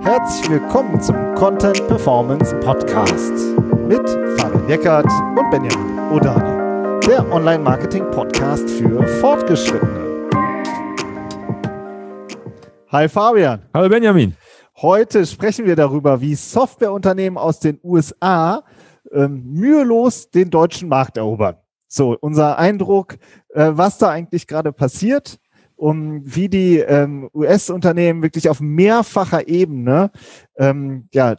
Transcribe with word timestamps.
Herzlich 0.00 0.50
willkommen 0.50 1.00
zum 1.00 1.34
Content 1.34 1.86
Performance 1.86 2.54
Podcast 2.60 3.32
mit 3.88 4.08
Fabian 4.38 4.68
Eckert 4.68 5.06
und 5.06 5.50
Benjamin 5.50 5.98
Odani, 6.12 7.00
der 7.06 7.30
Online-Marketing-Podcast 7.32 8.68
für 8.68 9.06
Fortgeschrittene. 9.20 10.28
Hi 12.88 13.08
Fabian. 13.08 13.62
Hallo 13.72 13.88
Benjamin. 13.88 14.36
Heute 14.76 15.24
sprechen 15.24 15.64
wir 15.64 15.76
darüber, 15.76 16.20
wie 16.20 16.34
Softwareunternehmen 16.34 17.38
aus 17.38 17.60
den 17.60 17.78
USA 17.82 18.64
ähm, 19.12 19.42
mühelos 19.52 20.30
den 20.30 20.50
deutschen 20.50 20.88
Markt 20.88 21.16
erobern. 21.16 21.56
So, 21.86 22.16
unser 22.20 22.58
Eindruck, 22.58 23.14
äh, 23.50 23.70
was 23.72 23.98
da 23.98 24.10
eigentlich 24.10 24.46
gerade 24.46 24.72
passiert, 24.72 25.38
um 25.84 26.22
wie 26.24 26.48
die 26.48 26.78
ähm, 26.78 27.28
US-Unternehmen 27.34 28.22
wirklich 28.22 28.48
auf 28.48 28.58
mehrfacher 28.58 29.48
Ebene 29.48 30.10
ähm, 30.56 31.10
ja, 31.12 31.36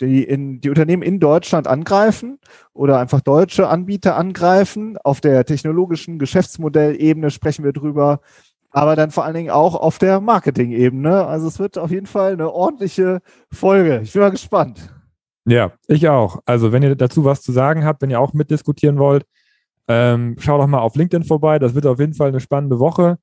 die, 0.00 0.24
in, 0.24 0.60
die 0.60 0.68
Unternehmen 0.68 1.04
in 1.04 1.20
Deutschland 1.20 1.68
angreifen 1.68 2.40
oder 2.72 2.98
einfach 2.98 3.20
deutsche 3.20 3.68
Anbieter 3.68 4.16
angreifen. 4.16 4.98
Auf 5.04 5.20
der 5.20 5.44
technologischen 5.44 6.18
Geschäftsmodellebene 6.18 7.30
sprechen 7.30 7.64
wir 7.64 7.72
drüber, 7.72 8.18
aber 8.70 8.96
dann 8.96 9.12
vor 9.12 9.24
allen 9.24 9.36
Dingen 9.36 9.50
auch 9.50 9.76
auf 9.76 9.98
der 9.98 10.20
Marketing-Ebene. 10.20 11.24
Also 11.26 11.46
es 11.46 11.60
wird 11.60 11.78
auf 11.78 11.92
jeden 11.92 12.06
Fall 12.06 12.32
eine 12.32 12.50
ordentliche 12.50 13.20
Folge. 13.52 14.00
Ich 14.02 14.12
bin 14.12 14.22
mal 14.22 14.32
gespannt. 14.32 14.92
Ja, 15.46 15.70
ich 15.86 16.08
auch. 16.08 16.40
Also 16.46 16.72
wenn 16.72 16.82
ihr 16.82 16.96
dazu 16.96 17.24
was 17.24 17.42
zu 17.42 17.52
sagen 17.52 17.84
habt, 17.84 18.02
wenn 18.02 18.10
ihr 18.10 18.18
auch 18.18 18.32
mitdiskutieren 18.32 18.98
wollt, 18.98 19.24
ähm, 19.86 20.34
schaut 20.40 20.60
doch 20.60 20.66
mal 20.66 20.80
auf 20.80 20.96
LinkedIn 20.96 21.22
vorbei. 21.22 21.60
Das 21.60 21.76
wird 21.76 21.86
auf 21.86 22.00
jeden 22.00 22.14
Fall 22.14 22.28
eine 22.28 22.40
spannende 22.40 22.80
Woche, 22.80 23.18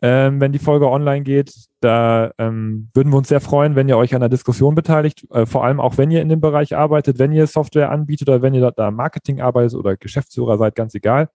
ähm, 0.00 0.40
wenn 0.40 0.52
die 0.52 0.58
Folge 0.58 0.88
online 0.88 1.22
geht. 1.22 1.52
Da 1.80 2.30
ähm, 2.38 2.88
würden 2.94 3.12
wir 3.12 3.18
uns 3.18 3.28
sehr 3.28 3.40
freuen, 3.40 3.74
wenn 3.74 3.88
ihr 3.88 3.96
euch 3.96 4.14
an 4.14 4.20
der 4.20 4.28
Diskussion 4.28 4.74
beteiligt. 4.74 5.26
Äh, 5.30 5.46
vor 5.46 5.64
allem 5.64 5.80
auch, 5.80 5.98
wenn 5.98 6.10
ihr 6.10 6.22
in 6.22 6.28
dem 6.28 6.40
Bereich 6.40 6.76
arbeitet, 6.76 7.18
wenn 7.18 7.32
ihr 7.32 7.46
Software 7.46 7.90
anbietet 7.90 8.28
oder 8.28 8.42
wenn 8.42 8.54
ihr 8.54 8.70
da 8.70 8.90
Marketing 8.90 9.40
arbeitet 9.40 9.74
oder 9.74 9.96
Geschäftsführer 9.96 10.58
seid, 10.58 10.74
ganz 10.74 10.94
egal. 10.94 11.28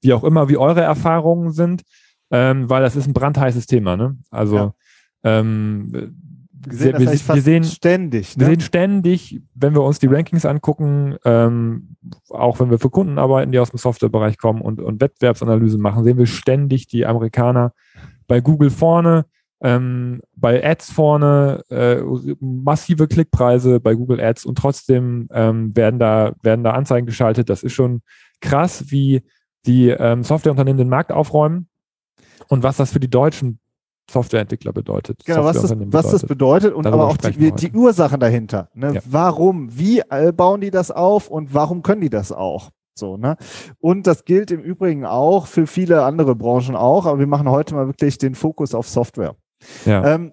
Wie 0.00 0.12
auch 0.12 0.24
immer, 0.24 0.48
wie 0.48 0.56
eure 0.56 0.80
Erfahrungen 0.80 1.52
sind, 1.52 1.82
ähm, 2.30 2.68
weil 2.70 2.82
das 2.82 2.96
ist 2.96 3.06
ein 3.06 3.12
brandheißes 3.12 3.66
Thema. 3.66 3.96
Ne? 3.96 4.16
Also 4.30 4.56
ja. 4.56 4.74
ähm, 5.24 6.16
wir 6.66 6.76
sehen, 6.76 6.98
wir, 6.98 7.34
wir 7.34 7.42
sehen 7.42 7.64
ständig. 7.64 8.36
Ne? 8.36 8.40
Wir 8.40 8.46
sehen 8.46 8.60
ständig, 8.60 9.40
wenn 9.54 9.74
wir 9.74 9.82
uns 9.82 9.98
die 9.98 10.06
Rankings 10.06 10.44
angucken, 10.44 11.16
ähm, 11.24 11.96
auch 12.28 12.60
wenn 12.60 12.70
wir 12.70 12.78
für 12.78 12.90
Kunden 12.90 13.18
arbeiten, 13.18 13.52
die 13.52 13.58
aus 13.58 13.70
dem 13.70 13.78
Softwarebereich 13.78 14.36
kommen 14.36 14.60
und, 14.60 14.80
und 14.80 15.00
Wettbewerbsanalysen 15.00 15.80
machen, 15.80 16.04
sehen 16.04 16.18
wir 16.18 16.26
ständig 16.26 16.86
die 16.86 17.06
Amerikaner 17.06 17.72
bei 18.26 18.40
Google 18.40 18.70
vorne, 18.70 19.24
ähm, 19.62 20.20
bei 20.36 20.64
Ads 20.64 20.92
vorne, 20.92 21.62
äh, 21.70 22.02
massive 22.40 23.08
Klickpreise 23.08 23.80
bei 23.80 23.94
Google 23.94 24.20
Ads 24.20 24.44
und 24.44 24.58
trotzdem 24.58 25.28
ähm, 25.32 25.74
werden, 25.76 25.98
da, 25.98 26.34
werden 26.42 26.64
da 26.64 26.72
Anzeigen 26.72 27.06
geschaltet. 27.06 27.48
Das 27.48 27.62
ist 27.62 27.72
schon 27.72 28.02
krass, 28.40 28.84
wie 28.88 29.22
die 29.66 29.88
ähm, 29.88 30.24
Softwareunternehmen 30.24 30.78
den 30.78 30.88
Markt 30.88 31.12
aufräumen 31.12 31.68
und 32.48 32.62
was 32.62 32.76
das 32.76 32.92
für 32.92 33.00
die 33.00 33.10
Deutschen 33.10 33.59
Softwareentwickler 34.12 34.72
bedeutet. 34.72 35.24
Genau, 35.24 35.44
was 35.44 35.60
das, 35.60 35.70
bedeutet. 35.70 35.92
was 35.92 36.10
das 36.10 36.26
bedeutet 36.26 36.74
und 36.74 36.84
Darüber 36.84 37.04
aber 37.04 37.12
auch 37.12 37.16
die, 37.16 37.52
die, 37.52 37.72
Ursachen 37.72 38.20
dahinter. 38.20 38.68
Ne? 38.74 38.94
Ja. 38.94 39.00
Warum, 39.04 39.76
wie 39.78 40.02
bauen 40.36 40.60
die 40.60 40.70
das 40.70 40.90
auf 40.90 41.28
und 41.28 41.54
warum 41.54 41.82
können 41.82 42.00
die 42.00 42.10
das 42.10 42.32
auch? 42.32 42.70
So, 42.94 43.16
ne? 43.16 43.36
Und 43.80 44.06
das 44.06 44.24
gilt 44.24 44.50
im 44.50 44.60
Übrigen 44.60 45.06
auch 45.06 45.46
für 45.46 45.66
viele 45.66 46.04
andere 46.04 46.36
Branchen 46.36 46.76
auch, 46.76 47.06
aber 47.06 47.18
wir 47.18 47.26
machen 47.26 47.48
heute 47.48 47.74
mal 47.74 47.86
wirklich 47.86 48.18
den 48.18 48.34
Fokus 48.34 48.74
auf 48.74 48.88
Software. 48.88 49.36
Ja. 49.86 50.14
Ähm, 50.14 50.32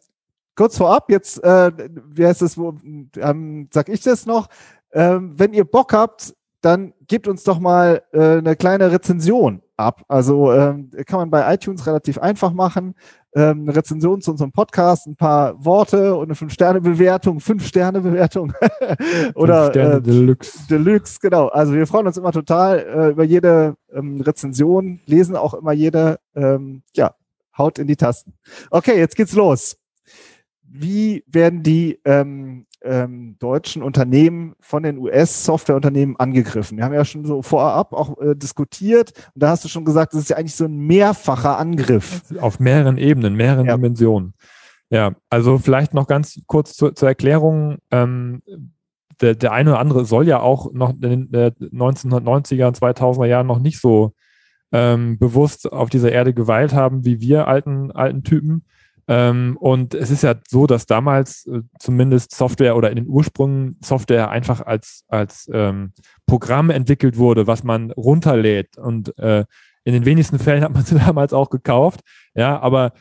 kurz 0.56 0.78
vorab, 0.78 1.10
jetzt, 1.10 1.42
äh, 1.44 1.72
wie 2.10 2.26
heißt 2.26 2.42
das, 2.42 2.58
wo, 2.58 2.76
ähm, 3.18 3.70
sag 3.72 3.90
ich 3.90 4.02
das 4.02 4.26
noch? 4.26 4.48
Ähm, 4.92 5.34
wenn 5.38 5.54
ihr 5.54 5.66
Bock 5.66 5.94
habt, 5.94 6.36
dann 6.62 6.94
gebt 7.08 7.28
uns 7.28 7.44
doch 7.44 7.60
mal 7.60 8.04
äh, 8.12 8.38
eine 8.38 8.56
kleine 8.56 8.92
Rezension 8.92 9.62
ab. 9.78 10.04
Also 10.08 10.52
ähm, 10.52 10.92
kann 11.06 11.20
man 11.20 11.30
bei 11.30 11.54
iTunes 11.54 11.86
relativ 11.88 12.18
einfach 12.18 12.52
machen 12.52 12.96
ähm, 13.38 13.62
eine 13.62 13.76
Rezension 13.76 14.22
zu 14.22 14.32
unserem 14.32 14.52
Podcast, 14.52 15.06
ein 15.06 15.16
paar 15.16 15.64
Worte 15.64 16.16
und 16.16 16.26
eine 16.26 16.36
Fünf-Sterne-Bewertung, 16.36 17.40
Fünf-Sterne-Bewertung 17.40 18.54
oder 19.36 19.66
Fünf 19.66 19.74
Sterne 19.74 19.96
äh, 19.96 20.02
Deluxe. 20.02 20.68
Deluxe, 20.68 21.20
genau. 21.22 21.48
Also 21.48 21.74
wir 21.74 21.86
freuen 21.86 22.08
uns 22.08 22.18
immer 22.18 22.32
total 22.32 22.80
äh, 22.80 23.12
über 23.12 23.24
jede 23.24 23.76
ähm, 23.94 24.22
Rezension, 24.22 25.02
lesen 25.06 25.36
auch 25.36 25.54
immer 25.54 25.72
jede, 25.72 26.20
ähm, 26.36 26.82
ja, 26.96 27.14
haut 27.58 27.78
in 27.78 27.88
die 27.88 27.96
Tasten. 27.96 28.34
Okay, 28.72 28.98
jetzt 28.98 29.16
geht's 29.16 29.34
los. 29.34 29.78
Wie 30.70 31.24
werden 31.28 31.64
die 31.64 32.00
ähm, 32.06 32.68
ähm, 32.84 33.36
deutschen 33.40 33.84
Unternehmen 33.84 34.56
von 34.60 34.84
den 34.84 34.98
US-Softwareunternehmen 34.98 36.16
angegriffen. 36.18 36.78
Wir 36.78 36.86
haben 36.86 36.94
ja 36.94 37.06
schon 37.06 37.26
so 37.26 37.42
vorab 37.42 37.94
auch 37.94 38.20
äh, 38.20 38.36
diskutiert 38.36 39.12
und 39.34 39.44
da 39.44 39.50
hast 39.50 39.64
du 39.64 39.68
schon 39.68 39.86
gesagt, 39.86 40.14
das 40.14 40.22
ist 40.22 40.30
ja 40.30 40.38
eigentlich 40.38 40.56
so 40.56 40.66
ein 40.66 40.78
mehrfacher 40.78 41.58
Angriff. 41.58 42.22
Auf 42.40 42.60
mehreren 42.60 42.98
Ebenen, 42.98 43.36
mehreren 43.36 43.66
ja. 43.66 43.76
Dimensionen. 43.76 44.34
Ja, 44.90 45.16
also 45.30 45.58
vielleicht 45.58 45.94
noch 45.94 46.08
ganz 46.08 46.40
kurz 46.48 46.74
zur, 46.74 46.96
zur 46.96 47.10
Erklärung. 47.10 47.78
Ähm, 47.92 48.42
der, 49.20 49.36
der 49.36 49.52
eine 49.52 49.72
oder 49.72 49.80
andere 49.80 50.06
soll 50.06 50.28
ja 50.28 50.40
auch 50.40 50.72
noch 50.72 50.92
in 50.92 51.02
den 51.02 51.34
äh, 51.34 51.52
1990er 51.60 52.68
und 52.68 52.78
2000er 52.78 53.26
Jahren 53.26 53.48
noch 53.48 53.60
nicht 53.60 53.82
so 53.82 54.14
ähm, 54.72 55.18
bewusst 55.18 55.72
auf 55.72 55.90
dieser 55.90 56.12
Erde 56.12 56.34
geweilt 56.34 56.74
haben 56.74 57.04
wie 57.06 57.20
wir 57.20 57.48
alten, 57.48 57.92
alten 57.92 58.24
Typen. 58.24 58.64
Ähm, 59.08 59.58
und 59.60 59.94
es 59.94 60.12
ist 60.12 60.24
ja 60.24 60.36
so, 60.48 60.68
dass 60.68 60.86
damals 60.86 61.46
äh, 61.48 61.62
zumindest 61.80 62.36
Software 62.36 62.76
oder 62.76 62.90
in 62.90 62.98
den 62.98 63.08
Ursprüngen 63.08 63.78
Software 63.82 64.30
einfach 64.30 64.66
als, 64.66 65.06
als 65.08 65.50
ähm, 65.54 65.94
Programm 66.26 66.70
entwickelt 66.70 67.18
wurde, 67.18 67.48
was 67.48 67.64
man 67.64 67.92
runterlädt. 67.92 68.78
Und 68.78 69.18
äh, 69.18 69.46
in 69.86 69.94
den 69.94 70.06
wenigsten 70.06 70.40
Fällen 70.40 70.64
hat 70.64 70.74
man 70.74 70.84
sie 70.84 70.96
damals 71.06 71.32
auch 71.32 71.50
gekauft. 71.50 72.02
Ja, 72.36 72.60
aber 72.60 72.92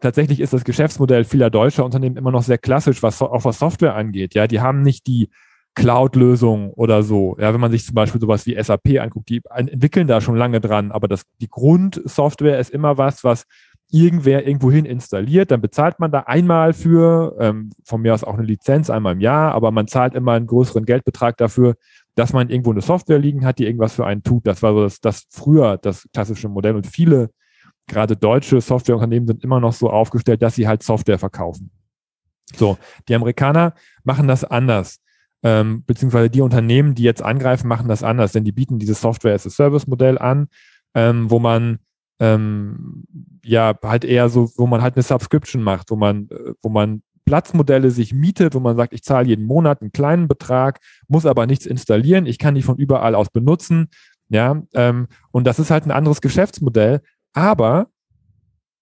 tatsächlich 0.00 0.40
ist 0.40 0.52
das 0.52 0.64
Geschäftsmodell 0.64 1.24
vieler 1.24 1.48
deutscher 1.48 1.84
Unternehmen 1.84 2.18
immer 2.18 2.30
noch 2.30 2.42
sehr 2.42 2.58
klassisch, 2.58 3.02
was 3.02 3.22
auch 3.22 3.44
was 3.46 3.58
Software 3.58 3.94
angeht. 3.94 4.34
Ja, 4.34 4.46
die 4.46 4.60
haben 4.60 4.82
nicht 4.82 5.06
die 5.06 5.30
Cloud-Lösung 5.74 6.72
oder 6.74 7.02
so. 7.02 7.36
Ja, 7.40 7.52
wenn 7.52 7.60
man 7.60 7.70
sich 7.70 7.84
zum 7.84 7.94
Beispiel 7.94 8.20
sowas 8.20 8.46
wie 8.46 8.62
SAP 8.62 9.00
anguckt, 9.00 9.28
die 9.28 9.42
entwickeln 9.48 10.06
da 10.06 10.20
schon 10.20 10.36
lange 10.36 10.60
dran, 10.60 10.92
aber 10.92 11.08
das, 11.08 11.24
die 11.40 11.48
Grundsoftware 11.48 12.58
ist 12.58 12.70
immer 12.70 12.98
was, 12.98 13.24
was 13.24 13.46
irgendwer 13.90 14.46
irgendwohin 14.46 14.84
installiert, 14.84 15.50
dann 15.50 15.60
bezahlt 15.60 16.00
man 16.00 16.10
da 16.10 16.20
einmal 16.20 16.72
für, 16.72 17.36
ähm, 17.38 17.70
von 17.84 18.02
mir 18.02 18.14
aus 18.14 18.24
auch 18.24 18.34
eine 18.34 18.42
Lizenz 18.42 18.90
einmal 18.90 19.14
im 19.14 19.20
Jahr, 19.20 19.52
aber 19.52 19.70
man 19.70 19.86
zahlt 19.86 20.14
immer 20.14 20.32
einen 20.32 20.46
größeren 20.46 20.84
Geldbetrag 20.84 21.36
dafür, 21.36 21.76
dass 22.14 22.32
man 22.32 22.50
irgendwo 22.50 22.72
eine 22.72 22.80
Software 22.80 23.18
liegen 23.18 23.44
hat, 23.44 23.58
die 23.58 23.66
irgendwas 23.66 23.94
für 23.94 24.06
einen 24.06 24.22
tut. 24.22 24.46
Das 24.46 24.62
war 24.62 24.72
so 24.72 24.82
das, 24.82 25.00
das 25.00 25.26
früher 25.30 25.78
das 25.78 26.08
klassische 26.12 26.48
Modell 26.48 26.76
und 26.76 26.86
viele, 26.86 27.30
gerade 27.86 28.16
deutsche 28.16 28.60
Softwareunternehmen 28.60 29.26
sind 29.26 29.44
immer 29.44 29.60
noch 29.60 29.72
so 29.72 29.90
aufgestellt, 29.90 30.42
dass 30.42 30.54
sie 30.54 30.66
halt 30.66 30.82
Software 30.82 31.18
verkaufen. 31.18 31.70
So, 32.56 32.78
die 33.08 33.14
Amerikaner 33.14 33.74
machen 34.02 34.28
das 34.28 34.44
anders. 34.44 35.00
Ähm, 35.42 35.84
beziehungsweise 35.86 36.30
die 36.30 36.40
Unternehmen, 36.40 36.94
die 36.94 37.02
jetzt 37.02 37.22
angreifen, 37.22 37.68
machen 37.68 37.88
das 37.88 38.02
anders, 38.02 38.32
denn 38.32 38.44
die 38.44 38.52
bieten 38.52 38.78
dieses 38.78 39.00
Software 39.00 39.34
as 39.34 39.46
a 39.46 39.50
Service 39.50 39.86
Modell 39.86 40.18
an, 40.18 40.48
ähm, 40.94 41.30
wo 41.30 41.38
man 41.38 41.80
ähm, 42.20 43.04
ja 43.44 43.74
halt 43.82 44.04
eher 44.04 44.28
so, 44.28 44.50
wo 44.56 44.66
man 44.66 44.82
halt 44.82 44.96
eine 44.96 45.02
Subscription 45.02 45.62
macht, 45.62 45.90
wo 45.90 45.96
man, 45.96 46.28
äh, 46.30 46.54
wo 46.62 46.68
man 46.68 47.02
Platzmodelle 47.24 47.90
sich 47.90 48.12
mietet, 48.12 48.54
wo 48.54 48.60
man 48.60 48.76
sagt, 48.76 48.92
ich 48.92 49.02
zahle 49.02 49.28
jeden 49.28 49.46
Monat 49.46 49.80
einen 49.80 49.92
kleinen 49.92 50.28
Betrag, 50.28 50.80
muss 51.08 51.26
aber 51.26 51.46
nichts 51.46 51.66
installieren, 51.66 52.26
ich 52.26 52.38
kann 52.38 52.54
die 52.54 52.62
von 52.62 52.76
überall 52.76 53.14
aus 53.14 53.30
benutzen. 53.30 53.88
Ja, 54.28 54.62
ähm, 54.72 55.08
und 55.32 55.46
das 55.46 55.58
ist 55.58 55.70
halt 55.70 55.86
ein 55.86 55.90
anderes 55.90 56.20
Geschäftsmodell, 56.20 57.02
aber 57.34 57.88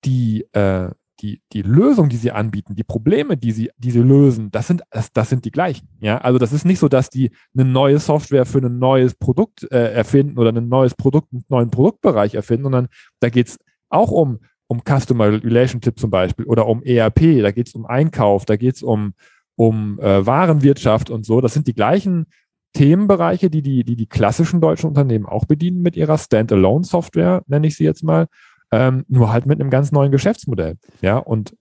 die, 0.04 0.46
äh, 0.52 0.90
die, 1.22 1.40
die 1.52 1.62
Lösung, 1.62 2.08
die 2.08 2.16
sie 2.16 2.32
anbieten, 2.32 2.74
die 2.74 2.82
Probleme, 2.82 3.36
die 3.36 3.52
sie, 3.52 3.70
die 3.78 3.90
sie 3.90 4.00
lösen, 4.00 4.50
das 4.50 4.66
sind, 4.66 4.82
das, 4.90 5.12
das 5.12 5.30
sind 5.30 5.44
die 5.44 5.50
gleichen. 5.50 5.88
Ja, 6.00 6.18
also 6.18 6.38
das 6.38 6.52
ist 6.52 6.64
nicht 6.64 6.80
so, 6.80 6.88
dass 6.88 7.10
die 7.10 7.30
eine 7.54 7.64
neue 7.64 7.98
Software 7.98 8.44
für 8.44 8.58
ein 8.58 8.78
neues 8.78 9.14
Produkt 9.14 9.70
äh, 9.70 9.92
erfinden 9.92 10.38
oder 10.38 10.52
ein 10.52 10.68
neues 10.68 10.94
Produkt, 10.94 11.32
einen 11.32 11.44
neuen 11.48 11.70
Produktbereich 11.70 12.34
erfinden, 12.34 12.64
sondern 12.64 12.88
da 13.20 13.28
geht 13.28 13.48
es 13.48 13.58
auch 13.88 14.10
um, 14.10 14.40
um 14.66 14.82
Customer 14.84 15.32
Relationship 15.32 15.98
zum 15.98 16.10
Beispiel 16.10 16.46
oder 16.46 16.66
um 16.66 16.82
ERP, 16.82 17.40
da 17.40 17.52
geht 17.52 17.68
es 17.68 17.74
um 17.74 17.86
Einkauf, 17.86 18.44
da 18.44 18.56
geht 18.56 18.74
es 18.74 18.82
um, 18.82 19.14
um 19.54 20.00
äh, 20.00 20.26
Warenwirtschaft 20.26 21.10
und 21.10 21.24
so. 21.24 21.40
Das 21.40 21.54
sind 21.54 21.68
die 21.68 21.74
gleichen 21.74 22.26
Themenbereiche, 22.72 23.50
die 23.50 23.62
die, 23.62 23.84
die 23.84 23.96
die 23.96 24.06
klassischen 24.06 24.60
deutschen 24.60 24.88
Unternehmen 24.88 25.26
auch 25.26 25.44
bedienen 25.44 25.82
mit 25.82 25.94
ihrer 25.96 26.18
Standalone-Software, 26.18 27.42
nenne 27.46 27.66
ich 27.66 27.76
sie 27.76 27.84
jetzt 27.84 28.02
mal 28.02 28.28
ähm, 28.72 29.04
nur 29.08 29.32
halt 29.32 29.46
mit 29.46 29.60
einem 29.60 29.70
ganz 29.70 29.92
neuen 29.92 30.10
Geschäftsmodell. 30.10 30.76
Ja, 31.00 31.18
und 31.18 31.54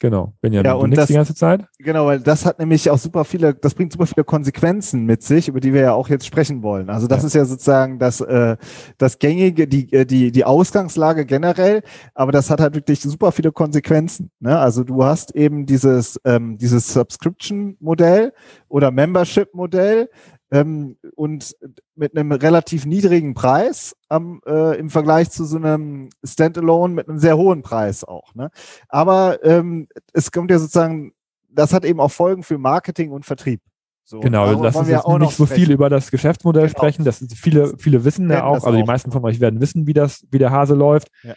Genau, 0.00 0.34
Benjamin, 0.40 0.66
ja, 0.66 0.74
und 0.74 0.90
du 0.90 0.96
das, 0.96 1.06
die 1.06 1.14
ganze 1.14 1.34
Zeit? 1.34 1.66
Genau, 1.78 2.06
weil 2.06 2.18
das 2.18 2.44
hat 2.44 2.58
nämlich 2.58 2.90
auch 2.90 2.98
super 2.98 3.24
viele, 3.24 3.54
das 3.54 3.74
bringt 3.74 3.92
super 3.92 4.06
viele 4.06 4.24
Konsequenzen 4.24 5.06
mit 5.06 5.22
sich, 5.22 5.48
über 5.48 5.60
die 5.60 5.72
wir 5.72 5.82
ja 5.82 5.92
auch 5.94 6.08
jetzt 6.08 6.26
sprechen 6.26 6.62
wollen. 6.64 6.90
Also 6.90 7.06
das 7.06 7.22
ja. 7.22 7.26
ist 7.28 7.34
ja 7.34 7.44
sozusagen 7.44 8.00
das, 8.00 8.20
äh, 8.20 8.56
das 8.98 9.18
gängige, 9.20 9.68
die, 9.68 9.92
äh, 9.92 10.04
die, 10.04 10.32
die 10.32 10.44
Ausgangslage 10.44 11.24
generell, 11.24 11.82
aber 12.12 12.32
das 12.32 12.50
hat 12.50 12.60
halt 12.60 12.74
wirklich 12.74 13.00
super 13.00 13.30
viele 13.30 13.52
Konsequenzen. 13.52 14.30
Ne? 14.40 14.58
Also 14.58 14.82
du 14.82 15.04
hast 15.04 15.34
eben 15.36 15.64
dieses, 15.64 16.20
ähm, 16.24 16.58
dieses 16.58 16.92
Subscription-Modell 16.92 18.32
oder 18.68 18.90
Membership-Modell, 18.90 20.10
ähm, 20.50 20.96
und 21.14 21.56
mit 21.94 22.16
einem 22.16 22.32
relativ 22.32 22.86
niedrigen 22.86 23.34
Preis 23.34 23.96
am, 24.08 24.40
äh, 24.46 24.78
im 24.78 24.90
Vergleich 24.90 25.30
zu 25.30 25.44
so 25.44 25.56
einem 25.56 26.10
Standalone 26.22 26.94
mit 26.94 27.08
einem 27.08 27.18
sehr 27.18 27.36
hohen 27.36 27.62
Preis 27.62 28.04
auch. 28.04 28.34
Ne? 28.34 28.50
Aber 28.88 29.44
ähm, 29.44 29.88
es 30.12 30.30
kommt 30.32 30.50
ja 30.50 30.58
sozusagen, 30.58 31.12
das 31.48 31.72
hat 31.72 31.84
eben 31.84 32.00
auch 32.00 32.10
Folgen 32.10 32.42
für 32.42 32.58
Marketing 32.58 33.10
und 33.10 33.24
Vertrieb. 33.24 33.60
So, 34.06 34.20
genau, 34.20 34.50
lass 34.60 34.76
uns 34.76 34.88
jetzt 34.88 35.08
nicht 35.08 35.36
so 35.36 35.46
viel 35.46 35.70
über 35.70 35.88
das 35.88 36.10
Geschäftsmodell 36.10 36.66
genau. 36.66 36.78
sprechen. 36.78 37.04
Das 37.04 37.24
viele, 37.34 37.78
viele 37.78 38.04
wissen 38.04 38.30
ja 38.30 38.44
auch, 38.44 38.62
also 38.64 38.76
die 38.76 38.84
meisten 38.84 39.10
von 39.10 39.24
euch 39.24 39.40
werden 39.40 39.60
wissen, 39.62 39.86
wie 39.86 39.94
das, 39.94 40.26
wie 40.30 40.38
der 40.38 40.50
Hase 40.50 40.74
läuft. 40.74 41.08
Ja. 41.22 41.34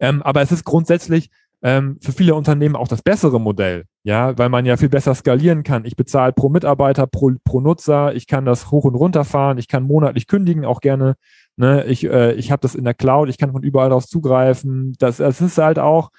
Ähm, 0.00 0.22
aber 0.22 0.42
es 0.42 0.50
ist 0.50 0.64
grundsätzlich 0.64 1.30
ähm, 1.62 1.98
für 2.00 2.12
viele 2.12 2.34
Unternehmen 2.34 2.76
auch 2.76 2.88
das 2.88 3.02
bessere 3.02 3.40
Modell, 3.40 3.84
ja, 4.04 4.36
weil 4.38 4.48
man 4.48 4.64
ja 4.64 4.76
viel 4.76 4.88
besser 4.88 5.14
skalieren 5.14 5.62
kann. 5.62 5.84
Ich 5.84 5.96
bezahle 5.96 6.32
pro 6.32 6.48
Mitarbeiter, 6.48 7.06
pro, 7.06 7.32
pro 7.44 7.60
Nutzer, 7.60 8.14
ich 8.14 8.26
kann 8.26 8.44
das 8.44 8.70
hoch 8.70 8.84
und 8.84 8.94
runter 8.94 9.24
fahren, 9.24 9.58
ich 9.58 9.68
kann 9.68 9.82
monatlich 9.82 10.26
kündigen, 10.26 10.64
auch 10.64 10.80
gerne. 10.80 11.14
Ne, 11.56 11.84
ich 11.86 12.04
äh, 12.04 12.34
ich 12.34 12.52
habe 12.52 12.60
das 12.60 12.76
in 12.76 12.84
der 12.84 12.94
Cloud, 12.94 13.28
ich 13.28 13.36
kann 13.36 13.50
von 13.50 13.64
überall 13.64 13.92
aus 13.92 14.06
zugreifen. 14.06 14.94
Das, 15.00 15.16
das 15.16 15.40
ist 15.40 15.58
halt 15.58 15.80
auch, 15.80 16.10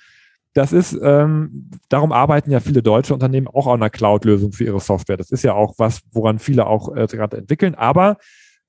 das 0.53 0.73
ist, 0.73 0.99
ähm, 1.01 1.69
darum 1.87 2.11
arbeiten 2.11 2.51
ja 2.51 2.59
viele 2.59 2.83
deutsche 2.83 3.13
Unternehmen 3.13 3.47
auch 3.47 3.67
an 3.67 3.75
einer 3.75 3.89
Cloud-Lösung 3.89 4.51
für 4.51 4.65
ihre 4.65 4.81
Software. 4.81 5.15
Das 5.15 5.31
ist 5.31 5.43
ja 5.43 5.53
auch 5.53 5.75
was, 5.77 6.01
woran 6.11 6.39
viele 6.39 6.67
auch 6.67 6.93
äh, 6.93 7.07
gerade 7.07 7.37
entwickeln. 7.37 7.75
Aber 7.75 8.17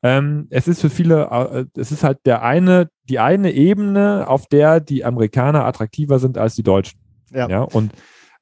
ähm, 0.03 0.47
es 0.51 0.69
ist 0.69 0.81
für 0.81 0.91
viele, 0.91 1.29
äh, 1.31 1.65
es 1.79 1.93
ist 1.93 2.05
halt 2.05 2.19
der 2.25 2.43
eine, 2.43 2.89
die 3.09 3.19
eine 3.19 3.53
Ebene, 3.53 4.27
auf 4.29 4.47
der 4.47 4.81
die 4.81 5.05
Amerikaner 5.05 5.65
attraktiver 5.65 6.19
sind 6.19 6.39
als 6.39 6.55
die 6.55 6.63
Deutschen. 6.63 6.99
Ja. 7.33 7.49
ja 7.49 7.63
und 7.63 7.93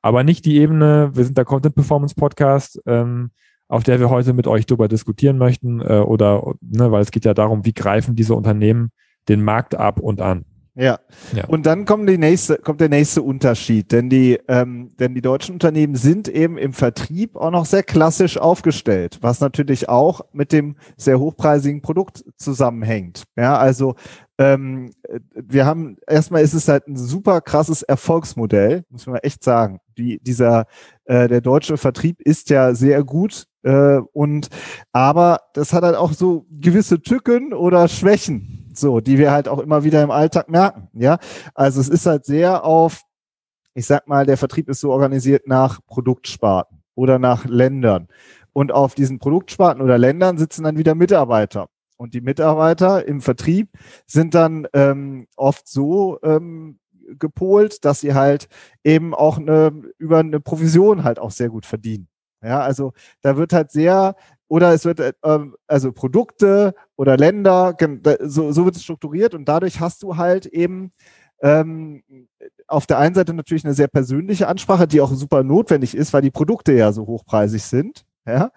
aber 0.01 0.23
nicht 0.23 0.45
die 0.45 0.59
Ebene, 0.59 1.11
wir 1.15 1.25
sind 1.25 1.37
der 1.37 1.45
Content 1.45 1.75
Performance 1.75 2.15
Podcast, 2.15 2.81
ähm, 2.87 3.31
auf 3.67 3.83
der 3.83 4.01
wir 4.01 4.09
heute 4.09 4.33
mit 4.33 4.47
euch 4.47 4.65
darüber 4.65 4.89
diskutieren 4.89 5.37
möchten, 5.37 5.81
äh, 5.81 5.99
oder, 5.99 6.55
ne, 6.61 6.91
weil 6.91 7.03
es 7.03 7.11
geht 7.11 7.25
ja 7.25 7.35
darum, 7.35 7.65
wie 7.65 7.75
greifen 7.75 8.15
diese 8.15 8.35
Unternehmen 8.35 8.91
den 9.29 9.43
Markt 9.43 9.75
ab 9.75 10.01
und 10.01 10.21
an. 10.21 10.45
Ja. 10.79 11.01
ja. 11.35 11.45
Und 11.49 11.67
dann 11.67 11.85
kommt, 11.87 12.09
die 12.09 12.19
nächste, 12.19 12.57
kommt 12.59 12.81
der 12.81 12.89
nächste 12.89 13.23
Unterschied, 13.23 13.91
denn 13.91 14.09
die, 14.09 14.39
ähm, 14.47 14.93
denn 15.01 15.13
die 15.13 15.21
deutschen 15.21 15.55
Unternehmen 15.55 15.97
sind 15.97 16.29
eben 16.29 16.57
im 16.57 16.73
Vertrieb 16.73 17.35
auch 17.35 17.51
noch 17.51 17.67
sehr 17.67 17.83
klassisch 17.83 18.39
aufgestellt, 18.39 19.19
was 19.21 19.41
natürlich 19.41 19.89
auch 19.89 20.21
mit 20.33 20.53
dem 20.53 20.77
sehr 20.97 21.19
hochpreisigen 21.19 21.83
Produkt 21.83 22.25
zusammenhängt. 22.37 23.25
Ja, 23.37 23.59
also 23.59 23.97
ähm, 24.39 24.93
wir 25.35 25.67
haben 25.67 25.97
erstmal 26.07 26.43
ist 26.43 26.55
es 26.55 26.69
halt 26.69 26.87
ein 26.87 26.97
super 26.97 27.41
krasses 27.41 27.83
Erfolgsmodell, 27.83 28.85
muss 28.89 29.09
man 29.09 29.17
echt 29.17 29.43
sagen. 29.43 29.81
Die, 29.99 30.21
dieser 30.23 30.67
äh, 31.07 31.27
der 31.27 31.41
deutsche 31.41 31.77
Vertrieb 31.77 32.21
ist 32.21 32.51
ja 32.51 32.73
sehr 32.73 33.03
gut 33.03 33.49
äh, 33.65 33.99
und 34.13 34.49
aber 34.93 35.41
das 35.55 35.73
hat 35.73 35.83
halt 35.83 35.97
auch 35.97 36.13
so 36.13 36.47
gewisse 36.53 37.03
Tücken 37.03 37.53
oder 37.53 37.89
Schwächen 37.89 38.68
so, 38.81 39.01
die 39.01 39.19
wir 39.19 39.31
halt 39.31 39.49
auch 39.49 39.59
immer 39.59 39.85
wieder 39.85 40.03
im 40.03 40.11
Alltag 40.11 40.49
merken. 40.49 40.89
Ja, 40.93 41.19
also 41.55 41.81
es 41.81 41.89
ist 41.89 42.07
halt 42.07 42.25
sehr 42.25 42.65
auf, 42.65 43.03
ich 43.75 43.87
sag 43.87 44.09
mal, 44.09 44.27
der 44.27 44.37
Vertrieb 44.37 44.69
ist 44.69 44.81
so 44.81 44.91
organisiert 44.93 45.47
nach 45.47 45.81
Produktsparten 45.87 46.83
oder 46.95 47.19
nach 47.19 47.45
Ländern. 47.45 48.09
Und 48.53 48.73
auf 48.73 48.95
diesen 48.95 49.19
Produktsparten 49.19 49.83
oder 49.83 49.99
Ländern 49.99 50.39
sitzen 50.39 50.65
dann 50.65 50.79
wieder 50.79 50.95
Mitarbeiter. 50.95 51.69
Und 51.97 52.15
die 52.15 52.21
Mitarbeiter 52.21 53.07
im 53.07 53.21
Vertrieb 53.21 53.71
sind 54.07 54.35
dann 54.35 54.67
ähm, 54.73 55.27
oft 55.37 55.69
so 55.69 56.19
ähm, 56.23 56.79
gepolt, 57.19 57.85
dass 57.85 58.01
sie 58.01 58.15
halt 58.15 58.49
eben 58.85 59.15
auch 59.15 59.39
eine, 59.39 59.73
über 59.99 60.19
eine 60.19 60.41
Provision 60.41 61.05
halt 61.05 61.19
auch 61.19 61.31
sehr 61.31 61.49
gut 61.49 61.67
verdienen. 61.67 62.09
Ja, 62.43 62.61
also 62.61 62.93
da 63.23 63.37
wird 63.37 63.53
halt 63.53 63.73
sehr 63.73 64.15
oder 64.49 64.73
es 64.73 64.85
wird, 64.85 65.01
äh, 65.01 65.13
ähm, 65.25 65.55
also 65.67 65.93
Produkte 65.93 66.75
oder 66.97 67.17
Länder, 67.17 67.77
so, 68.21 68.53
so 68.53 68.65
wird 68.65 68.77
es 68.77 68.83
strukturiert 68.83 69.35
und 69.35 69.49
dadurch 69.49 69.81
hast 69.81 70.03
du 70.03 70.17
halt 70.17 70.47
eben 70.47 70.93
ähm, 71.41 72.03
auf 72.67 72.87
der 72.87 72.99
einen 72.99 73.15
Seite 73.15 73.35
natürlich 73.35 73.65
eine 73.65 73.75
sehr 73.75 73.89
persönliche 73.89 74.49
Ansprache, 74.49 74.89
die 74.89 75.01
auch 75.01 75.13
super 75.13 75.43
notwendig 75.43 75.95
ist, 75.95 76.13
weil 76.13 76.23
die 76.23 76.31
Produkte 76.31 76.73
ja 76.73 76.93
so 76.93 77.07
hochpreisig 77.07 77.63
sind. 77.63 78.05
Ja, 78.27 78.51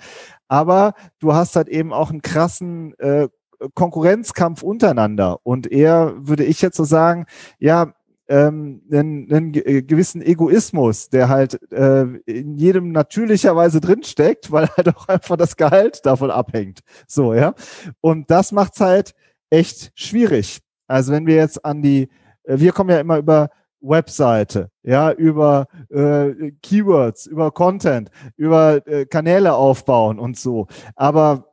aber 0.49 0.95
du 1.19 1.33
hast 1.33 1.55
halt 1.55 1.69
eben 1.69 1.93
auch 1.93 2.09
einen 2.09 2.21
krassen 2.21 2.93
äh, 2.99 3.29
Konkurrenzkampf 3.73 4.63
untereinander 4.63 5.39
und 5.43 5.71
eher 5.71 6.13
würde 6.17 6.43
ich 6.43 6.61
jetzt 6.61 6.75
so 6.75 6.83
sagen, 6.83 7.25
ja, 7.57 7.93
ähm, 8.27 8.81
einen, 8.91 9.31
einen 9.31 9.53
äh, 9.55 9.81
gewissen 9.81 10.21
Egoismus, 10.21 11.09
der 11.09 11.29
halt 11.29 11.59
äh, 11.71 12.03
in 12.25 12.57
jedem 12.57 12.91
natürlicherweise 12.91 13.81
drinsteckt, 13.81 14.51
weil 14.51 14.67
halt 14.77 14.95
auch 14.95 15.07
einfach 15.07 15.37
das 15.37 15.55
Gehalt 15.57 16.05
davon 16.05 16.31
abhängt. 16.31 16.79
So, 17.07 17.33
ja. 17.33 17.53
Und 17.99 18.31
das 18.31 18.51
macht's 18.51 18.79
halt 18.79 19.13
echt 19.49 19.91
schwierig. 19.95 20.59
Also 20.87 21.11
wenn 21.11 21.27
wir 21.27 21.35
jetzt 21.35 21.63
an 21.65 21.81
die, 21.81 22.09
äh, 22.43 22.59
wir 22.59 22.71
kommen 22.71 22.89
ja 22.89 22.99
immer 22.99 23.17
über 23.17 23.49
Webseite, 23.81 24.69
ja, 24.83 25.11
über 25.11 25.65
äh, 25.89 26.51
Keywords, 26.61 27.25
über 27.25 27.51
Content, 27.51 28.11
über 28.37 28.85
äh, 28.87 29.05
Kanäle 29.05 29.53
aufbauen 29.55 30.19
und 30.19 30.37
so. 30.37 30.67
Aber 30.95 31.50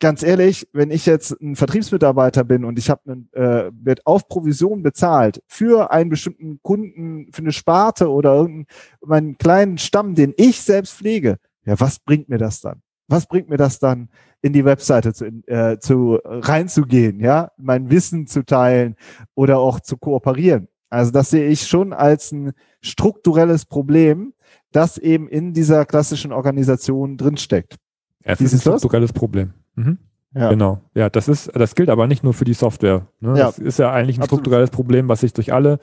ganz 0.00 0.22
ehrlich, 0.22 0.68
wenn 0.72 0.90
ich 0.90 1.06
jetzt 1.06 1.32
ein 1.40 1.56
Vertriebsmitarbeiter 1.56 2.44
bin 2.44 2.64
und 2.64 2.78
ich 2.78 2.90
habe 2.90 3.26
äh, 3.32 3.70
wird 3.72 4.06
auf 4.06 4.28
Provision 4.28 4.82
bezahlt 4.82 5.42
für 5.46 5.90
einen 5.90 6.10
bestimmten 6.10 6.60
Kunden, 6.62 7.32
für 7.32 7.42
eine 7.42 7.52
Sparte 7.52 8.10
oder 8.10 8.34
irgendeinen 8.34 8.66
meinen 9.04 9.38
kleinen 9.38 9.78
Stamm, 9.78 10.14
den 10.14 10.34
ich 10.36 10.60
selbst 10.60 10.94
pflege, 10.94 11.38
ja, 11.64 11.78
was 11.80 11.98
bringt 11.98 12.28
mir 12.28 12.38
das 12.38 12.60
dann? 12.60 12.82
Was 13.08 13.26
bringt 13.26 13.48
mir 13.48 13.56
das 13.56 13.78
dann, 13.78 14.10
in 14.40 14.52
die 14.52 14.64
Webseite 14.64 15.12
zu, 15.12 15.26
äh, 15.46 15.78
zu 15.78 16.18
reinzugehen, 16.24 17.20
ja, 17.20 17.50
mein 17.56 17.90
Wissen 17.90 18.26
zu 18.26 18.44
teilen 18.44 18.96
oder 19.34 19.58
auch 19.58 19.80
zu 19.80 19.96
kooperieren? 19.96 20.68
Also 20.90 21.10
das 21.10 21.30
sehe 21.30 21.48
ich 21.48 21.66
schon 21.66 21.92
als 21.92 22.32
ein 22.32 22.52
strukturelles 22.80 23.66
Problem, 23.66 24.32
das 24.72 24.98
eben 24.98 25.28
in 25.28 25.52
dieser 25.52 25.84
klassischen 25.84 26.32
Organisation 26.32 27.16
drinsteckt. 27.16 27.76
Es 28.22 28.40
ist 28.40 28.54
ein 28.54 28.60
strukturelles 28.60 29.12
Problem. 29.12 29.54
Mhm. 29.78 29.98
Ja. 30.34 30.50
Genau. 30.50 30.80
Ja, 30.94 31.08
das 31.08 31.28
ist, 31.28 31.50
das 31.54 31.74
gilt 31.74 31.88
aber 31.88 32.06
nicht 32.06 32.22
nur 32.22 32.34
für 32.34 32.44
die 32.44 32.54
Software. 32.54 33.06
Ne? 33.20 33.38
Ja. 33.38 33.46
Das 33.46 33.58
ist 33.58 33.78
ja 33.78 33.90
eigentlich 33.90 34.18
ein 34.18 34.22
Absolut. 34.22 34.42
strukturelles 34.42 34.70
Problem, 34.70 35.08
was 35.08 35.20
sich 35.20 35.32
durch 35.32 35.52
alle 35.52 35.78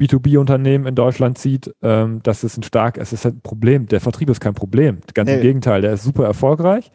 B2B-Unternehmen 0.00 0.86
in 0.86 0.94
Deutschland 0.94 1.38
zieht. 1.38 1.74
Ähm, 1.82 2.20
das 2.22 2.42
ist 2.42 2.56
ein 2.56 2.62
stark, 2.62 2.98
es 2.98 3.12
ist 3.12 3.26
ein 3.26 3.40
Problem. 3.40 3.86
Der 3.86 4.00
Vertrieb 4.00 4.30
ist 4.30 4.40
kein 4.40 4.54
Problem. 4.54 4.98
Ganz 5.14 5.28
hey. 5.28 5.36
im 5.36 5.42
Gegenteil, 5.42 5.82
der 5.82 5.92
ist 5.92 6.04
super 6.04 6.24
erfolgreich. 6.24 6.90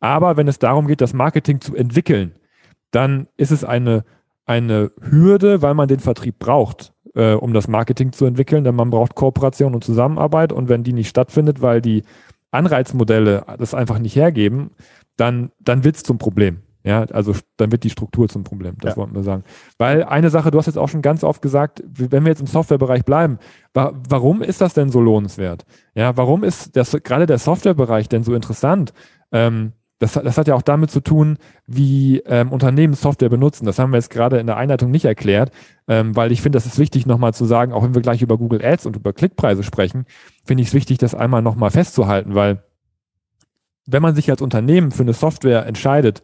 Aber 0.00 0.36
wenn 0.36 0.48
es 0.48 0.58
darum 0.58 0.86
geht, 0.86 1.00
das 1.00 1.14
Marketing 1.14 1.60
zu 1.60 1.74
entwickeln, 1.74 2.32
dann 2.90 3.28
ist 3.36 3.50
es 3.50 3.64
eine, 3.64 4.04
eine 4.44 4.92
Hürde, 5.00 5.62
weil 5.62 5.74
man 5.74 5.88
den 5.88 6.00
Vertrieb 6.00 6.38
braucht, 6.38 6.92
äh, 7.14 7.32
um 7.32 7.52
das 7.52 7.68
Marketing 7.68 8.12
zu 8.12 8.26
entwickeln, 8.26 8.64
denn 8.64 8.74
man 8.74 8.90
braucht 8.90 9.14
Kooperation 9.14 9.74
und 9.74 9.84
Zusammenarbeit 9.84 10.52
und 10.52 10.68
wenn 10.68 10.84
die 10.84 10.92
nicht 10.92 11.08
stattfindet, 11.08 11.62
weil 11.62 11.80
die 11.80 12.04
Anreizmodelle 12.50 13.44
das 13.58 13.74
einfach 13.74 13.98
nicht 13.98 14.16
hergeben, 14.16 14.70
dann, 15.16 15.50
dann 15.60 15.84
wird 15.84 15.96
es 15.96 16.02
zum 16.02 16.18
Problem. 16.18 16.62
Ja, 16.86 17.02
also 17.10 17.34
dann 17.56 17.72
wird 17.72 17.82
die 17.82 17.90
Struktur 17.90 18.28
zum 18.28 18.44
Problem, 18.44 18.76
das 18.78 18.92
ja. 18.92 18.96
wollten 18.96 19.16
wir 19.16 19.24
sagen. 19.24 19.42
Weil 19.76 20.04
eine 20.04 20.30
Sache, 20.30 20.52
du 20.52 20.58
hast 20.58 20.66
jetzt 20.66 20.78
auch 20.78 20.88
schon 20.88 21.02
ganz 21.02 21.24
oft 21.24 21.42
gesagt, 21.42 21.82
wenn 21.84 22.24
wir 22.24 22.30
jetzt 22.30 22.40
im 22.40 22.46
Softwarebereich 22.46 23.04
bleiben, 23.04 23.40
wa 23.74 23.92
warum 24.08 24.40
ist 24.40 24.60
das 24.60 24.72
denn 24.72 24.90
so 24.90 25.00
lohnenswert? 25.00 25.66
Ja, 25.96 26.16
warum 26.16 26.44
ist 26.44 26.76
das 26.76 26.96
gerade 27.02 27.26
der 27.26 27.38
Softwarebereich 27.38 28.08
denn 28.08 28.22
so 28.22 28.34
interessant? 28.34 28.92
Ähm, 29.32 29.72
das, 29.98 30.12
das 30.12 30.38
hat 30.38 30.46
ja 30.46 30.54
auch 30.54 30.62
damit 30.62 30.92
zu 30.92 31.00
tun, 31.00 31.38
wie 31.66 32.18
ähm, 32.26 32.52
Unternehmen 32.52 32.94
Software 32.94 33.30
benutzen. 33.30 33.64
Das 33.64 33.78
haben 33.78 33.90
wir 33.90 33.96
jetzt 33.96 34.10
gerade 34.10 34.38
in 34.38 34.46
der 34.46 34.56
Einleitung 34.56 34.92
nicht 34.92 35.06
erklärt, 35.06 35.50
ähm, 35.88 36.14
weil 36.14 36.30
ich 36.30 36.42
finde, 36.42 36.56
das 36.56 36.66
ist 36.66 36.78
wichtig 36.78 37.06
nochmal 37.06 37.34
zu 37.34 37.46
sagen, 37.46 37.72
auch 37.72 37.82
wenn 37.82 37.94
wir 37.94 38.02
gleich 38.02 38.22
über 38.22 38.38
Google 38.38 38.64
Ads 38.64 38.86
und 38.86 38.94
über 38.94 39.12
Klickpreise 39.12 39.62
sprechen, 39.62 40.04
finde 40.44 40.62
ich 40.62 40.68
es 40.68 40.74
wichtig, 40.74 40.98
das 40.98 41.16
einmal 41.16 41.42
nochmal 41.42 41.70
festzuhalten, 41.70 42.34
weil 42.34 42.62
wenn 43.86 44.02
man 44.02 44.14
sich 44.14 44.30
als 44.30 44.42
Unternehmen 44.42 44.90
für 44.90 45.02
eine 45.02 45.12
Software 45.12 45.66
entscheidet, 45.66 46.22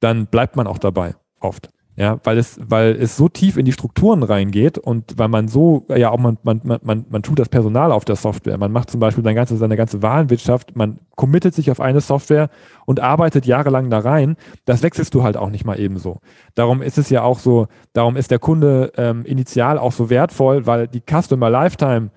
dann 0.00 0.26
bleibt 0.26 0.56
man 0.56 0.66
auch 0.66 0.78
dabei 0.78 1.14
oft. 1.40 1.68
Ja, 1.94 2.18
weil 2.24 2.38
es, 2.38 2.58
weil 2.58 2.96
es 2.98 3.18
so 3.18 3.28
tief 3.28 3.58
in 3.58 3.66
die 3.66 3.72
Strukturen 3.72 4.22
reingeht 4.22 4.78
und 4.78 5.18
weil 5.18 5.28
man 5.28 5.48
so, 5.48 5.86
ja 5.94 6.08
auch 6.08 6.18
man, 6.18 6.38
man, 6.42 6.62
man, 6.64 7.04
man 7.06 7.22
tut 7.22 7.38
das 7.38 7.50
Personal 7.50 7.92
auf 7.92 8.06
der 8.06 8.16
Software. 8.16 8.56
Man 8.56 8.72
macht 8.72 8.88
zum 8.88 8.98
Beispiel 8.98 9.22
seine 9.22 9.34
ganze, 9.34 9.58
seine 9.58 9.76
ganze 9.76 10.00
Warenwirtschaft, 10.00 10.74
man 10.74 11.00
committet 11.16 11.54
sich 11.54 11.70
auf 11.70 11.80
eine 11.80 12.00
Software 12.00 12.48
und 12.86 13.00
arbeitet 13.00 13.44
jahrelang 13.44 13.90
da 13.90 13.98
rein. 13.98 14.36
Das 14.64 14.82
wechselst 14.82 15.12
du 15.12 15.22
halt 15.22 15.36
auch 15.36 15.50
nicht 15.50 15.66
mal 15.66 15.78
ebenso. 15.78 16.20
Darum 16.54 16.80
ist 16.80 16.96
es 16.96 17.10
ja 17.10 17.24
auch 17.24 17.38
so, 17.38 17.66
darum 17.92 18.16
ist 18.16 18.30
der 18.30 18.38
Kunde 18.38 18.92
ähm, 18.96 19.26
initial 19.26 19.76
auch 19.76 19.92
so 19.92 20.08
wertvoll, 20.08 20.66
weil 20.66 20.88
die 20.88 21.02
Customer 21.02 21.50
Lifetime 21.50 22.08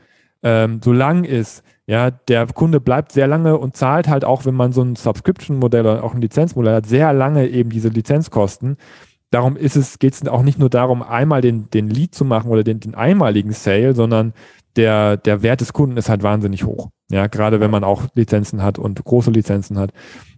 ähm, 0.45 0.79
so 0.83 0.93
lang 0.93 1.23
ist, 1.23 1.63
ja, 1.87 2.11
der 2.11 2.45
Kunde 2.45 2.79
bleibt 2.79 3.11
sehr 3.11 3.27
lange 3.27 3.57
und 3.57 3.75
zahlt 3.75 4.07
halt 4.07 4.23
auch, 4.23 4.45
wenn 4.45 4.53
man 4.53 4.71
so 4.71 4.83
ein 4.83 4.95
Subscription-Modell 4.95 5.81
oder 5.81 6.03
auch 6.03 6.13
ein 6.13 6.21
Lizenzmodell 6.21 6.75
hat, 6.75 6.85
sehr 6.85 7.13
lange 7.13 7.47
eben 7.47 7.71
diese 7.71 7.89
Lizenzkosten. 7.89 8.77
Darum 9.31 9.57
ist 9.57 9.75
es, 9.75 9.97
geht 9.97 10.13
es 10.13 10.27
auch 10.27 10.43
nicht 10.43 10.59
nur 10.59 10.69
darum, 10.69 11.01
einmal 11.01 11.41
den, 11.41 11.69
den 11.71 11.89
Lead 11.89 12.13
zu 12.13 12.25
machen 12.25 12.51
oder 12.51 12.63
den, 12.63 12.79
den 12.79 12.93
einmaligen 12.93 13.53
Sale, 13.53 13.95
sondern 13.95 14.33
der, 14.75 15.17
der 15.17 15.41
Wert 15.41 15.61
des 15.61 15.73
Kunden 15.73 15.97
ist 15.97 16.09
halt 16.09 16.21
wahnsinnig 16.21 16.63
hoch. 16.63 16.89
Ja, 17.09 17.25
gerade 17.25 17.59
wenn 17.59 17.71
man 17.71 17.83
auch 17.83 18.03
Lizenzen 18.13 18.61
hat 18.61 18.77
und 18.77 19.03
große 19.03 19.31
Lizenzen 19.31 19.79
hat. 19.79 19.91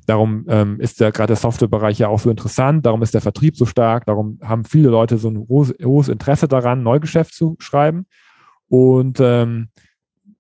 Darum 0.06 0.46
ähm, 0.48 0.80
ist 0.80 1.02
der 1.02 1.12
gerade 1.12 1.28
der 1.28 1.36
Softwarebereich 1.36 2.00
ja 2.00 2.08
auch 2.08 2.20
so 2.20 2.30
interessant, 2.30 2.86
darum 2.86 3.02
ist 3.04 3.14
der 3.14 3.22
Vertrieb 3.22 3.58
so 3.58 3.66
stark, 3.66 4.06
darum 4.06 4.40
haben 4.42 4.64
viele 4.64 4.90
Leute 4.90 5.18
so 5.18 5.30
ein 5.30 5.46
hohes, 5.50 5.74
hohes 5.84 6.08
Interesse 6.08 6.48
daran, 6.48 6.82
Neugeschäft 6.82 7.34
zu 7.34 7.58
schreiben. 7.60 8.06
Und 8.70 9.20
ähm, 9.22 9.70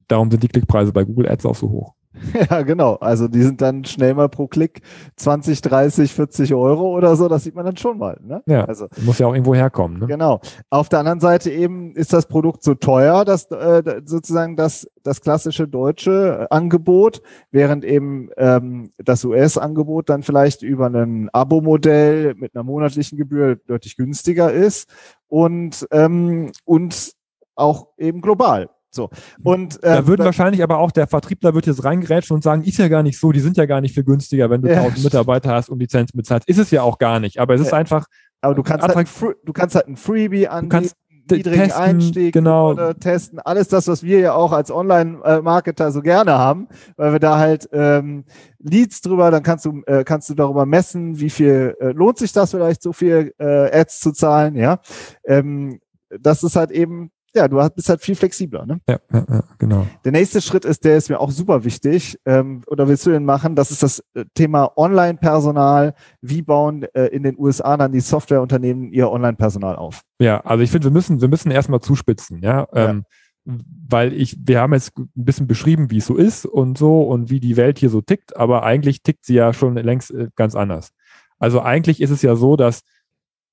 Darum 0.07 0.31
sind 0.31 0.43
die 0.43 0.47
Klickpreise 0.47 0.91
bei 0.91 1.03
Google 1.03 1.29
Ads 1.29 1.45
auch 1.45 1.55
so 1.55 1.69
hoch. 1.69 1.93
Ja, 2.49 2.61
genau. 2.61 2.95
Also 2.95 3.27
die 3.27 3.41
sind 3.41 3.61
dann 3.61 3.85
schnell 3.85 4.13
mal 4.13 4.29
pro 4.29 4.47
Klick 4.47 4.81
20, 5.15 5.61
30, 5.61 6.13
40 6.13 6.53
Euro 6.53 6.95
oder 6.95 7.15
so. 7.15 7.27
Das 7.27 7.43
sieht 7.43 7.55
man 7.55 7.65
dann 7.65 7.77
schon 7.77 7.97
mal. 7.97 8.19
Ne? 8.23 8.41
Ja, 8.45 8.65
also, 8.65 8.87
muss 9.03 9.19
ja 9.19 9.27
auch 9.27 9.33
irgendwo 9.33 9.55
herkommen. 9.55 9.99
Ne? 9.99 10.07
Genau. 10.07 10.41
Auf 10.69 10.89
der 10.89 10.99
anderen 10.99 11.19
Seite 11.19 11.51
eben 11.51 11.95
ist 11.95 12.13
das 12.13 12.27
Produkt 12.27 12.63
so 12.63 12.73
teuer, 12.75 13.25
dass 13.25 13.49
äh, 13.51 14.01
sozusagen 14.05 14.55
das, 14.55 14.89
das 15.03 15.21
klassische 15.21 15.67
deutsche 15.67 16.47
Angebot, 16.51 17.21
während 17.51 17.85
eben 17.85 18.29
ähm, 18.37 18.91
das 18.97 19.23
US-Angebot 19.23 20.09
dann 20.09 20.23
vielleicht 20.23 20.63
über 20.63 20.87
ein 20.87 21.29
Abo-Modell 21.31 22.35
mit 22.35 22.55
einer 22.55 22.63
monatlichen 22.63 23.17
Gebühr 23.17 23.55
deutlich 23.67 23.97
günstiger 23.97 24.51
ist 24.51 24.89
und, 25.27 25.87
ähm, 25.91 26.51
und 26.65 27.13
auch 27.55 27.87
eben 27.97 28.21
global. 28.21 28.69
So. 28.97 29.09
Und, 29.43 29.81
äh, 29.83 29.95
da 29.95 30.07
würden 30.07 30.25
wahrscheinlich 30.25 30.61
aber 30.61 30.79
auch 30.79 30.91
der 30.91 31.07
Vertriebler 31.07 31.53
wird 31.53 31.67
jetzt 31.67 31.85
reingerätschen 31.85 32.35
und 32.35 32.43
sagen, 32.43 32.63
ist 32.63 32.77
ja 32.77 32.89
gar 32.89 33.03
nicht 33.03 33.17
so, 33.17 33.31
die 33.31 33.39
sind 33.39 33.55
ja 33.55 33.65
gar 33.65 33.79
nicht 33.79 33.93
viel 33.93 34.03
günstiger, 34.03 34.49
wenn 34.49 34.61
du 34.61 34.69
ja. 34.69 34.81
1000 34.81 35.05
Mitarbeiter 35.05 35.51
hast 35.53 35.69
und 35.69 35.79
Lizenzen 35.79 36.17
bezahlst. 36.17 36.49
Ist 36.49 36.57
es 36.57 36.71
ja 36.71 36.81
auch 36.81 36.97
gar 36.97 37.21
nicht, 37.21 37.39
aber 37.39 37.53
es 37.53 37.61
ist 37.61 37.71
ja. 37.71 37.77
einfach. 37.77 38.07
Aber 38.41 38.53
du 38.53 38.63
kannst, 38.63 38.87
halt, 38.87 39.07
du 39.45 39.53
kannst 39.53 39.75
halt 39.75 39.87
ein 39.87 39.95
Freebie 39.95 40.47
anbieten, 40.47 40.91
niedrigen 41.31 41.63
testen, 41.63 41.81
Einstieg 41.81 42.33
genau. 42.33 42.71
oder 42.71 42.97
testen, 42.97 43.39
alles 43.39 43.67
das, 43.67 43.87
was 43.87 44.03
wir 44.03 44.19
ja 44.19 44.33
auch 44.33 44.51
als 44.51 44.71
Online-Marketer 44.71 45.91
so 45.91 46.01
gerne 46.01 46.33
haben, 46.33 46.67
weil 46.95 47.13
wir 47.13 47.19
da 47.19 47.37
halt 47.37 47.67
ähm, 47.71 48.25
Leads 48.59 49.01
drüber, 49.01 49.31
dann 49.31 49.43
kannst 49.43 49.65
du 49.65 49.81
äh, 49.85 50.03
kannst 50.03 50.29
du 50.29 50.35
darüber 50.35 50.65
messen, 50.65 51.19
wie 51.19 51.29
viel 51.29 51.75
äh, 51.79 51.91
lohnt 51.91 52.17
sich 52.17 52.31
das 52.31 52.51
vielleicht 52.51 52.81
so 52.81 52.93
viel 52.93 53.33
äh, 53.39 53.79
Ads 53.79 53.99
zu 53.99 54.11
zahlen, 54.11 54.55
ja. 54.55 54.79
Ähm, 55.25 55.79
das 56.09 56.43
ist 56.43 56.55
halt 56.55 56.71
eben 56.71 57.11
ja, 57.35 57.47
du 57.47 57.69
bist 57.75 57.89
halt 57.89 58.01
viel 58.01 58.15
flexibler. 58.15 58.65
Ne? 58.65 58.79
Ja, 58.89 58.99
ja, 59.11 59.25
ja, 59.29 59.43
genau. 59.57 59.85
Der 60.03 60.11
nächste 60.11 60.41
Schritt 60.41 60.65
ist, 60.65 60.83
der 60.83 60.97
ist 60.97 61.09
mir 61.09 61.19
auch 61.19 61.31
super 61.31 61.63
wichtig. 61.63 62.19
Ähm, 62.25 62.61
oder 62.67 62.87
willst 62.87 63.05
du 63.05 63.11
den 63.11 63.25
machen? 63.25 63.55
Das 63.55 63.71
ist 63.71 63.83
das 63.83 64.03
äh, 64.13 64.25
Thema 64.33 64.71
Online-Personal. 64.75 65.93
Wie 66.21 66.41
bauen 66.41 66.83
äh, 66.93 67.07
in 67.07 67.23
den 67.23 67.37
USA 67.37 67.77
dann 67.77 67.91
die 67.91 67.99
Softwareunternehmen 67.99 68.91
ihr 68.91 69.09
Online-Personal 69.09 69.75
auf? 69.75 70.01
Ja, 70.19 70.39
also 70.41 70.63
ich 70.63 70.71
finde, 70.71 70.87
wir 70.87 70.93
müssen, 70.93 71.21
wir 71.21 71.27
müssen 71.27 71.51
erstmal 71.51 71.81
zuspitzen, 71.81 72.41
ja. 72.41 72.67
Ähm, 72.73 73.03
weil 73.47 74.13
ich, 74.13 74.37
wir 74.43 74.59
haben 74.59 74.73
jetzt 74.73 74.97
ein 74.97 75.09
bisschen 75.15 75.47
beschrieben, 75.47 75.89
wie 75.89 75.99
es 75.99 76.05
so 76.05 76.15
ist 76.15 76.45
und 76.45 76.77
so 76.77 77.03
und 77.03 77.29
wie 77.29 77.39
die 77.39 77.55
Welt 77.55 77.79
hier 77.79 77.89
so 77.89 78.01
tickt, 78.01 78.35
aber 78.35 78.63
eigentlich 78.63 79.03
tickt 79.03 79.25
sie 79.25 79.35
ja 79.35 79.53
schon 79.53 79.75
längst 79.75 80.11
äh, 80.11 80.27
ganz 80.35 80.55
anders. 80.55 80.91
Also 81.39 81.61
eigentlich 81.61 82.01
ist 82.01 82.09
es 82.09 82.21
ja 82.21 82.35
so, 82.35 82.57
dass, 82.57 82.81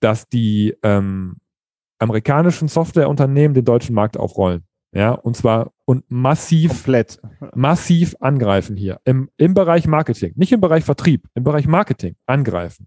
dass 0.00 0.28
die, 0.28 0.76
ähm, 0.82 1.36
amerikanischen 1.98 2.68
Softwareunternehmen 2.68 3.54
den 3.54 3.64
deutschen 3.64 3.94
Markt 3.94 4.16
aufrollen. 4.16 4.64
Ja, 4.92 5.10
und 5.10 5.36
zwar 5.36 5.72
und 5.86 6.04
massiv, 6.08 6.70
Komplett. 6.70 7.20
massiv 7.54 8.14
angreifen 8.20 8.76
hier. 8.76 9.00
Im, 9.04 9.28
Im 9.36 9.52
Bereich 9.52 9.88
Marketing, 9.88 10.32
nicht 10.36 10.52
im 10.52 10.60
Bereich 10.60 10.84
Vertrieb, 10.84 11.26
im 11.34 11.42
Bereich 11.42 11.66
Marketing 11.66 12.14
angreifen. 12.26 12.86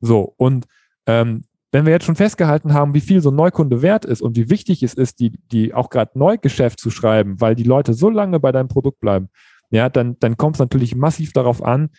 So, 0.00 0.34
und 0.36 0.66
ähm, 1.06 1.44
wenn 1.70 1.86
wir 1.86 1.92
jetzt 1.92 2.06
schon 2.06 2.16
festgehalten 2.16 2.72
haben, 2.72 2.94
wie 2.94 3.00
viel 3.00 3.20
so 3.20 3.30
ein 3.30 3.36
Neukunde 3.36 3.82
wert 3.82 4.04
ist 4.04 4.20
und 4.20 4.36
wie 4.36 4.50
wichtig 4.50 4.82
es 4.82 4.94
ist, 4.94 5.20
die, 5.20 5.32
die 5.52 5.74
auch 5.74 5.90
gerade 5.90 6.18
Neugeschäft 6.18 6.80
zu 6.80 6.90
schreiben, 6.90 7.40
weil 7.40 7.54
die 7.54 7.62
Leute 7.62 7.94
so 7.94 8.10
lange 8.10 8.40
bei 8.40 8.50
deinem 8.50 8.68
Produkt 8.68 8.98
bleiben, 9.00 9.28
ja, 9.70 9.88
dann, 9.88 10.16
dann 10.18 10.36
kommt 10.36 10.56
es 10.56 10.60
natürlich 10.60 10.96
massiv 10.96 11.32
darauf 11.32 11.62
an, 11.62 11.90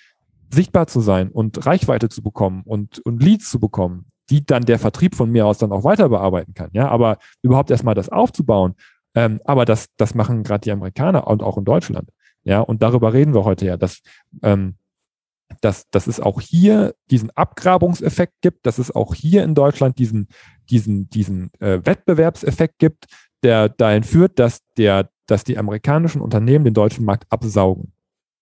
sichtbar 0.54 0.88
zu 0.88 1.00
sein 1.02 1.30
und 1.30 1.66
Reichweite 1.66 2.10
zu 2.10 2.22
bekommen 2.22 2.64
und, 2.66 3.00
und 3.00 3.24
Leads 3.24 3.50
zu 3.50 3.60
bekommen 3.60 4.06
die 4.30 4.46
dann 4.46 4.64
der 4.64 4.80
Vertrieb 4.80 5.16
von 5.16 5.32
mir 5.32 5.46
aus 5.46 5.58
dann 5.58 5.72
auch 5.72 5.84
weiter 5.84 6.10
bearbeiten 6.10 6.54
kann. 6.54 6.70
Ja, 6.74 6.90
aber 6.90 7.18
überhaupt 7.42 7.72
erstmal 7.72 7.96
das 7.96 8.10
aufzubauen, 8.10 8.76
ähm, 9.16 9.40
aber 9.46 9.66
das, 9.66 9.88
das 9.98 10.16
machen 10.16 10.44
gerade 10.44 10.62
die 10.62 10.72
Amerikaner 10.72 11.28
und 11.28 11.44
auch 11.44 11.58
in 11.58 11.66
Deutschland. 11.66 12.10
Ja, 12.44 12.60
und 12.60 12.84
darüber 12.84 13.14
reden 13.14 13.34
wir 13.34 13.44
heute 13.44 13.66
ja, 13.66 13.78
dass, 13.78 14.02
ähm, 14.44 14.76
dass, 15.62 15.90
dass 15.90 16.08
es 16.08 16.20
auch 16.20 16.42
hier 16.42 16.94
diesen 17.10 17.32
Abgrabungseffekt 17.32 18.34
gibt, 18.42 18.66
dass 18.66 18.78
es 18.78 18.94
auch 18.94 19.16
hier 19.16 19.44
in 19.44 19.56
Deutschland 19.56 19.98
diesen, 20.00 20.28
diesen, 20.70 21.10
diesen 21.10 21.52
äh, 21.60 21.80
Wettbewerbseffekt 21.84 22.78
gibt, 22.78 23.06
der 23.44 23.70
dahin 23.70 24.04
führt, 24.04 24.38
dass 24.40 24.62
der, 24.78 25.10
dass 25.28 25.44
die 25.44 25.58
amerikanischen 25.58 26.22
Unternehmen 26.22 26.66
den 26.66 26.74
deutschen 26.74 27.06
Markt 27.06 27.26
absaugen. 27.32 27.95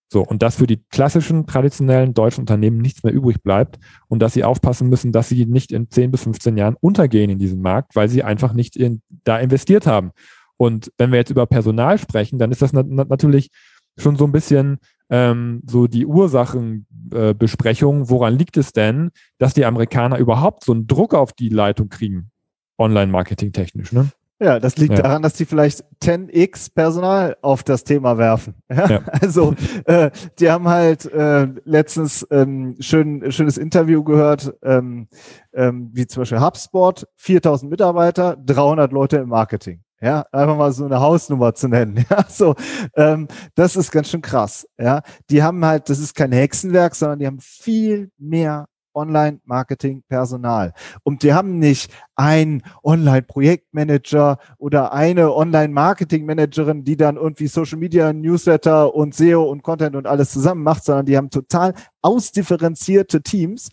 So, 0.08 0.22
und 0.22 0.42
dass 0.42 0.56
für 0.56 0.66
die 0.66 0.82
klassischen, 0.90 1.46
traditionellen 1.46 2.14
deutschen 2.14 2.42
Unternehmen 2.42 2.78
nichts 2.78 3.02
mehr 3.02 3.12
übrig 3.12 3.42
bleibt 3.42 3.78
und 4.06 4.20
dass 4.20 4.34
sie 4.34 4.44
aufpassen 4.44 4.88
müssen, 4.88 5.12
dass 5.12 5.28
sie 5.28 5.46
nicht 5.46 5.72
in 5.72 5.90
10 5.90 6.10
bis 6.10 6.22
15 6.22 6.56
Jahren 6.56 6.76
untergehen 6.80 7.30
in 7.30 7.38
diesem 7.38 7.60
Markt, 7.60 7.96
weil 7.96 8.08
sie 8.08 8.22
einfach 8.22 8.52
nicht 8.52 8.76
in, 8.76 9.02
da 9.24 9.38
investiert 9.38 9.86
haben. 9.86 10.12
Und 10.56 10.92
wenn 10.98 11.10
wir 11.10 11.18
jetzt 11.18 11.30
über 11.30 11.46
Personal 11.46 11.98
sprechen, 11.98 12.38
dann 12.38 12.52
ist 12.52 12.62
das 12.62 12.72
na 12.72 12.82
natürlich 12.82 13.50
schon 13.96 14.16
so 14.16 14.24
ein 14.24 14.32
bisschen 14.32 14.78
ähm, 15.10 15.62
so 15.66 15.86
die 15.86 16.06
Ursachenbesprechung. 16.06 18.02
Äh, 18.02 18.10
Woran 18.10 18.38
liegt 18.38 18.56
es 18.56 18.72
denn, 18.72 19.10
dass 19.38 19.54
die 19.54 19.64
Amerikaner 19.64 20.18
überhaupt 20.18 20.64
so 20.64 20.72
einen 20.72 20.86
Druck 20.86 21.14
auf 21.14 21.32
die 21.32 21.48
Leitung 21.48 21.88
kriegen, 21.88 22.30
online-marketing 22.78 23.52
technisch? 23.52 23.92
Ne? 23.92 24.10
Ja, 24.40 24.58
das 24.58 24.76
liegt 24.76 24.94
ja. 24.94 25.02
daran, 25.02 25.22
dass 25.22 25.34
die 25.34 25.44
vielleicht 25.44 25.84
10x 26.02 26.74
Personal 26.74 27.36
auf 27.40 27.62
das 27.62 27.84
Thema 27.84 28.18
werfen. 28.18 28.54
Ja? 28.74 28.90
ja. 28.90 29.00
Also 29.20 29.54
äh, 29.84 30.10
die 30.40 30.50
haben 30.50 30.68
halt 30.68 31.06
äh, 31.12 31.46
letztens 31.64 32.26
ähm, 32.30 32.74
schön 32.80 33.30
schönes 33.30 33.56
Interview 33.56 34.02
gehört, 34.02 34.52
ähm, 34.62 35.06
ähm, 35.52 35.90
wie 35.92 36.06
zum 36.08 36.22
Beispiel 36.22 36.40
HubSpot, 36.40 37.06
4000 37.16 37.70
Mitarbeiter, 37.70 38.36
300 38.44 38.90
Leute 38.92 39.18
im 39.18 39.28
Marketing. 39.28 39.84
Ja, 40.00 40.26
einfach 40.32 40.56
mal 40.56 40.72
so 40.72 40.84
eine 40.84 41.00
Hausnummer 41.00 41.54
zu 41.54 41.68
nennen. 41.68 42.04
Ja, 42.10 42.24
so, 42.28 42.56
ähm, 42.96 43.28
das 43.54 43.76
ist 43.76 43.92
ganz 43.92 44.10
schön 44.10 44.22
krass. 44.22 44.66
Ja, 44.78 45.02
die 45.30 45.42
haben 45.42 45.64
halt, 45.64 45.88
das 45.88 46.00
ist 46.00 46.14
kein 46.14 46.32
Hexenwerk, 46.32 46.94
sondern 46.96 47.20
die 47.20 47.26
haben 47.26 47.40
viel 47.40 48.10
mehr 48.18 48.66
Online-Marketing-Personal. 48.94 50.72
Und 51.02 51.22
die 51.22 51.34
haben 51.34 51.58
nicht 51.58 51.92
einen 52.16 52.62
Online-Projektmanager 52.82 54.38
oder 54.58 54.92
eine 54.92 55.34
Online-Marketing-Managerin, 55.34 56.84
die 56.84 56.96
dann 56.96 57.16
irgendwie 57.16 57.48
Social 57.48 57.78
Media, 57.78 58.12
Newsletter 58.12 58.94
und 58.94 59.14
SEO 59.14 59.44
und 59.44 59.62
Content 59.62 59.96
und 59.96 60.06
alles 60.06 60.30
zusammen 60.30 60.62
macht, 60.62 60.84
sondern 60.84 61.06
die 61.06 61.16
haben 61.16 61.30
total 61.30 61.74
ausdifferenzierte 62.02 63.22
Teams, 63.22 63.70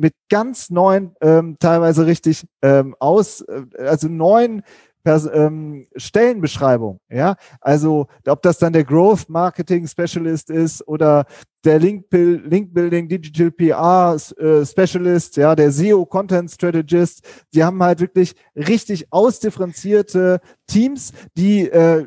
mit 0.00 0.14
ganz 0.30 0.70
neuen, 0.70 1.14
ähm, 1.20 1.56
teilweise 1.60 2.06
richtig 2.06 2.46
ähm, 2.62 2.96
aus, 2.98 3.42
äh, 3.42 3.64
also 3.78 4.08
neuen 4.08 4.62
Pers 5.02 5.28
ähm, 5.32 5.86
Stellenbeschreibung, 5.96 7.00
ja, 7.08 7.36
also 7.60 8.06
ob 8.26 8.42
das 8.42 8.58
dann 8.58 8.72
der 8.72 8.84
Growth 8.84 9.28
Marketing 9.28 9.86
Specialist 9.86 10.50
ist 10.50 10.86
oder 10.86 11.26
der 11.64 11.78
Link, 11.78 12.06
Link 12.10 12.72
Building 12.72 13.08
Digital 13.08 13.50
PR 13.50 14.16
äh, 14.38 14.64
Specialist, 14.64 15.36
ja, 15.36 15.54
der 15.54 15.70
SEO 15.70 16.06
Content 16.06 16.50
Strategist, 16.50 17.22
die 17.52 17.62
haben 17.62 17.82
halt 17.82 18.00
wirklich 18.00 18.34
richtig 18.56 19.12
ausdifferenzierte 19.12 20.40
Teams, 20.66 21.12
die 21.36 21.68
äh, 21.68 22.06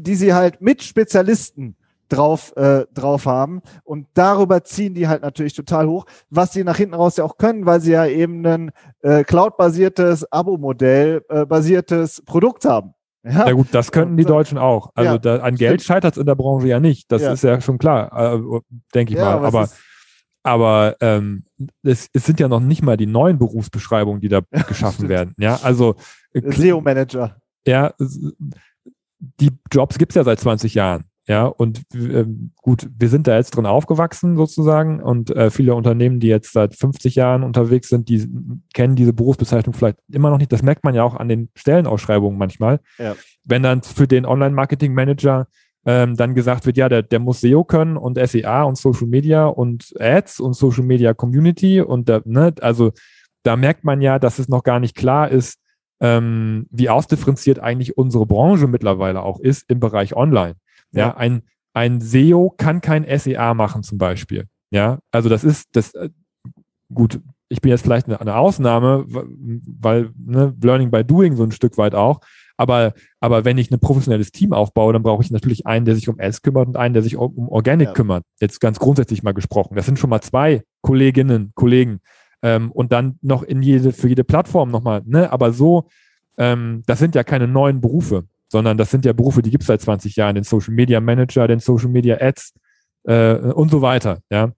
die 0.00 0.14
sie 0.14 0.32
halt 0.32 0.60
mit 0.60 0.82
Spezialisten 0.82 1.76
drauf, 2.08 2.56
äh, 2.56 2.86
drauf 2.94 3.26
haben. 3.26 3.62
Und 3.84 4.06
darüber 4.14 4.64
ziehen 4.64 4.94
die 4.94 5.08
halt 5.08 5.22
natürlich 5.22 5.54
total 5.54 5.86
hoch, 5.86 6.06
was 6.30 6.52
sie 6.52 6.64
nach 6.64 6.76
hinten 6.76 6.94
raus 6.94 7.16
ja 7.16 7.24
auch 7.24 7.36
können, 7.36 7.66
weil 7.66 7.80
sie 7.80 7.92
ja 7.92 8.06
eben 8.06 8.46
ein 8.46 8.70
äh, 9.02 9.24
Cloud-basiertes, 9.24 10.30
Abo-Modell 10.32 11.22
äh, 11.28 11.46
basiertes 11.46 12.22
Produkt 12.24 12.64
haben. 12.64 12.94
Ja, 13.24 13.46
ja 13.46 13.52
gut, 13.52 13.68
das 13.70 13.90
könnten 13.90 14.16
die 14.18 14.24
Deutschen 14.24 14.58
auch. 14.58 14.90
Also 14.94 15.12
ja, 15.12 15.18
da, 15.18 15.36
an 15.38 15.56
Geld 15.56 15.82
scheitert 15.82 16.14
es 16.14 16.18
in 16.18 16.26
der 16.26 16.34
Branche 16.34 16.68
ja 16.68 16.78
nicht. 16.78 17.10
Das 17.10 17.22
ja. 17.22 17.32
ist 17.32 17.42
ja 17.42 17.60
schon 17.60 17.78
klar, 17.78 18.34
äh, 18.34 18.60
denke 18.94 19.14
ich 19.14 19.18
mal. 19.18 19.42
Aber, 19.42 19.70
aber 20.42 20.96
ähm, 21.00 21.44
es, 21.82 22.10
es, 22.12 22.26
sind 22.26 22.38
ja 22.38 22.48
noch 22.48 22.60
nicht 22.60 22.82
mal 22.82 22.98
die 22.98 23.06
neuen 23.06 23.38
Berufsbeschreibungen, 23.38 24.20
die 24.20 24.28
da 24.28 24.42
geschaffen 24.68 25.08
werden. 25.08 25.34
Ja, 25.38 25.58
also 25.62 25.94
SEO-Manager. 26.34 27.40
Ja, 27.66 27.94
die 27.98 29.50
Jobs 29.72 29.96
gibt 29.96 30.12
es 30.12 30.16
ja 30.16 30.24
seit 30.24 30.40
20 30.40 30.74
Jahren. 30.74 31.04
Ja, 31.26 31.46
und 31.46 31.82
äh, 31.94 32.26
gut, 32.60 32.86
wir 32.98 33.08
sind 33.08 33.26
da 33.26 33.36
jetzt 33.36 33.56
drin 33.56 33.64
aufgewachsen 33.64 34.36
sozusagen 34.36 35.00
und 35.00 35.30
äh, 35.30 35.50
viele 35.50 35.74
Unternehmen, 35.74 36.20
die 36.20 36.26
jetzt 36.26 36.52
seit 36.52 36.74
50 36.74 37.14
Jahren 37.14 37.42
unterwegs 37.42 37.88
sind, 37.88 38.10
die 38.10 38.28
kennen 38.74 38.94
diese 38.94 39.14
Berufsbezeichnung 39.14 39.74
vielleicht 39.74 39.98
immer 40.12 40.28
noch 40.28 40.36
nicht. 40.36 40.52
Das 40.52 40.62
merkt 40.62 40.84
man 40.84 40.94
ja 40.94 41.02
auch 41.02 41.14
an 41.14 41.28
den 41.28 41.48
Stellenausschreibungen 41.54 42.38
manchmal. 42.38 42.80
Ja. 42.98 43.16
Wenn 43.42 43.62
dann 43.62 43.82
für 43.82 44.06
den 44.06 44.26
Online-Marketing-Manager 44.26 45.46
ähm, 45.86 46.16
dann 46.16 46.34
gesagt 46.34 46.66
wird, 46.66 46.76
ja, 46.76 46.90
der, 46.90 47.02
der 47.02 47.20
muss 47.20 47.40
SEO 47.40 47.64
können 47.64 47.96
und 47.96 48.18
SEA 48.18 48.62
und 48.62 48.76
Social 48.76 49.06
Media 49.06 49.46
und 49.46 49.94
Ads 49.98 50.40
und 50.40 50.54
Social 50.54 50.84
Media 50.84 51.14
Community 51.14 51.80
und 51.80 52.08
da, 52.08 52.20
ne, 52.24 52.54
also 52.60 52.92
da 53.44 53.56
merkt 53.56 53.84
man 53.84 54.00
ja, 54.00 54.18
dass 54.18 54.38
es 54.38 54.48
noch 54.48 54.62
gar 54.62 54.80
nicht 54.80 54.94
klar 54.94 55.30
ist, 55.30 55.58
ähm, 56.00 56.66
wie 56.70 56.88
ausdifferenziert 56.88 57.60
eigentlich 57.60 57.96
unsere 57.96 58.26
Branche 58.26 58.66
mittlerweile 58.66 59.22
auch 59.22 59.40
ist 59.40 59.70
im 59.70 59.80
Bereich 59.80 60.16
Online. 60.16 60.56
Ja, 60.94 61.08
ja 61.08 61.16
ein, 61.16 61.42
ein 61.72 62.00
SEO 62.00 62.54
kann 62.56 62.80
kein 62.80 63.04
SEA 63.18 63.54
machen 63.54 63.82
zum 63.82 63.98
Beispiel. 63.98 64.46
Ja, 64.70 64.98
also 65.10 65.28
das 65.28 65.44
ist, 65.44 65.68
das, 65.72 65.94
äh, 65.94 66.10
gut, 66.92 67.20
ich 67.48 67.60
bin 67.60 67.70
jetzt 67.70 67.82
vielleicht 67.82 68.06
eine, 68.06 68.20
eine 68.20 68.36
Ausnahme, 68.36 69.04
weil 69.06 70.10
ne, 70.16 70.54
Learning 70.62 70.90
by 70.90 71.04
Doing 71.04 71.36
so 71.36 71.44
ein 71.44 71.52
Stück 71.52 71.78
weit 71.78 71.94
auch. 71.94 72.20
Aber, 72.56 72.94
aber 73.20 73.44
wenn 73.44 73.58
ich 73.58 73.70
ein 73.70 73.80
professionelles 73.80 74.30
Team 74.30 74.52
aufbaue, 74.52 74.92
dann 74.92 75.02
brauche 75.02 75.22
ich 75.22 75.30
natürlich 75.30 75.66
einen, 75.66 75.84
der 75.84 75.96
sich 75.96 76.08
um 76.08 76.20
Ads 76.20 76.42
kümmert 76.42 76.68
und 76.68 76.76
einen, 76.76 76.94
der 76.94 77.02
sich 77.02 77.16
um 77.16 77.48
Organic 77.48 77.88
ja. 77.88 77.92
kümmert. 77.92 78.24
Jetzt 78.40 78.60
ganz 78.60 78.78
grundsätzlich 78.78 79.22
mal 79.22 79.34
gesprochen. 79.34 79.74
Das 79.74 79.86
sind 79.86 79.98
schon 79.98 80.10
mal 80.10 80.20
zwei 80.20 80.62
Kolleginnen, 80.80 81.52
Kollegen, 81.54 82.00
ähm, 82.44 82.70
und 82.70 82.92
dann 82.92 83.18
noch 83.22 83.42
in 83.42 83.62
jede, 83.62 83.92
für 83.92 84.08
jede 84.08 84.22
Plattform 84.22 84.70
nochmal, 84.70 85.02
ne? 85.06 85.32
Aber 85.32 85.52
so, 85.52 85.88
ähm, 86.36 86.82
das 86.86 86.98
sind 86.98 87.14
ja 87.14 87.24
keine 87.24 87.48
neuen 87.48 87.80
Berufe, 87.80 88.24
sondern 88.54 88.78
das 88.78 88.92
sind 88.92 89.04
ja 89.04 89.12
Berufe, 89.12 89.42
die 89.42 89.50
gibt 89.50 89.64
es 89.64 89.66
seit 89.66 89.80
20 89.80 90.14
Jahren, 90.14 90.36
den 90.36 90.44
Social 90.44 90.72
Media 90.72 91.00
Manager, 91.00 91.48
den 91.48 91.58
Social 91.58 91.88
Media 91.88 92.18
Ads 92.20 92.54
äh, 93.02 93.34
und 93.34 93.68
so 93.68 93.82
weiter, 93.82 94.20
ja. 94.30 94.52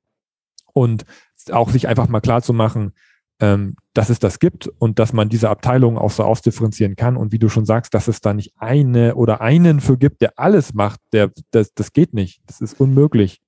Und 0.74 1.06
auch 1.50 1.70
sich 1.70 1.88
einfach 1.88 2.06
mal 2.06 2.20
klar 2.20 2.42
zu 2.42 2.52
machen, 2.52 2.92
ähm, 3.40 3.74
dass 3.94 4.10
es 4.10 4.18
das 4.18 4.38
gibt 4.38 4.68
und 4.68 4.98
dass 4.98 5.14
man 5.14 5.30
diese 5.30 5.48
Abteilungen 5.48 5.96
auch 5.96 6.10
so 6.10 6.24
ausdifferenzieren 6.24 6.94
kann 6.94 7.16
und 7.16 7.32
wie 7.32 7.38
du 7.38 7.48
schon 7.48 7.64
sagst, 7.64 7.94
dass 7.94 8.06
es 8.06 8.20
da 8.20 8.34
nicht 8.34 8.52
eine 8.58 9.14
oder 9.14 9.40
einen 9.40 9.80
für 9.80 9.96
gibt, 9.96 10.20
der 10.20 10.38
alles 10.38 10.74
macht, 10.74 11.00
der, 11.14 11.30
das, 11.50 11.72
das 11.72 11.94
geht 11.94 12.12
nicht. 12.12 12.42
Das 12.44 12.60
ist 12.60 12.78
unmöglich. 12.78 13.40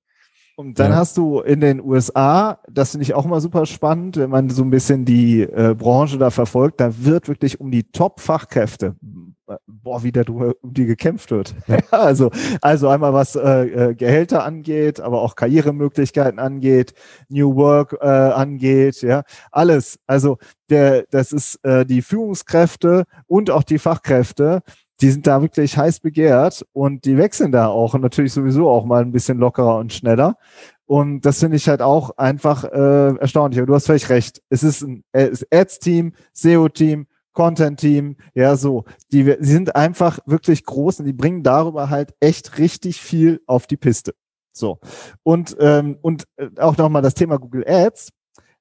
Und 0.55 0.79
dann 0.79 0.93
ja. 0.93 0.97
hast 0.97 1.15
du 1.15 1.41
in 1.41 1.61
den 1.61 1.79
USA, 1.79 2.59
das 2.67 2.91
finde 2.91 3.03
ich 3.03 3.13
auch 3.13 3.25
immer 3.25 3.39
super 3.39 3.67
spannend, 3.67 4.17
wenn 4.17 4.31
man 4.31 4.49
so 4.49 4.63
ein 4.63 4.71
bisschen 4.71 5.05
die 5.05 5.41
äh, 5.43 5.75
Branche 5.77 6.17
da 6.17 6.31
verfolgt, 6.31 6.81
da 6.81 6.91
wird 6.97 7.27
wirklich 7.27 7.59
um 7.59 7.69
die 7.69 7.83
Top-Fachkräfte, 7.83 8.95
boah, 9.67 10.03
wie 10.03 10.11
da 10.11 10.21
um 10.27 10.53
die 10.63 10.85
gekämpft 10.85 11.31
wird. 11.31 11.55
Also, 11.91 12.31
also 12.61 12.87
einmal 12.87 13.13
was 13.13 13.35
äh, 13.35 13.89
äh, 13.89 13.95
Gehälter 13.95 14.43
angeht, 14.43 14.99
aber 14.99 15.21
auch 15.21 15.35
Karrieremöglichkeiten 15.35 16.39
angeht, 16.39 16.93
New 17.29 17.55
Work 17.55 17.97
äh, 17.99 18.05
angeht, 18.05 19.01
ja, 19.01 19.23
alles. 19.51 19.99
Also 20.07 20.37
der, 20.69 21.05
das 21.09 21.31
ist 21.33 21.63
äh, 21.63 21.85
die 21.85 22.01
Führungskräfte 22.01 23.05
und 23.27 23.49
auch 23.49 23.63
die 23.63 23.79
Fachkräfte 23.79 24.61
die 25.01 25.11
sind 25.11 25.27
da 25.27 25.41
wirklich 25.41 25.77
heiß 25.77 26.01
begehrt 26.01 26.65
und 26.73 27.05
die 27.05 27.17
wechseln 27.17 27.51
da 27.51 27.67
auch 27.67 27.93
und 27.93 28.01
natürlich 28.01 28.33
sowieso 28.33 28.69
auch 28.69 28.85
mal 28.85 29.01
ein 29.01 29.11
bisschen 29.11 29.37
lockerer 29.37 29.77
und 29.77 29.93
schneller. 29.93 30.35
Und 30.85 31.21
das 31.21 31.39
finde 31.39 31.55
ich 31.55 31.69
halt 31.69 31.81
auch 31.81 32.17
einfach 32.17 32.63
äh, 32.63 33.15
erstaunlich. 33.17 33.59
Aber 33.59 33.67
du 33.67 33.75
hast 33.75 33.85
völlig 33.85 34.09
recht. 34.09 34.41
Es 34.49 34.63
ist 34.63 34.81
ein 34.81 35.03
Ads-Team, 35.13 36.13
SEO-Team, 36.33 37.05
Content-Team, 37.33 38.17
ja, 38.33 38.55
so. 38.55 38.85
Die, 39.11 39.23
die 39.23 39.35
sind 39.41 39.75
einfach 39.75 40.19
wirklich 40.25 40.65
groß 40.65 40.99
und 40.99 41.05
die 41.05 41.13
bringen 41.13 41.43
darüber 41.43 41.89
halt 41.89 42.13
echt 42.19 42.57
richtig 42.57 43.01
viel 43.01 43.41
auf 43.45 43.67
die 43.67 43.77
Piste. 43.77 44.13
So. 44.51 44.79
Und, 45.23 45.55
ähm, 45.59 45.97
und 46.01 46.25
äh, 46.37 46.49
auch 46.59 46.77
nochmal 46.77 47.01
das 47.01 47.13
Thema 47.13 47.37
Google 47.37 47.65
Ads. 47.67 48.09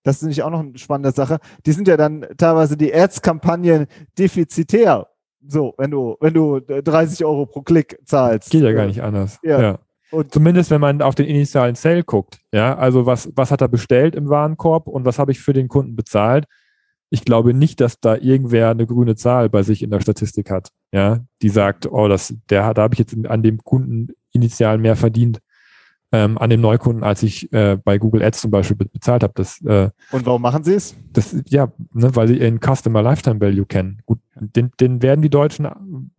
Das 0.05 0.17
ist 0.17 0.23
nämlich 0.23 0.43
auch 0.43 0.51
noch 0.51 0.61
eine 0.61 0.79
spannende 0.79 1.13
Sache. 1.13 1.39
Die 1.67 1.73
sind 1.73 1.89
ja 1.89 1.97
dann 1.97 2.27
teilweise 2.37 2.77
die 2.77 2.95
Ads-Kampagnen 2.95 3.87
defizitär 4.19 5.09
so, 5.47 5.75
wenn 5.79 5.91
du, 5.91 6.17
wenn 6.21 6.35
du 6.35 6.61
30 6.61 7.25
Euro 7.25 7.47
pro 7.47 7.63
Klick 7.63 7.99
zahlst. 8.05 8.51
Geht 8.51 8.63
ja 8.63 8.73
gar 8.73 8.87
nicht 8.87 9.03
anders. 9.03 9.39
Ja. 9.43 9.61
ja. 9.61 9.79
Und 10.11 10.33
Zumindest 10.33 10.71
wenn 10.71 10.81
man 10.81 11.03
auf 11.03 11.15
den 11.15 11.27
initialen 11.27 11.75
Sale 11.75 12.03
guckt. 12.03 12.39
Ja, 12.53 12.77
also 12.77 13.07
was, 13.07 13.31
was 13.35 13.51
hat 13.51 13.61
er 13.61 13.69
bestellt 13.69 14.15
im 14.15 14.29
Warenkorb 14.29 14.89
und 14.89 15.05
was 15.05 15.19
habe 15.19 15.33
ich 15.33 15.41
für 15.41 15.53
den 15.53 15.69
Kunden 15.69 15.97
bezahlt? 15.97 16.47
Ich 17.11 17.25
glaube 17.25 17.55
nicht, 17.55 17.81
dass 17.81 18.01
da 18.01 18.17
irgendwer 18.17 18.71
eine 18.71 18.87
grüne 18.87 19.17
Zahl 19.17 19.49
bei 19.49 19.63
sich 19.63 19.83
in 19.83 19.91
der 19.91 20.01
Statistik 20.01 20.51
hat. 20.51 20.71
Ja, 20.93 21.21
die 21.43 21.49
sagt, 21.49 21.91
oh, 21.91 22.09
das, 22.09 22.35
der 22.51 22.67
hat, 22.67 22.79
da 22.79 22.83
habe 22.83 22.95
ich 22.95 22.99
jetzt 22.99 23.17
an 23.27 23.43
dem 23.43 23.65
Kunden 23.65 24.09
initial 24.33 24.79
mehr 24.79 24.97
verdient 24.97 25.41
ähm, 26.11 26.39
an 26.39 26.51
dem 26.51 26.61
Neukunden, 26.61 27.05
als 27.05 27.23
ich 27.23 27.53
äh, 27.53 27.77
bei 27.77 27.99
Google 27.99 28.23
Ads 28.23 28.41
zum 28.41 28.51
Beispiel 28.51 28.77
bezahlt 28.77 29.23
habe. 29.23 29.35
Das, 29.37 29.61
äh, 29.63 29.91
Und 30.11 30.25
warum 30.25 30.41
machen 30.41 30.65
sie 30.65 30.75
es? 30.75 30.97
Das, 31.13 31.37
ja, 31.47 31.71
ne, 31.93 32.15
weil 32.17 32.29
sie 32.29 32.39
ihren 32.39 32.61
Customer 32.61 33.03
Lifetime 33.03 33.41
Value 33.41 33.67
kennen. 33.67 34.01
Gut, 34.07 34.19
den, 34.35 34.71
den 34.81 35.03
werden 35.03 35.21
die 35.21 35.31
deutschen 35.31 35.69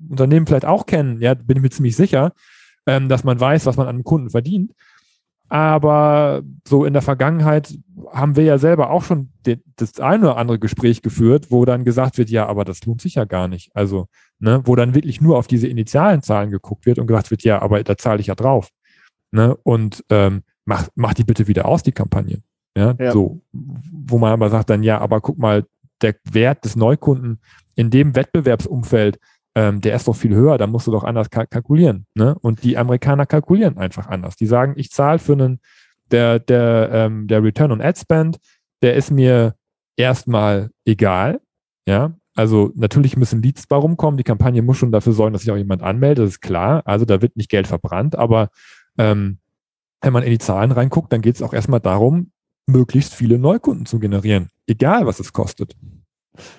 Unternehmen 0.09 0.45
vielleicht 0.45 0.65
auch 0.65 0.85
kennen, 0.85 1.21
ja, 1.21 1.33
bin 1.33 1.57
ich 1.57 1.63
mir 1.63 1.69
ziemlich 1.71 1.95
sicher, 1.95 2.33
ähm, 2.85 3.09
dass 3.09 3.23
man 3.23 3.39
weiß, 3.39 3.65
was 3.65 3.77
man 3.77 3.87
an 3.87 3.95
einem 3.95 4.03
Kunden 4.03 4.29
verdient. 4.29 4.73
Aber 5.49 6.43
so 6.67 6.85
in 6.85 6.93
der 6.93 7.01
Vergangenheit 7.01 7.77
haben 8.12 8.35
wir 8.35 8.43
ja 8.43 8.57
selber 8.57 8.91
auch 8.91 9.03
schon 9.03 9.29
das 9.75 9.99
eine 9.99 10.25
oder 10.25 10.38
andere 10.38 10.59
Gespräch 10.59 11.01
geführt, 11.01 11.47
wo 11.49 11.65
dann 11.65 11.85
gesagt 11.85 12.17
wird, 12.17 12.29
ja, 12.29 12.47
aber 12.47 12.65
das 12.65 12.85
lohnt 12.85 13.01
sich 13.01 13.15
ja 13.15 13.25
gar 13.25 13.47
nicht. 13.47 13.71
Also, 13.75 14.07
ne, 14.39 14.62
wo 14.65 14.75
dann 14.75 14.95
wirklich 14.95 15.21
nur 15.21 15.38
auf 15.38 15.47
diese 15.47 15.67
initialen 15.67 16.21
Zahlen 16.21 16.51
geguckt 16.51 16.85
wird 16.85 16.99
und 16.99 17.07
gesagt 17.07 17.31
wird, 17.31 17.43
ja, 17.43 17.62
aber 17.62 17.83
da 17.83 17.97
zahle 17.97 18.21
ich 18.21 18.27
ja 18.27 18.35
drauf 18.35 18.69
ne? 19.31 19.55
und 19.63 20.03
ähm, 20.09 20.43
mach, 20.65 20.88
mach 20.95 21.13
die 21.13 21.23
bitte 21.23 21.47
wieder 21.47 21.65
aus, 21.65 21.83
die 21.83 21.91
Kampagne. 21.91 22.41
Ja? 22.77 22.95
ja, 22.99 23.12
so, 23.12 23.41
wo 23.51 24.17
man 24.17 24.31
aber 24.31 24.49
sagt 24.49 24.69
dann, 24.69 24.83
ja, 24.83 24.99
aber 24.99 25.21
guck 25.21 25.38
mal, 25.38 25.65
der 26.01 26.15
Wert 26.31 26.63
des 26.63 26.75
Neukunden 26.75 27.41
in 27.75 27.89
dem 27.89 28.15
Wettbewerbsumfeld, 28.15 29.19
ähm, 29.59 29.81
der 29.81 29.93
ist 29.97 30.07
doch 30.07 30.15
viel 30.15 30.33
höher, 30.33 30.57
da 30.57 30.67
musst 30.67 30.87
du 30.87 30.91
doch 30.91 31.03
anders 31.03 31.29
kalkulieren. 31.29 32.05
Ne? 32.15 32.33
Und 32.39 32.63
die 32.63 32.77
Amerikaner 32.77 33.25
kalkulieren 33.25 33.77
einfach 33.77 34.07
anders. 34.07 34.37
Die 34.37 34.45
sagen, 34.45 34.73
ich 34.77 34.89
zahle 34.89 35.19
für 35.19 35.33
einen, 35.33 35.59
der, 36.11 36.39
der, 36.39 36.89
ähm, 36.93 37.27
der 37.27 37.43
Return 37.43 37.73
on 37.73 37.81
Ad 37.81 37.99
Spend, 37.99 38.37
der 38.81 38.95
ist 38.95 39.11
mir 39.11 39.55
erstmal 39.97 40.69
egal. 40.85 41.41
Ja, 41.85 42.13
also 42.35 42.71
natürlich 42.75 43.17
müssen 43.17 43.41
Leads 43.41 43.67
bei 43.67 43.75
rumkommen. 43.75 44.17
Die 44.17 44.23
Kampagne 44.23 44.61
muss 44.61 44.77
schon 44.77 44.93
dafür 44.93 45.11
sorgen, 45.11 45.33
dass 45.33 45.41
sich 45.41 45.51
auch 45.51 45.57
jemand 45.57 45.83
anmeldet, 45.83 46.23
das 46.23 46.35
ist 46.35 46.41
klar. 46.41 46.81
Also 46.85 47.03
da 47.03 47.21
wird 47.21 47.35
nicht 47.35 47.49
Geld 47.49 47.67
verbrannt, 47.67 48.15
aber 48.15 48.51
ähm, 48.97 49.39
wenn 49.99 50.13
man 50.13 50.23
in 50.23 50.31
die 50.31 50.37
Zahlen 50.37 50.71
reinguckt, 50.71 51.11
dann 51.11 51.21
geht 51.21 51.35
es 51.35 51.41
auch 51.41 51.53
erstmal 51.53 51.81
darum, 51.81 52.31
möglichst 52.65 53.13
viele 53.13 53.37
Neukunden 53.37 53.85
zu 53.85 53.99
generieren, 53.99 54.51
egal 54.67 55.05
was 55.05 55.19
es 55.19 55.33
kostet. 55.33 55.75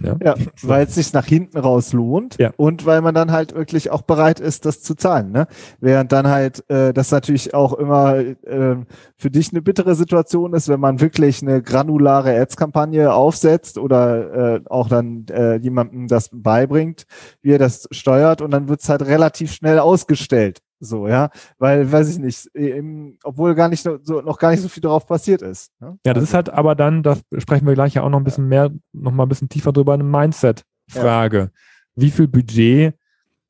Ja, 0.02 0.16
ja 0.22 0.34
weil 0.62 0.86
es 0.86 0.94
sich 0.94 1.12
nach 1.12 1.26
hinten 1.26 1.58
raus 1.58 1.92
lohnt 1.92 2.36
ja. 2.38 2.52
und 2.56 2.86
weil 2.86 3.00
man 3.00 3.14
dann 3.14 3.32
halt 3.32 3.54
wirklich 3.54 3.90
auch 3.90 4.02
bereit 4.02 4.40
ist, 4.40 4.66
das 4.66 4.82
zu 4.82 4.94
zahlen. 4.94 5.32
Ne? 5.32 5.46
Während 5.80 6.12
dann 6.12 6.28
halt 6.28 6.68
äh, 6.68 6.92
das 6.92 7.10
natürlich 7.10 7.54
auch 7.54 7.72
immer 7.74 8.16
äh, 8.16 8.76
für 9.16 9.30
dich 9.30 9.50
eine 9.50 9.62
bittere 9.62 9.94
Situation 9.94 10.54
ist, 10.54 10.68
wenn 10.68 10.80
man 10.80 11.00
wirklich 11.00 11.42
eine 11.42 11.62
granulare 11.62 12.38
Ads-Kampagne 12.38 13.12
aufsetzt 13.12 13.78
oder 13.78 14.56
äh, 14.56 14.60
auch 14.68 14.88
dann 14.88 15.26
äh, 15.30 15.56
jemandem 15.56 16.08
das 16.08 16.30
beibringt, 16.32 17.06
wie 17.42 17.52
er 17.52 17.58
das 17.58 17.88
steuert 17.90 18.42
und 18.42 18.50
dann 18.50 18.68
wird 18.68 18.82
es 18.82 18.88
halt 18.88 19.02
relativ 19.02 19.52
schnell 19.52 19.78
ausgestellt. 19.78 20.60
So, 20.82 21.06
ja, 21.06 21.28
weil, 21.58 21.92
weiß 21.92 22.08
ich 22.08 22.18
nicht, 22.18 22.46
eben, 22.56 23.18
obwohl 23.22 23.54
gar 23.54 23.68
nicht 23.68 23.82
so, 23.82 24.20
noch 24.22 24.38
gar 24.38 24.50
nicht 24.50 24.62
so 24.62 24.68
viel 24.68 24.80
darauf 24.80 25.06
passiert 25.06 25.42
ist. 25.42 25.72
Ne? 25.78 25.98
Ja, 26.06 26.14
das 26.14 26.24
ist 26.24 26.34
halt 26.34 26.48
aber 26.48 26.74
dann, 26.74 27.02
da 27.02 27.18
sprechen 27.36 27.66
wir 27.66 27.74
gleich 27.74 27.94
ja 27.94 28.02
auch 28.02 28.08
noch 28.08 28.18
ein 28.18 28.24
bisschen 28.24 28.48
mehr, 28.48 28.70
noch 28.92 29.12
mal 29.12 29.24
ein 29.24 29.28
bisschen 29.28 29.50
tiefer 29.50 29.72
drüber, 29.72 29.92
eine 29.92 30.04
Mindset-Frage. 30.04 31.38
Ja. 31.38 31.50
Wie 31.96 32.10
viel 32.10 32.28
Budget 32.28 32.94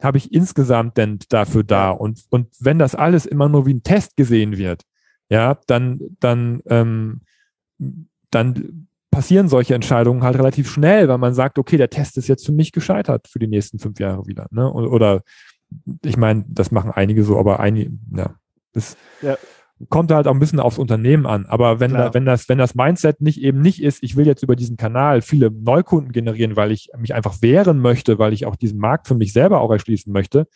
habe 0.02 0.18
ich 0.18 0.32
insgesamt 0.32 0.96
denn 0.96 1.20
dafür 1.28 1.62
da? 1.62 1.90
Und, 1.90 2.24
und 2.30 2.48
wenn 2.58 2.80
das 2.80 2.96
alles 2.96 3.26
immer 3.26 3.48
nur 3.48 3.64
wie 3.64 3.74
ein 3.74 3.84
Test 3.84 4.16
gesehen 4.16 4.56
wird, 4.56 4.82
ja, 5.28 5.56
dann, 5.68 6.00
dann, 6.18 6.62
ähm, 6.66 7.20
dann 8.32 8.88
passieren 9.12 9.48
solche 9.48 9.74
Entscheidungen 9.74 10.22
halt 10.22 10.36
relativ 10.36 10.68
schnell, 10.70 11.08
weil 11.08 11.18
man 11.18 11.34
sagt, 11.34 11.58
okay, 11.58 11.76
der 11.76 11.90
Test 11.90 12.16
ist 12.16 12.28
jetzt 12.28 12.46
für 12.46 12.52
mich 12.52 12.72
gescheitert 12.72 13.28
für 13.28 13.38
die 13.38 13.46
nächsten 13.46 13.78
fünf 13.78 14.00
Jahre 14.00 14.26
wieder. 14.26 14.46
Ne? 14.50 14.72
Oder 14.72 15.22
ich 16.04 16.16
meine, 16.16 16.44
das 16.48 16.70
machen 16.70 16.90
einige 16.90 17.24
so, 17.24 17.38
aber 17.38 17.60
einige, 17.60 17.92
ja, 18.14 18.34
das 18.72 18.96
ja. 19.22 19.36
kommt 19.88 20.10
halt 20.12 20.26
auch 20.26 20.32
ein 20.32 20.38
bisschen 20.38 20.60
aufs 20.60 20.78
Unternehmen 20.78 21.26
an. 21.26 21.46
Aber 21.46 21.80
wenn, 21.80 21.92
da, 21.92 22.14
wenn, 22.14 22.24
das, 22.24 22.48
wenn 22.48 22.58
das 22.58 22.74
Mindset 22.74 23.20
nicht 23.20 23.40
eben 23.40 23.60
nicht 23.60 23.82
ist, 23.82 24.02
ich 24.02 24.16
will 24.16 24.26
jetzt 24.26 24.42
über 24.42 24.56
diesen 24.56 24.76
Kanal 24.76 25.22
viele 25.22 25.50
Neukunden 25.50 26.12
generieren, 26.12 26.56
weil 26.56 26.72
ich 26.72 26.90
mich 26.96 27.14
einfach 27.14 27.42
wehren 27.42 27.78
möchte, 27.78 28.18
weil 28.18 28.32
ich 28.32 28.46
auch 28.46 28.56
diesen 28.56 28.78
Markt 28.78 29.08
für 29.08 29.14
mich 29.14 29.32
selber 29.32 29.60
auch 29.60 29.70
erschließen 29.70 30.12
möchte, 30.12 30.46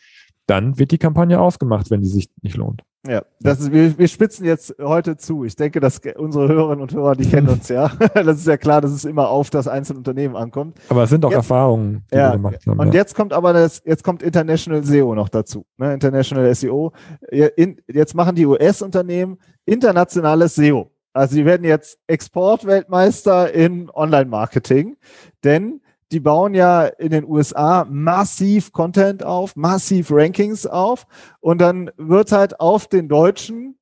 dann 0.47 0.77
wird 0.77 0.91
die 0.91 0.97
Kampagne 0.97 1.39
ausgemacht, 1.39 1.89
wenn 1.89 2.01
die 2.01 2.07
sich 2.07 2.29
nicht 2.41 2.57
lohnt. 2.57 2.83
Ja, 3.07 3.23
das 3.39 3.59
ist, 3.59 3.71
wir, 3.71 3.97
wir 3.97 4.07
spitzen 4.07 4.45
jetzt 4.45 4.75
heute 4.81 5.17
zu. 5.17 5.43
Ich 5.43 5.55
denke, 5.55 5.79
dass 5.79 6.01
unsere 6.17 6.47
Hörerinnen 6.47 6.81
und 6.81 6.93
Hörer, 6.93 7.15
die 7.15 7.29
kennen 7.29 7.49
uns 7.49 7.69
ja. 7.69 7.91
Das 8.13 8.37
ist 8.37 8.47
ja 8.47 8.57
klar, 8.57 8.81
dass 8.81 8.91
es 8.91 9.05
immer 9.05 9.29
auf 9.29 9.49
das 9.49 9.67
einzelne 9.67 9.99
Unternehmen 9.99 10.35
ankommt. 10.35 10.77
Aber 10.89 11.03
es 11.03 11.09
sind 11.09 11.23
auch 11.25 11.29
jetzt, 11.29 11.37
Erfahrungen, 11.37 12.03
die 12.11 12.17
ja, 12.17 12.29
wir 12.29 12.37
gemacht 12.37 12.67
haben. 12.67 12.79
Und 12.79 12.87
ja. 12.87 12.93
jetzt 12.93 13.15
kommt 13.15 13.33
aber 13.33 13.53
das, 13.53 13.81
jetzt 13.85 14.03
kommt 14.03 14.23
International 14.23 14.83
SEO 14.83 15.13
noch 15.13 15.29
dazu. 15.29 15.65
Ne? 15.77 15.93
International 15.93 16.53
SEO. 16.55 16.91
Jetzt 17.31 18.15
machen 18.15 18.35
die 18.35 18.45
US-Unternehmen 18.45 19.37
internationales 19.65 20.55
SEO. 20.55 20.91
Also 21.13 21.35
die 21.35 21.45
werden 21.45 21.63
jetzt 21.63 21.97
Exportweltmeister 22.07 23.53
in 23.53 23.89
Online-Marketing, 23.89 24.97
denn 25.43 25.81
die 26.11 26.19
bauen 26.19 26.53
ja 26.53 26.85
in 26.85 27.09
den 27.09 27.25
USA 27.25 27.85
massiv 27.89 28.71
Content 28.71 29.23
auf, 29.23 29.55
massiv 29.55 30.11
Rankings 30.11 30.67
auf 30.67 31.07
und 31.39 31.59
dann 31.59 31.91
wird 31.97 32.31
halt 32.31 32.59
auf 32.59 32.87
den 32.87 33.07
deutschen 33.07 33.77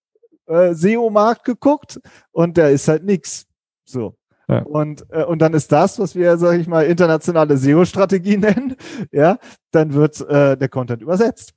äh, 0.47 0.73
SEO-Markt 0.73 1.43
geguckt 1.43 1.99
und 2.31 2.57
da 2.57 2.67
ist 2.67 2.87
halt 2.87 3.03
nichts. 3.03 3.45
So. 3.85 4.15
Ja. 4.47 4.61
Und, 4.63 5.05
äh, 5.09 5.23
und 5.23 5.39
dann 5.39 5.53
ist 5.53 5.71
das, 5.71 5.99
was 5.99 6.15
wir, 6.15 6.37
sage 6.37 6.59
ich 6.59 6.67
mal, 6.67 6.85
internationale 6.85 7.57
SEO-Strategie 7.57 8.37
nennen, 8.37 8.75
ja, 9.11 9.37
dann 9.71 9.93
wird 9.93 10.19
äh, 10.21 10.57
der 10.57 10.69
Content 10.69 11.01
übersetzt. 11.01 11.53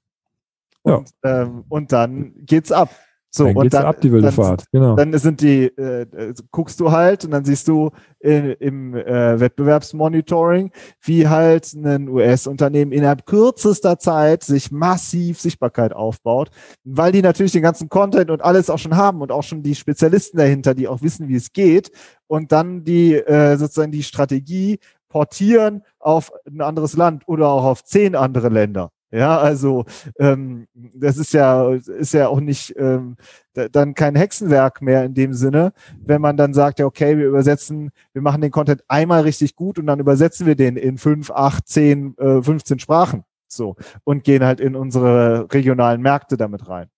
Und, 0.82 1.10
ja. 1.24 1.42
ähm, 1.42 1.64
und 1.68 1.92
dann 1.92 2.32
geht's 2.44 2.70
ab. 2.70 2.90
So, 3.36 3.44
dann 3.44 3.56
und 3.56 3.74
dann, 3.74 3.84
ab 3.84 4.00
die 4.00 4.10
wilde 4.10 4.26
dann, 4.26 4.34
Fahrt. 4.34 4.64
Genau. 4.72 4.96
Dann 4.96 5.16
sind 5.18 5.40
die, 5.42 5.64
äh, 5.66 6.06
guckst 6.50 6.80
du 6.80 6.90
halt 6.90 7.24
und 7.24 7.32
dann 7.32 7.44
siehst 7.44 7.68
du 7.68 7.90
in, 8.18 8.52
im 8.52 8.94
äh, 8.94 9.38
Wettbewerbsmonitoring, 9.38 10.70
wie 11.02 11.28
halt 11.28 11.72
ein 11.74 12.08
US-Unternehmen 12.08 12.92
innerhalb 12.92 13.26
kürzester 13.26 13.98
Zeit 13.98 14.42
sich 14.42 14.70
massiv 14.70 15.38
Sichtbarkeit 15.38 15.92
aufbaut, 15.94 16.50
weil 16.84 17.12
die 17.12 17.22
natürlich 17.22 17.52
den 17.52 17.62
ganzen 17.62 17.88
Content 17.88 18.30
und 18.30 18.42
alles 18.42 18.70
auch 18.70 18.78
schon 18.78 18.96
haben 18.96 19.20
und 19.20 19.30
auch 19.30 19.42
schon 19.42 19.62
die 19.62 19.74
Spezialisten 19.74 20.38
dahinter, 20.38 20.74
die 20.74 20.88
auch 20.88 21.02
wissen, 21.02 21.28
wie 21.28 21.36
es 21.36 21.52
geht 21.52 21.90
und 22.26 22.52
dann 22.52 22.84
die 22.84 23.14
äh, 23.14 23.56
sozusagen 23.58 23.92
die 23.92 24.02
Strategie 24.02 24.78
portieren 25.08 25.82
auf 25.98 26.32
ein 26.46 26.60
anderes 26.60 26.96
Land 26.96 27.22
oder 27.26 27.48
auch 27.48 27.64
auf 27.64 27.84
zehn 27.84 28.14
andere 28.14 28.48
Länder. 28.48 28.90
Ja, 29.12 29.38
also 29.38 29.84
ähm, 30.18 30.66
das 30.74 31.16
ist 31.16 31.32
ja, 31.32 31.72
ist 31.72 32.12
ja 32.12 32.28
auch 32.28 32.40
nicht 32.40 32.74
ähm, 32.76 33.16
dann 33.54 33.94
kein 33.94 34.16
Hexenwerk 34.16 34.82
mehr 34.82 35.04
in 35.04 35.14
dem 35.14 35.32
Sinne, 35.32 35.72
wenn 36.04 36.20
man 36.20 36.36
dann 36.36 36.52
sagt, 36.52 36.80
ja, 36.80 36.86
okay, 36.86 37.16
wir 37.16 37.26
übersetzen, 37.26 37.90
wir 38.12 38.22
machen 38.22 38.40
den 38.40 38.50
Content 38.50 38.82
einmal 38.88 39.22
richtig 39.22 39.54
gut 39.54 39.78
und 39.78 39.86
dann 39.86 40.00
übersetzen 40.00 40.46
wir 40.46 40.56
den 40.56 40.76
in 40.76 40.98
fünf, 40.98 41.30
acht, 41.30 41.68
zehn, 41.68 42.16
äh, 42.18 42.42
15 42.42 42.80
Sprachen. 42.80 43.24
So, 43.48 43.76
und 44.02 44.24
gehen 44.24 44.44
halt 44.44 44.58
in 44.58 44.74
unsere 44.74 45.46
regionalen 45.52 46.02
Märkte 46.02 46.36
damit 46.36 46.68
rein. 46.68 46.88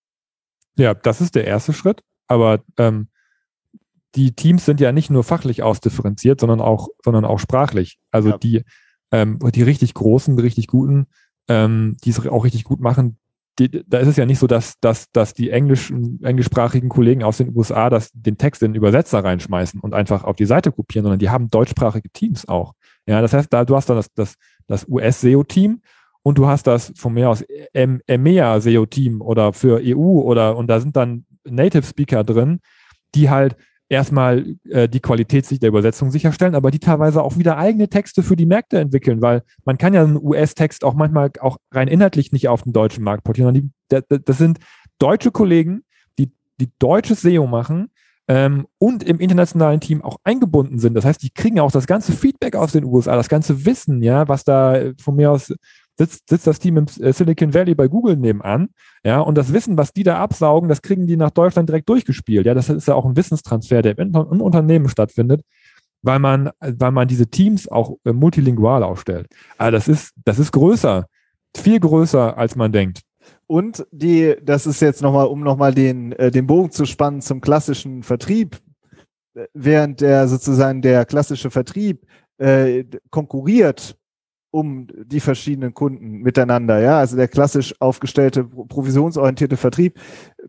Ja, 0.75 0.95
das 0.95 1.21
ist 1.21 1.35
der 1.35 1.45
erste 1.45 1.73
Schritt, 1.73 2.01
aber 2.27 2.63
ähm, 2.77 3.09
die 4.15 4.33
Teams 4.33 4.65
sind 4.65 4.79
ja 4.79 4.91
nicht 4.91 5.11
nur 5.11 5.23
fachlich 5.23 5.61
ausdifferenziert, 5.61 6.39
sondern 6.39 6.59
auch, 6.59 6.89
sondern 7.03 7.25
auch 7.25 7.37
sprachlich. 7.37 7.99
Also 8.09 8.29
ja. 8.29 8.37
die, 8.39 8.63
ähm, 9.11 9.37
die 9.53 9.61
richtig 9.61 9.93
großen, 9.93 10.35
die 10.35 10.41
richtig 10.41 10.67
guten 10.67 11.07
ähm, 11.49 11.97
die 12.03 12.11
es 12.11 12.25
auch 12.27 12.45
richtig 12.45 12.63
gut 12.63 12.79
machen. 12.79 13.17
Die, 13.57 13.83
da 13.85 13.97
ist 13.97 14.07
es 14.07 14.15
ja 14.15 14.25
nicht 14.25 14.39
so, 14.39 14.47
dass, 14.47 14.79
dass, 14.79 15.11
dass 15.11 15.33
die 15.33 15.49
englischen, 15.49 16.23
englischsprachigen 16.23 16.87
Kollegen 16.87 17.23
aus 17.23 17.37
den 17.37 17.53
USA 17.53 17.89
das, 17.89 18.11
den 18.13 18.37
Text 18.37 18.63
in 18.63 18.71
den 18.71 18.77
Übersetzer 18.77 19.21
reinschmeißen 19.21 19.81
und 19.81 19.93
einfach 19.93 20.23
auf 20.23 20.37
die 20.37 20.45
Seite 20.45 20.71
kopieren, 20.71 21.03
sondern 21.03 21.19
die 21.19 21.29
haben 21.29 21.49
deutschsprachige 21.49 22.09
Teams 22.09 22.47
auch. 22.47 22.73
Ja, 23.05 23.21
das 23.21 23.33
heißt, 23.33 23.51
da, 23.51 23.65
du 23.65 23.75
hast 23.75 23.89
dann 23.89 23.97
das, 23.97 24.13
das, 24.13 24.35
das 24.67 24.87
US-SEO-Team 24.87 25.81
und 26.21 26.37
du 26.37 26.47
hast 26.47 26.67
das 26.67 26.93
von 26.95 27.13
mir 27.13 27.29
aus 27.29 27.43
EMEA-SEO-Team 27.73 29.21
oder 29.21 29.51
für 29.51 29.81
EU 29.83 30.21
oder 30.21 30.55
und 30.55 30.67
da 30.67 30.79
sind 30.79 30.95
dann 30.95 31.25
Native 31.43 31.83
Speaker 31.83 32.23
drin, 32.23 32.59
die 33.15 33.29
halt 33.29 33.57
erstmal 33.89 34.55
äh, 34.69 34.87
die 34.87 34.99
Qualität 34.99 35.49
der 35.61 35.69
Übersetzung 35.69 36.11
sicherstellen, 36.11 36.55
aber 36.55 36.71
die 36.71 36.79
teilweise 36.79 37.23
auch 37.23 37.37
wieder 37.37 37.57
eigene 37.57 37.89
Texte 37.89 38.23
für 38.23 38.35
die 38.35 38.45
Märkte 38.45 38.79
entwickeln, 38.79 39.21
weil 39.21 39.43
man 39.65 39.77
kann 39.77 39.93
ja 39.93 40.03
einen 40.03 40.17
US-Text 40.21 40.83
auch 40.83 40.93
manchmal 40.93 41.31
auch 41.41 41.57
rein 41.71 41.87
inhaltlich 41.87 42.31
nicht 42.31 42.47
auf 42.47 42.61
den 42.63 42.73
deutschen 42.73 43.03
Markt 43.03 43.23
portieren, 43.23 43.53
die, 43.53 43.69
das 43.89 44.37
sind 44.37 44.59
deutsche 44.99 45.31
Kollegen, 45.31 45.83
die, 46.19 46.31
die 46.59 46.69
deutsches 46.77 47.21
SEO 47.21 47.47
machen 47.47 47.89
ähm, 48.27 48.67
und 48.77 49.03
im 49.03 49.19
internationalen 49.19 49.79
Team 49.79 50.03
auch 50.03 50.17
eingebunden 50.23 50.77
sind. 50.77 50.93
Das 50.93 51.03
heißt, 51.03 51.23
die 51.23 51.31
kriegen 51.31 51.59
auch 51.59 51.71
das 51.71 51.87
ganze 51.87 52.11
Feedback 52.11 52.55
aus 52.55 52.73
den 52.73 52.85
USA, 52.85 53.15
das 53.15 53.27
ganze 53.27 53.65
Wissen, 53.65 54.03
ja, 54.03 54.27
was 54.27 54.43
da 54.43 54.91
von 55.01 55.15
mir 55.15 55.31
aus 55.31 55.51
sitzt, 55.99 56.29
sitzt 56.29 56.47
das 56.47 56.59
Team 56.59 56.77
im 56.77 56.85
äh, 57.01 57.13
Silicon 57.13 57.53
Valley 57.53 57.75
bei 57.75 57.87
Google 57.87 58.15
nebenan, 58.15 58.69
ja, 59.03 59.19
und 59.19 59.37
das 59.37 59.53
Wissen, 59.53 59.77
was 59.77 59.93
die 59.93 60.03
da 60.03 60.17
absaugen, 60.17 60.69
das 60.69 60.81
kriegen 60.81 61.05
die 61.05 61.17
nach 61.17 61.29
Deutschland 61.29 61.69
direkt 61.69 61.89
durchgespielt. 61.89 62.45
Ja, 62.45 62.53
das 62.53 62.69
ist 62.69 62.87
ja 62.87 62.95
auch 62.95 63.05
ein 63.05 63.15
Wissenstransfer, 63.15 63.81
der 63.81 63.97
im, 63.99 64.15
im 64.15 64.41
Unternehmen 64.41 64.89
stattfindet, 64.89 65.41
weil 66.01 66.19
man, 66.19 66.49
weil 66.59 66.91
man 66.91 67.07
diese 67.07 67.27
Teams 67.27 67.67
auch 67.67 67.97
äh, 68.05 68.13
multilingual 68.13 68.81
aufstellt. 68.81 69.27
Also 69.57 69.71
das 69.71 69.87
ist, 69.87 70.13
das 70.25 70.39
ist 70.39 70.51
größer, 70.51 71.05
viel 71.55 71.79
größer, 71.79 72.37
als 72.37 72.55
man 72.55 72.71
denkt. 72.71 73.01
Und 73.45 73.85
die, 73.91 74.35
das 74.41 74.65
ist 74.65 74.79
jetzt 74.79 75.01
nochmal, 75.01 75.27
um 75.27 75.41
nochmal 75.41 75.73
den, 75.73 76.13
äh, 76.13 76.31
den 76.31 76.47
Bogen 76.47 76.71
zu 76.71 76.85
spannen 76.85 77.21
zum 77.21 77.41
klassischen 77.41 78.03
Vertrieb, 78.03 78.57
während 79.53 80.01
der 80.01 80.27
sozusagen 80.27 80.81
der 80.81 81.05
klassische 81.05 81.51
Vertrieb 81.51 82.05
äh, 82.37 82.85
konkurriert 83.09 83.98
um 84.51 84.87
die 85.05 85.19
verschiedenen 85.19 85.73
Kunden 85.73 86.21
miteinander. 86.21 86.79
Ja, 86.79 86.99
also 86.99 87.15
der 87.15 87.27
klassisch 87.27 87.75
aufgestellte 87.79 88.43
provisionsorientierte 88.43 89.57
Vertrieb 89.57 89.99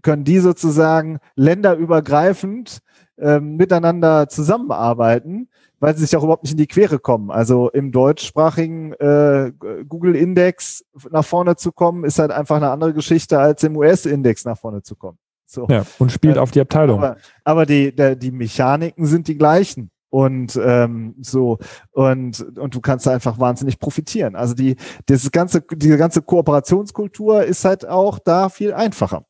können 0.02 0.24
die 0.24 0.38
sozusagen 0.38 1.18
länderübergreifend 1.36 2.80
ähm, 3.18 3.56
miteinander 3.56 4.28
zusammenarbeiten, 4.28 5.48
weil 5.78 5.94
sie 5.94 6.04
sich 6.04 6.16
auch 6.16 6.22
überhaupt 6.22 6.44
nicht 6.44 6.52
in 6.52 6.58
die 6.58 6.66
Quere 6.66 6.98
kommen. 6.98 7.30
Also 7.30 7.70
im 7.70 7.92
deutschsprachigen 7.92 8.92
äh, 8.94 9.52
Google-Index 9.86 10.84
nach 11.10 11.24
vorne 11.24 11.56
zu 11.56 11.72
kommen, 11.72 12.04
ist 12.04 12.18
halt 12.18 12.30
einfach 12.30 12.56
eine 12.56 12.70
andere 12.70 12.94
Geschichte, 12.94 13.38
als 13.38 13.62
im 13.62 13.76
US-Index 13.76 14.44
nach 14.44 14.58
vorne 14.58 14.82
zu 14.82 14.96
kommen. 14.96 15.18
So. 15.44 15.66
Ja, 15.68 15.84
und 15.98 16.12
spielt 16.12 16.36
äh, 16.36 16.38
auf 16.38 16.52
die 16.52 16.60
Abteilung. 16.60 16.98
Aber, 16.98 17.16
aber 17.44 17.66
die, 17.66 17.94
der, 17.94 18.16
die 18.16 18.30
Mechaniken 18.30 19.04
sind 19.06 19.28
die 19.28 19.36
gleichen 19.36 19.90
und 20.10 20.60
ähm, 20.62 21.14
so 21.20 21.58
und 21.92 22.40
und 22.58 22.74
du 22.74 22.80
kannst 22.80 23.08
einfach 23.08 23.38
wahnsinnig 23.38 23.78
profitieren. 23.78 24.36
Also 24.36 24.54
die 24.54 24.76
das 25.06 25.30
ganze 25.30 25.62
diese 25.62 25.96
ganze 25.96 26.22
Kooperationskultur 26.22 27.44
ist 27.44 27.64
halt 27.64 27.88
auch 27.88 28.18
da 28.18 28.48
viel 28.48 28.74
einfacher. 28.74 29.24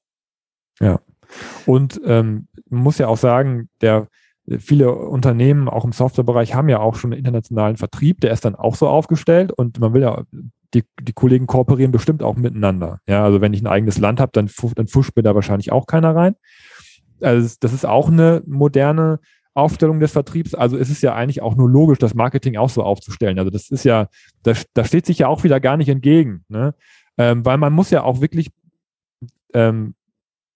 Ja 0.80 1.00
und 1.66 2.00
ähm, 2.04 2.48
muss 2.68 2.98
ja 2.98 3.08
auch 3.08 3.16
sagen, 3.16 3.68
der 3.80 4.08
viele 4.58 4.92
Unternehmen 4.92 5.68
auch 5.68 5.84
im 5.84 5.92
Softwarebereich 5.92 6.54
haben 6.54 6.68
ja 6.68 6.80
auch 6.80 6.96
schon 6.96 7.12
einen 7.12 7.18
internationalen 7.18 7.76
Vertrieb, 7.76 8.20
der 8.20 8.32
ist 8.32 8.44
dann 8.44 8.56
auch 8.56 8.74
so 8.74 8.88
aufgestellt 8.88 9.52
und 9.52 9.78
man 9.78 9.92
will 9.92 10.02
ja 10.02 10.24
die, 10.74 10.84
die 11.00 11.12
Kollegen 11.12 11.46
kooperieren 11.46 11.92
bestimmt 11.92 12.22
auch 12.22 12.36
miteinander. 12.36 13.00
Ja, 13.06 13.24
also 13.24 13.40
wenn 13.40 13.52
ich 13.52 13.62
ein 13.62 13.66
eigenes 13.66 13.98
Land 13.98 14.20
habe, 14.20 14.32
dann, 14.32 14.50
dann 14.74 14.86
fuscht 14.86 15.16
mir 15.16 15.22
da 15.22 15.34
wahrscheinlich 15.34 15.72
auch 15.72 15.86
keiner 15.86 16.14
rein. 16.14 16.36
Also 17.20 17.56
das 17.60 17.72
ist 17.72 17.86
auch 17.86 18.08
eine 18.08 18.42
moderne 18.46 19.20
Aufstellung 19.54 20.00
des 20.00 20.12
Vertriebs. 20.12 20.54
Also 20.54 20.76
ist 20.76 20.90
es 20.90 21.02
ja 21.02 21.14
eigentlich 21.14 21.42
auch 21.42 21.56
nur 21.56 21.68
logisch, 21.68 21.98
das 21.98 22.14
Marketing 22.14 22.56
auch 22.56 22.70
so 22.70 22.82
aufzustellen. 22.82 23.38
Also 23.38 23.50
das 23.50 23.70
ist 23.70 23.84
ja, 23.84 24.08
das, 24.42 24.66
das 24.74 24.88
steht 24.88 25.06
sich 25.06 25.18
ja 25.18 25.28
auch 25.28 25.44
wieder 25.44 25.60
gar 25.60 25.76
nicht 25.76 25.88
entgegen, 25.88 26.44
ne? 26.48 26.74
Ähm, 27.18 27.44
weil 27.44 27.58
man 27.58 27.72
muss 27.72 27.90
ja 27.90 28.02
auch 28.02 28.20
wirklich, 28.20 28.50
ähm, 29.52 29.94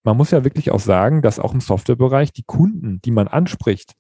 man 0.03 0.17
muss 0.17 0.31
ja 0.31 0.45
wirklich 0.45 0.71
auch 0.71 0.81
sagen, 0.81 1.21
dass 1.21 1.39
auch 1.39 1.53
im 1.53 1.61
Softwarebereich 1.61 2.33
die 2.33 2.45
Kunden, 2.45 3.01
die 3.03 3.11
man 3.11 3.29
anspricht, 3.29 3.95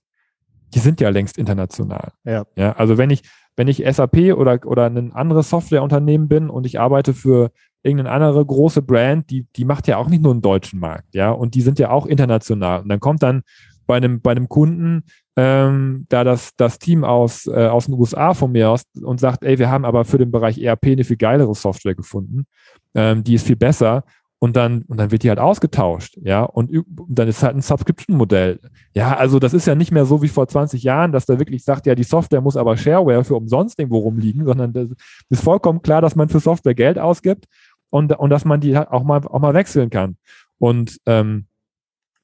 die 0.74 0.78
sind 0.78 1.00
ja 1.00 1.08
längst 1.10 1.36
international. 1.36 2.12
Ja. 2.24 2.44
ja 2.56 2.72
also 2.72 2.96
wenn 2.96 3.10
ich, 3.10 3.22
wenn 3.56 3.68
ich 3.68 3.84
SAP 3.88 4.34
oder, 4.34 4.60
oder 4.66 4.86
ein 4.86 5.12
anderes 5.12 5.50
Softwareunternehmen 5.50 6.28
bin 6.28 6.50
und 6.50 6.66
ich 6.66 6.80
arbeite 6.80 7.14
für 7.14 7.50
irgendeine 7.82 8.10
andere 8.10 8.44
große 8.44 8.82
Brand, 8.82 9.30
die, 9.30 9.46
die 9.56 9.64
macht 9.64 9.86
ja 9.86 9.98
auch 9.98 10.08
nicht 10.08 10.22
nur 10.22 10.32
einen 10.32 10.42
deutschen 10.42 10.80
Markt, 10.80 11.14
ja, 11.14 11.30
und 11.30 11.54
die 11.54 11.60
sind 11.60 11.78
ja 11.78 11.90
auch 11.90 12.06
international. 12.06 12.82
Und 12.82 12.88
dann 12.88 13.00
kommt 13.00 13.22
dann 13.22 13.42
bei 13.86 13.96
einem, 13.96 14.20
bei 14.20 14.32
einem 14.32 14.48
Kunden 14.48 15.04
ähm, 15.36 16.06
da 16.08 16.24
das, 16.24 16.54
das 16.56 16.78
Team 16.78 17.04
aus, 17.04 17.46
äh, 17.46 17.66
aus 17.66 17.86
den 17.86 17.94
USA 17.94 18.34
von 18.34 18.52
mir 18.52 18.70
aus 18.70 18.84
und 19.02 19.20
sagt, 19.20 19.44
ey, 19.44 19.58
wir 19.58 19.70
haben 19.70 19.84
aber 19.84 20.04
für 20.04 20.18
den 20.18 20.30
Bereich 20.30 20.58
ERP 20.58 20.86
eine 20.86 21.04
viel 21.04 21.16
geilere 21.16 21.54
Software 21.54 21.94
gefunden, 21.94 22.46
ähm, 22.94 23.24
die 23.24 23.34
ist 23.34 23.46
viel 23.46 23.56
besser 23.56 24.04
und 24.38 24.56
dann, 24.56 24.82
und 24.82 24.98
dann 24.98 25.10
wird 25.10 25.22
die 25.22 25.30
halt 25.30 25.38
ausgetauscht, 25.38 26.18
ja, 26.22 26.42
und, 26.44 26.70
und 26.70 26.86
dann 27.08 27.28
ist 27.28 27.42
halt 27.42 27.56
ein 27.56 27.62
Subscription-Modell. 27.62 28.60
Ja, 28.94 29.16
also 29.16 29.38
das 29.38 29.54
ist 29.54 29.66
ja 29.66 29.74
nicht 29.74 29.90
mehr 29.90 30.04
so 30.04 30.22
wie 30.22 30.28
vor 30.28 30.46
20 30.46 30.82
Jahren, 30.82 31.12
dass 31.12 31.26
da 31.26 31.38
wirklich 31.38 31.64
sagt, 31.64 31.86
ja, 31.86 31.94
die 31.94 32.04
Software 32.04 32.42
muss 32.42 32.56
aber 32.56 32.76
Shareware 32.76 33.24
für 33.24 33.36
umsonst 33.36 33.78
irgendwo 33.78 33.98
rumliegen, 33.98 34.44
sondern 34.44 34.72
das 34.72 34.88
ist 35.30 35.42
vollkommen 35.42 35.82
klar, 35.82 36.02
dass 36.02 36.14
man 36.14 36.28
für 36.28 36.40
Software 36.40 36.74
Geld 36.74 36.98
ausgibt 36.98 37.46
und, 37.90 38.12
und 38.12 38.30
dass 38.30 38.44
man 38.44 38.60
die 38.60 38.76
auch 38.76 39.02
mal, 39.02 39.26
auch 39.26 39.40
mal 39.40 39.54
wechseln 39.54 39.88
kann. 39.88 40.16
Und 40.58 40.98
ähm, 41.06 41.46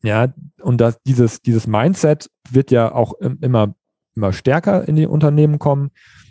ja, 0.02 0.32
und 0.60 0.80
das, 0.80 1.00
dieses, 1.02 1.42
dieses 1.42 1.66
Mindset 1.66 2.30
wird 2.50 2.70
ja 2.70 2.92
auch 2.92 3.14
immer, 3.14 3.74
immer 4.14 4.32
stärker 4.32 4.86
in 4.88 4.96
die 4.96 5.06
Unternehmen 5.06 5.58
kommen. 5.58 5.90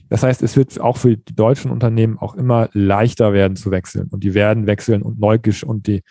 Das 0.09 0.23
heißt, 0.23 0.41
es 0.41 0.57
wird 0.57 0.79
auch 0.79 0.97
für 0.97 1.17
die 1.17 1.35
deutschen 1.35 1.71
Unternehmen 1.71 2.17
auch 2.17 2.35
immer 2.35 2.69
leichter 2.73 3.33
werden 3.33 3.55
zu 3.55 3.71
wechseln. 3.71 4.07
Und 4.09 4.23
die 4.23 4.33
werden 4.33 4.65
wechseln 4.65 5.01
und 5.03 5.19
neugisch 5.19 5.63
und 5.63 5.87
die, 5.87 6.01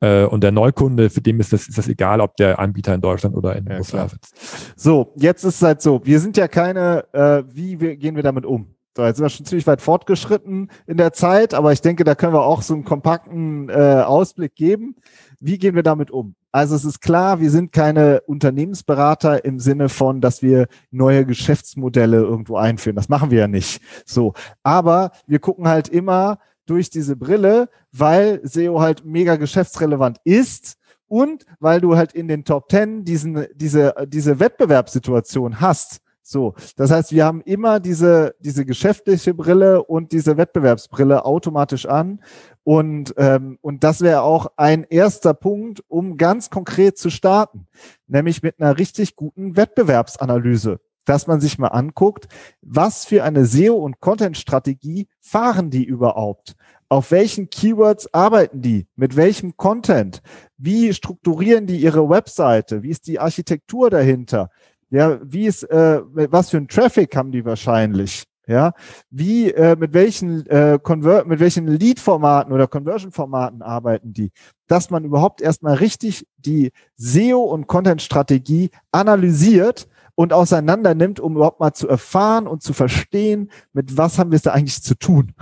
Äh, 0.00 0.26
und 0.26 0.44
der 0.44 0.52
Neukunde, 0.52 1.10
für 1.10 1.20
den 1.20 1.40
ist 1.40 1.52
das, 1.52 1.66
ist 1.66 1.76
das 1.76 1.88
egal, 1.88 2.20
ob 2.20 2.36
der 2.36 2.60
Anbieter 2.60 2.94
in 2.94 3.00
Deutschland 3.00 3.34
oder 3.34 3.56
in 3.56 3.66
ja, 3.66 3.78
USA 3.78 4.08
sitzt. 4.08 4.32
So, 4.76 5.12
jetzt 5.16 5.42
ist 5.42 5.56
es 5.56 5.62
halt 5.62 5.82
so, 5.82 6.00
wir 6.04 6.20
sind 6.20 6.36
ja 6.36 6.46
keine, 6.46 7.04
äh, 7.12 7.42
wie 7.52 7.80
wir, 7.80 7.96
gehen 7.96 8.14
wir 8.14 8.22
damit 8.22 8.46
um? 8.46 8.76
So, 8.96 9.04
jetzt 9.04 9.16
sind 9.16 9.24
wir 9.24 9.30
schon 9.30 9.46
ziemlich 9.46 9.66
weit 9.66 9.82
fortgeschritten 9.82 10.70
in 10.86 10.98
der 10.98 11.12
Zeit, 11.12 11.52
aber 11.52 11.72
ich 11.72 11.80
denke, 11.80 12.04
da 12.04 12.14
können 12.14 12.32
wir 12.32 12.44
auch 12.44 12.62
so 12.62 12.74
einen 12.74 12.84
kompakten 12.84 13.70
äh, 13.70 14.04
Ausblick 14.06 14.54
geben. 14.54 14.94
Wie 15.40 15.58
gehen 15.58 15.74
wir 15.74 15.82
damit 15.82 16.12
um? 16.12 16.36
Also 16.50 16.74
es 16.74 16.84
ist 16.84 17.00
klar, 17.00 17.40
wir 17.40 17.50
sind 17.50 17.72
keine 17.72 18.22
Unternehmensberater 18.22 19.44
im 19.44 19.60
Sinne 19.60 19.88
von, 19.88 20.20
dass 20.20 20.42
wir 20.42 20.68
neue 20.90 21.26
Geschäftsmodelle 21.26 22.16
irgendwo 22.18 22.56
einführen. 22.56 22.96
Das 22.96 23.08
machen 23.08 23.30
wir 23.30 23.40
ja 23.40 23.48
nicht. 23.48 23.82
So. 24.06 24.32
Aber 24.62 25.12
wir 25.26 25.40
gucken 25.40 25.68
halt 25.68 25.88
immer 25.88 26.38
durch 26.64 26.90
diese 26.90 27.16
Brille, 27.16 27.68
weil 27.92 28.40
SEO 28.44 28.80
halt 28.80 29.04
mega 29.04 29.36
geschäftsrelevant 29.36 30.18
ist 30.24 30.78
und 31.06 31.44
weil 31.60 31.80
du 31.80 31.96
halt 31.96 32.12
in 32.12 32.28
den 32.28 32.44
Top 32.44 32.68
Ten 32.68 33.04
diesen, 33.04 33.46
diese, 33.54 33.94
diese 34.06 34.40
Wettbewerbssituation 34.40 35.60
hast. 35.60 36.00
So, 36.30 36.52
das 36.76 36.90
heißt, 36.90 37.12
wir 37.12 37.24
haben 37.24 37.40
immer 37.40 37.80
diese, 37.80 38.34
diese 38.38 38.66
geschäftliche 38.66 39.32
Brille 39.32 39.82
und 39.82 40.12
diese 40.12 40.36
Wettbewerbsbrille 40.36 41.24
automatisch 41.24 41.86
an. 41.86 42.22
Und, 42.64 43.14
ähm, 43.16 43.56
und 43.62 43.82
das 43.82 44.02
wäre 44.02 44.20
auch 44.20 44.48
ein 44.58 44.84
erster 44.84 45.32
Punkt, 45.32 45.82
um 45.88 46.18
ganz 46.18 46.50
konkret 46.50 46.98
zu 46.98 47.08
starten, 47.08 47.66
nämlich 48.08 48.42
mit 48.42 48.60
einer 48.60 48.76
richtig 48.76 49.16
guten 49.16 49.56
Wettbewerbsanalyse, 49.56 50.80
dass 51.06 51.26
man 51.28 51.40
sich 51.40 51.58
mal 51.58 51.68
anguckt, 51.68 52.28
was 52.60 53.06
für 53.06 53.24
eine 53.24 53.46
SEO- 53.46 53.82
und 53.82 54.00
Content-Strategie 54.00 55.08
fahren 55.20 55.70
die 55.70 55.84
überhaupt? 55.84 56.56
Auf 56.90 57.10
welchen 57.10 57.48
Keywords 57.48 58.12
arbeiten 58.12 58.60
die? 58.60 58.86
Mit 58.96 59.16
welchem 59.16 59.56
Content? 59.56 60.20
Wie 60.58 60.92
strukturieren 60.92 61.66
die 61.66 61.78
ihre 61.78 62.10
Webseite? 62.10 62.82
Wie 62.82 62.90
ist 62.90 63.06
die 63.06 63.18
Architektur 63.18 63.88
dahinter? 63.88 64.50
Ja, 64.90 65.18
wie 65.22 65.46
ist, 65.46 65.64
äh, 65.64 66.00
was 66.12 66.50
für 66.50 66.56
ein 66.56 66.68
Traffic 66.68 67.14
haben 67.16 67.30
die 67.30 67.44
wahrscheinlich? 67.44 68.24
Ja, 68.46 68.72
wie, 69.10 69.50
äh, 69.50 69.76
mit 69.76 69.92
welchen, 69.92 70.46
äh, 70.46 70.78
Conver 70.82 71.26
mit 71.26 71.38
welchen 71.38 71.66
Lead-Formaten 71.66 72.50
oder 72.50 72.66
Conversion-Formaten 72.66 73.60
arbeiten 73.60 74.14
die? 74.14 74.32
Dass 74.66 74.88
man 74.88 75.04
überhaupt 75.04 75.42
erstmal 75.42 75.74
richtig 75.74 76.26
die 76.38 76.72
SEO- 76.96 77.44
und 77.44 77.66
Content-Strategie 77.66 78.70
analysiert 78.90 79.86
und 80.14 80.32
auseinander 80.32 80.94
nimmt, 80.94 81.20
um 81.20 81.36
überhaupt 81.36 81.60
mal 81.60 81.74
zu 81.74 81.88
erfahren 81.88 82.46
und 82.46 82.62
zu 82.62 82.72
verstehen, 82.72 83.50
mit 83.74 83.98
was 83.98 84.18
haben 84.18 84.30
wir 84.30 84.36
es 84.36 84.42
da 84.42 84.52
eigentlich 84.52 84.82
zu 84.82 84.94
tun. 84.94 85.34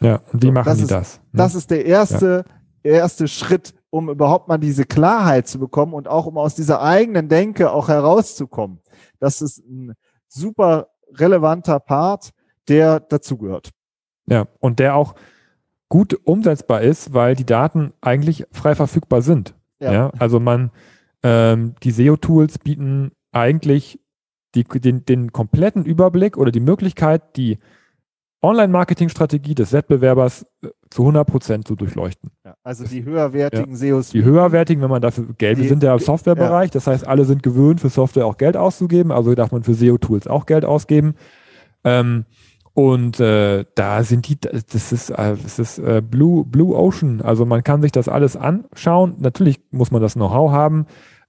Ja, 0.00 0.20
und 0.32 0.42
wie 0.42 0.52
machen 0.52 0.66
das 0.66 0.76
die 0.76 0.84
ist, 0.84 0.90
das? 0.92 1.16
Ne? 1.16 1.22
Das 1.32 1.54
ist 1.56 1.70
der 1.70 1.84
erste, 1.84 2.44
ja. 2.84 2.92
erste 2.92 3.26
Schritt, 3.26 3.74
um 3.90 4.10
überhaupt 4.10 4.48
mal 4.48 4.58
diese 4.58 4.84
Klarheit 4.84 5.48
zu 5.48 5.58
bekommen 5.58 5.94
und 5.94 6.08
auch 6.08 6.26
um 6.26 6.38
aus 6.38 6.54
dieser 6.54 6.82
eigenen 6.82 7.28
Denke 7.28 7.70
auch 7.70 7.88
herauszukommen. 7.88 8.80
Das 9.18 9.42
ist 9.42 9.58
ein 9.58 9.94
super 10.28 10.88
relevanter 11.12 11.80
Part, 11.80 12.30
der 12.68 13.00
dazugehört. 13.00 13.70
Ja, 14.26 14.46
und 14.60 14.78
der 14.78 14.96
auch 14.96 15.14
gut 15.88 16.18
umsetzbar 16.24 16.82
ist, 16.82 17.14
weil 17.14 17.36
die 17.36 17.46
Daten 17.46 17.92
eigentlich 18.00 18.46
frei 18.50 18.74
verfügbar 18.74 19.22
sind. 19.22 19.54
Ja, 19.78 19.92
ja 19.92 20.12
also 20.18 20.40
man, 20.40 20.70
ähm, 21.22 21.74
die 21.82 21.92
SEO-Tools 21.92 22.58
bieten 22.58 23.12
eigentlich 23.30 24.00
die, 24.54 24.64
den, 24.64 25.04
den 25.04 25.32
kompletten 25.32 25.84
Überblick 25.84 26.36
oder 26.36 26.50
die 26.50 26.60
Möglichkeit, 26.60 27.36
die 27.36 27.58
Online-Marketing-Strategie 28.46 29.54
des 29.54 29.72
Wettbewerbers 29.72 30.46
äh, 30.62 30.68
zu 30.90 31.02
100 31.02 31.26
Prozent 31.26 31.68
zu 31.68 31.76
durchleuchten. 31.76 32.30
Ja, 32.44 32.54
also 32.62 32.84
die 32.84 33.04
höherwertigen 33.04 33.72
ja, 33.72 33.76
SEOs. 33.76 34.10
Die 34.10 34.24
höherwertigen, 34.24 34.82
wenn 34.82 34.90
man 34.90 35.02
dafür 35.02 35.26
Geld, 35.36 35.58
wir 35.58 35.68
sind 35.68 35.82
ja 35.82 35.92
im 35.92 35.98
Softwarebereich, 35.98 36.68
ja. 36.68 36.72
das 36.72 36.86
heißt, 36.86 37.06
alle 37.06 37.24
sind 37.24 37.42
gewöhnt, 37.42 37.80
für 37.80 37.88
Software 37.88 38.26
auch 38.26 38.36
Geld 38.36 38.56
auszugeben, 38.56 39.12
also 39.12 39.34
darf 39.34 39.52
man 39.52 39.62
für 39.62 39.74
SEO-Tools 39.74 40.26
auch 40.26 40.46
Geld 40.46 40.64
ausgeben. 40.64 41.14
Ähm, 41.84 42.24
und 42.72 43.20
äh, 43.20 43.64
da 43.74 44.02
sind 44.02 44.28
die, 44.28 44.38
das 44.38 44.92
ist, 44.92 45.10
äh, 45.10 45.36
das 45.42 45.58
ist 45.58 45.78
äh, 45.78 46.02
Blue, 46.02 46.44
Blue 46.44 46.76
Ocean. 46.76 47.22
Also 47.22 47.46
man 47.46 47.64
kann 47.64 47.80
sich 47.80 47.90
das 47.90 48.08
alles 48.08 48.36
anschauen. 48.36 49.14
Natürlich 49.18 49.60
muss 49.70 49.90
man 49.90 50.02
das 50.02 50.14
Know-how 50.14 50.52
haben, 50.52 50.86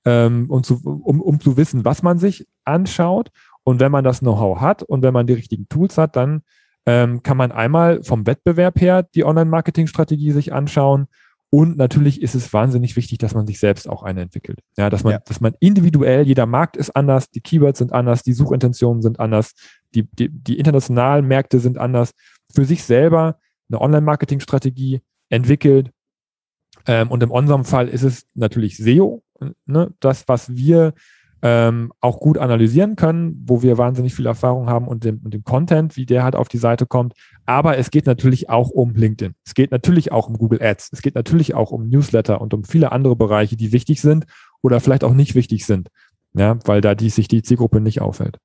ähm, 0.08 0.46
und 0.50 0.66
zu, 0.66 0.80
um, 0.84 1.22
um 1.22 1.40
zu 1.40 1.58
wissen, 1.58 1.84
was 1.84 2.02
man 2.02 2.18
sich 2.18 2.48
anschaut. 2.64 3.30
Und 3.64 3.82
wenn 3.82 3.92
man 3.92 4.06
das 4.06 4.20
Know-how 4.20 4.62
hat 4.62 4.82
und 4.84 5.02
wenn 5.02 5.14
man 5.14 5.28
die 5.28 5.34
richtigen 5.34 5.68
Tools 5.68 5.98
hat, 5.98 6.16
dann 6.16 6.42
ähm, 6.88 7.22
kann 7.22 7.36
man 7.36 7.52
einmal 7.52 8.02
vom 8.02 8.26
Wettbewerb 8.26 8.80
her 8.80 9.04
die 9.04 9.26
Online-Marketing-Strategie 9.26 10.32
sich 10.32 10.54
anschauen. 10.54 11.08
Und 11.50 11.78
natürlich 11.78 12.22
ist 12.22 12.34
es 12.34 12.52
wahnsinnig 12.54 12.96
wichtig, 12.96 13.18
dass 13.20 13.36
man 13.36 13.46
sich 13.46 13.60
selbst 13.60 13.90
auch 13.90 14.04
eine 14.04 14.22
entwickelt. 14.22 14.60
Ja, 14.78 14.90
dass 14.90 15.04
man, 15.04 15.14
ja. 15.14 15.20
dass 15.20 15.42
man 15.42 15.54
individuell, 15.60 16.26
jeder 16.26 16.46
Markt 16.46 16.78
ist 16.78 16.96
anders, 16.96 17.30
die 17.30 17.42
Keywords 17.42 17.80
sind 17.80 17.92
anders, 17.92 18.24
die 18.24 18.32
Suchintentionen 18.32 19.02
sind 19.02 19.20
anders, 19.20 19.54
die, 19.94 20.04
die, 20.04 20.30
die 20.30 20.58
internationalen 20.58 21.28
Märkte 21.28 21.60
sind 21.60 21.78
anders. 21.78 22.12
Für 22.54 22.64
sich 22.64 22.84
selber 22.84 23.38
eine 23.70 23.82
Online-Marketing-Strategie 23.82 25.02
entwickelt. 25.30 25.92
Ähm, 26.86 27.12
und 27.12 27.22
in 27.22 27.30
unserem 27.30 27.66
Fall 27.66 27.90
ist 27.90 28.04
es 28.04 28.28
natürlich 28.34 28.78
SEO, 28.78 29.24
ne, 29.66 29.94
das, 30.00 30.28
was 30.30 30.56
wir 30.56 30.94
ähm, 31.42 31.92
auch 32.02 32.20
gut 32.20 32.38
analysieren 32.38 32.96
können, 32.96 33.44
wo 33.46 33.62
wir 33.62 33.78
wahnsinnig 33.78 34.16
viel 34.16 34.26
Erfahrung 34.26 34.68
haben 34.68 34.88
und 34.88 35.04
dem, 35.04 35.22
und 35.24 35.34
dem 35.34 35.44
Content, 35.44 35.96
wie 35.96 36.06
der 36.06 36.24
halt 36.24 36.36
auf 36.36 36.48
die 36.48 36.58
Seite 36.58 36.86
kommt. 36.86 37.14
Aber 37.46 37.78
es 37.78 37.92
geht 37.92 38.06
natürlich 38.08 38.50
auch 38.50 38.70
um 38.70 38.96
LinkedIn. 38.96 39.36
Es 39.46 39.54
geht 39.54 39.72
natürlich 39.72 40.12
auch 40.12 40.28
um 40.28 40.38
Google 40.38 40.62
Ads. 40.62 40.90
Es 40.94 41.02
geht 41.02 41.16
natürlich 41.16 41.54
auch 41.54 41.72
um 41.72 41.90
Newsletter 41.90 42.42
und 42.42 42.54
um 42.54 42.64
viele 42.64 42.92
andere 42.92 43.16
Bereiche, 43.16 43.56
die 43.56 43.72
wichtig 43.72 44.02
sind 44.02 44.26
oder 44.62 44.80
vielleicht 44.80 45.04
auch 45.04 45.14
nicht 45.14 45.36
wichtig 45.36 45.66
sind. 45.66 45.90
Ja, 46.34 46.58
weil 46.66 46.82
da 46.82 46.96
die, 46.96 47.10
sich 47.10 47.28
die 47.28 47.44
Zielgruppe 47.44 47.82
nicht 47.82 48.02
aufhält. 48.02 48.40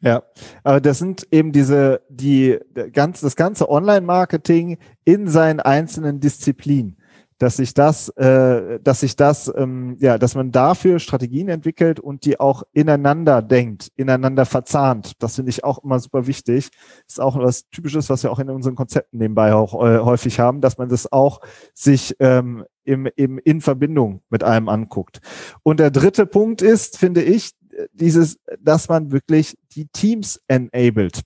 Ja, 0.00 0.22
aber 0.62 0.80
das 0.80 0.98
sind 0.98 1.26
eben 1.30 1.52
diese, 1.52 2.02
die, 2.08 2.58
ganz, 2.92 3.20
das 3.20 3.34
ganze 3.34 3.70
Online-Marketing 3.70 4.78
in 5.04 5.26
seinen 5.26 5.60
einzelnen 5.60 6.20
Disziplinen 6.20 6.98
dass 7.38 7.56
sich 7.56 7.74
das, 7.74 8.08
äh, 8.10 8.80
dass 8.80 9.00
sich 9.00 9.16
das, 9.16 9.52
ähm, 9.56 9.96
ja, 9.98 10.18
dass 10.18 10.34
man 10.34 10.52
dafür 10.52 10.98
Strategien 10.98 11.48
entwickelt 11.48 12.00
und 12.00 12.24
die 12.24 12.40
auch 12.40 12.62
ineinander 12.72 13.42
denkt, 13.42 13.90
ineinander 13.96 14.46
verzahnt. 14.46 15.12
Das 15.18 15.36
finde 15.36 15.50
ich 15.50 15.64
auch 15.64 15.82
immer 15.84 15.98
super 15.98 16.26
wichtig. 16.26 16.70
Ist 17.06 17.20
auch 17.20 17.36
was 17.38 17.68
Typisches, 17.70 18.08
was 18.08 18.22
wir 18.22 18.32
auch 18.32 18.38
in 18.38 18.50
unseren 18.50 18.74
Konzepten 18.74 19.18
nebenbei 19.18 19.54
auch 19.54 19.74
äh, 19.74 19.98
häufig 19.98 20.40
haben, 20.40 20.60
dass 20.60 20.78
man 20.78 20.88
das 20.88 21.12
auch 21.12 21.40
sich 21.74 22.16
ähm, 22.20 22.64
im, 22.84 23.06
im, 23.16 23.38
in 23.38 23.60
Verbindung 23.60 24.22
mit 24.30 24.42
einem 24.42 24.68
anguckt. 24.68 25.20
Und 25.62 25.80
der 25.80 25.90
dritte 25.90 26.26
Punkt 26.26 26.62
ist, 26.62 26.98
finde 26.98 27.22
ich, 27.22 27.52
dieses, 27.92 28.38
dass 28.60 28.88
man 28.88 29.12
wirklich 29.12 29.56
die 29.72 29.86
Teams 29.86 30.40
enabled. 30.48 31.22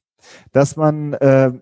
Dass 0.52 0.76
man, 0.76 1.14
äh, 1.14 1.52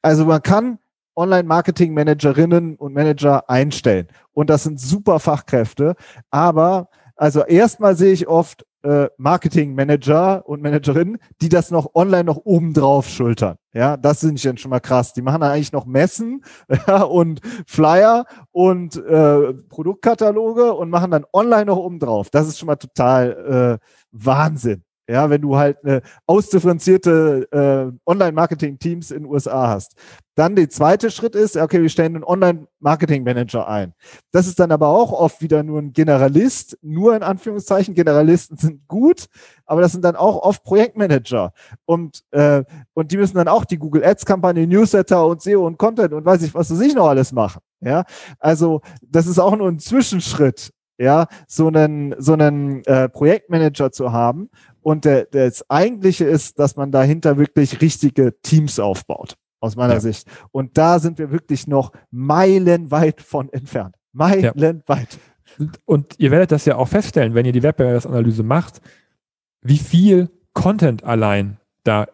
also 0.00 0.24
man 0.24 0.42
kann 0.42 0.78
Online-Marketing-Managerinnen 1.16 2.76
und 2.76 2.92
Manager 2.92 3.48
einstellen. 3.48 4.08
Und 4.32 4.50
das 4.50 4.64
sind 4.64 4.80
super 4.80 5.20
Fachkräfte. 5.20 5.94
Aber 6.30 6.88
also 7.16 7.44
erstmal 7.44 7.96
sehe 7.96 8.12
ich 8.12 8.26
oft 8.26 8.64
äh, 8.82 9.08
Marketing-Manager 9.16 10.48
und 10.48 10.60
Managerinnen, 10.60 11.18
die 11.40 11.48
das 11.48 11.70
noch 11.70 11.94
online 11.94 12.24
noch 12.24 12.38
oben 12.38 12.74
drauf 12.74 13.08
schultern. 13.08 13.56
Ja, 13.72 13.96
das 13.96 14.20
sind 14.20 14.36
ich 14.36 14.42
dann 14.42 14.58
schon 14.58 14.70
mal 14.70 14.80
krass. 14.80 15.12
Die 15.12 15.22
machen 15.22 15.40
dann 15.40 15.52
eigentlich 15.52 15.72
noch 15.72 15.86
Messen 15.86 16.42
ja, 16.86 17.02
und 17.02 17.40
Flyer 17.66 18.24
und 18.50 18.96
äh, 18.96 19.54
Produktkataloge 19.54 20.74
und 20.74 20.90
machen 20.90 21.10
dann 21.10 21.24
online 21.32 21.66
noch 21.66 21.76
oben 21.76 21.98
drauf. 21.98 22.30
Das 22.30 22.48
ist 22.48 22.58
schon 22.58 22.66
mal 22.66 22.76
total 22.76 23.78
äh, 23.80 23.86
Wahnsinn. 24.10 24.82
Ja, 25.08 25.30
wenn 25.30 25.42
du 25.42 25.56
halt 25.56 25.78
eine 25.82 26.02
ausdifferenzierte 26.26 27.48
äh, 27.50 28.08
Online-Marketing-Teams 28.08 29.10
in 29.10 29.24
den 29.24 29.32
USA 29.32 29.68
hast. 29.68 29.96
Dann 30.36 30.54
der 30.54 30.70
zweite 30.70 31.10
Schritt 31.10 31.34
ist, 31.34 31.56
okay, 31.56 31.82
wir 31.82 31.88
stellen 31.88 32.14
einen 32.14 32.24
Online-Marketing-Manager 32.24 33.68
ein. 33.68 33.94
Das 34.30 34.46
ist 34.46 34.60
dann 34.60 34.70
aber 34.70 34.88
auch 34.88 35.12
oft 35.12 35.42
wieder 35.42 35.62
nur 35.62 35.80
ein 35.80 35.92
Generalist, 35.92 36.78
nur 36.82 37.16
in 37.16 37.22
Anführungszeichen. 37.22 37.94
Generalisten 37.94 38.56
sind 38.56 38.86
gut, 38.86 39.26
aber 39.66 39.80
das 39.80 39.92
sind 39.92 40.04
dann 40.04 40.16
auch 40.16 40.40
oft 40.40 40.62
Projektmanager. 40.62 41.52
Und, 41.84 42.22
äh, 42.30 42.62
und 42.94 43.10
die 43.10 43.16
müssen 43.16 43.36
dann 43.36 43.48
auch 43.48 43.64
die 43.64 43.78
Google 43.78 44.04
Ads-Kampagne, 44.04 44.66
Newsletter 44.66 45.26
und 45.26 45.42
SEO 45.42 45.66
und 45.66 45.78
Content 45.78 46.12
und 46.12 46.24
weiß 46.24 46.42
ich, 46.42 46.54
was 46.54 46.68
sie 46.68 46.76
sich 46.76 46.94
noch 46.94 47.08
alles 47.08 47.32
machen. 47.32 47.60
Ja, 47.80 48.04
also 48.38 48.80
das 49.02 49.26
ist 49.26 49.40
auch 49.40 49.56
nur 49.56 49.68
ein 49.68 49.80
Zwischenschritt 49.80 50.72
ja, 51.02 51.26
so 51.48 51.68
einen, 51.68 52.14
so 52.18 52.32
einen 52.32 52.84
äh, 52.84 53.08
Projektmanager 53.08 53.90
zu 53.92 54.12
haben 54.12 54.48
und 54.82 55.04
der, 55.04 55.26
das 55.26 55.68
Eigentliche 55.68 56.24
ist, 56.24 56.58
dass 56.58 56.76
man 56.76 56.92
dahinter 56.92 57.38
wirklich 57.38 57.80
richtige 57.80 58.40
Teams 58.42 58.78
aufbaut, 58.78 59.36
aus 59.60 59.76
meiner 59.76 59.94
ja. 59.94 60.00
Sicht. 60.00 60.28
Und 60.50 60.78
da 60.78 60.98
sind 60.98 61.18
wir 61.18 61.30
wirklich 61.32 61.66
noch 61.66 61.92
meilenweit 62.10 63.20
von 63.20 63.52
entfernt. 63.52 63.96
Meilenweit. 64.12 65.18
Ja. 65.58 65.66
Und 65.84 66.18
ihr 66.18 66.30
werdet 66.30 66.52
das 66.52 66.64
ja 66.64 66.76
auch 66.76 66.88
feststellen, 66.88 67.34
wenn 67.34 67.46
ihr 67.46 67.52
die 67.52 67.62
Wettbewerbsanalyse 67.62 68.42
macht, 68.42 68.80
wie 69.60 69.78
viel 69.78 70.30
Content 70.54 71.04
allein 71.04 71.58
da 71.84 72.06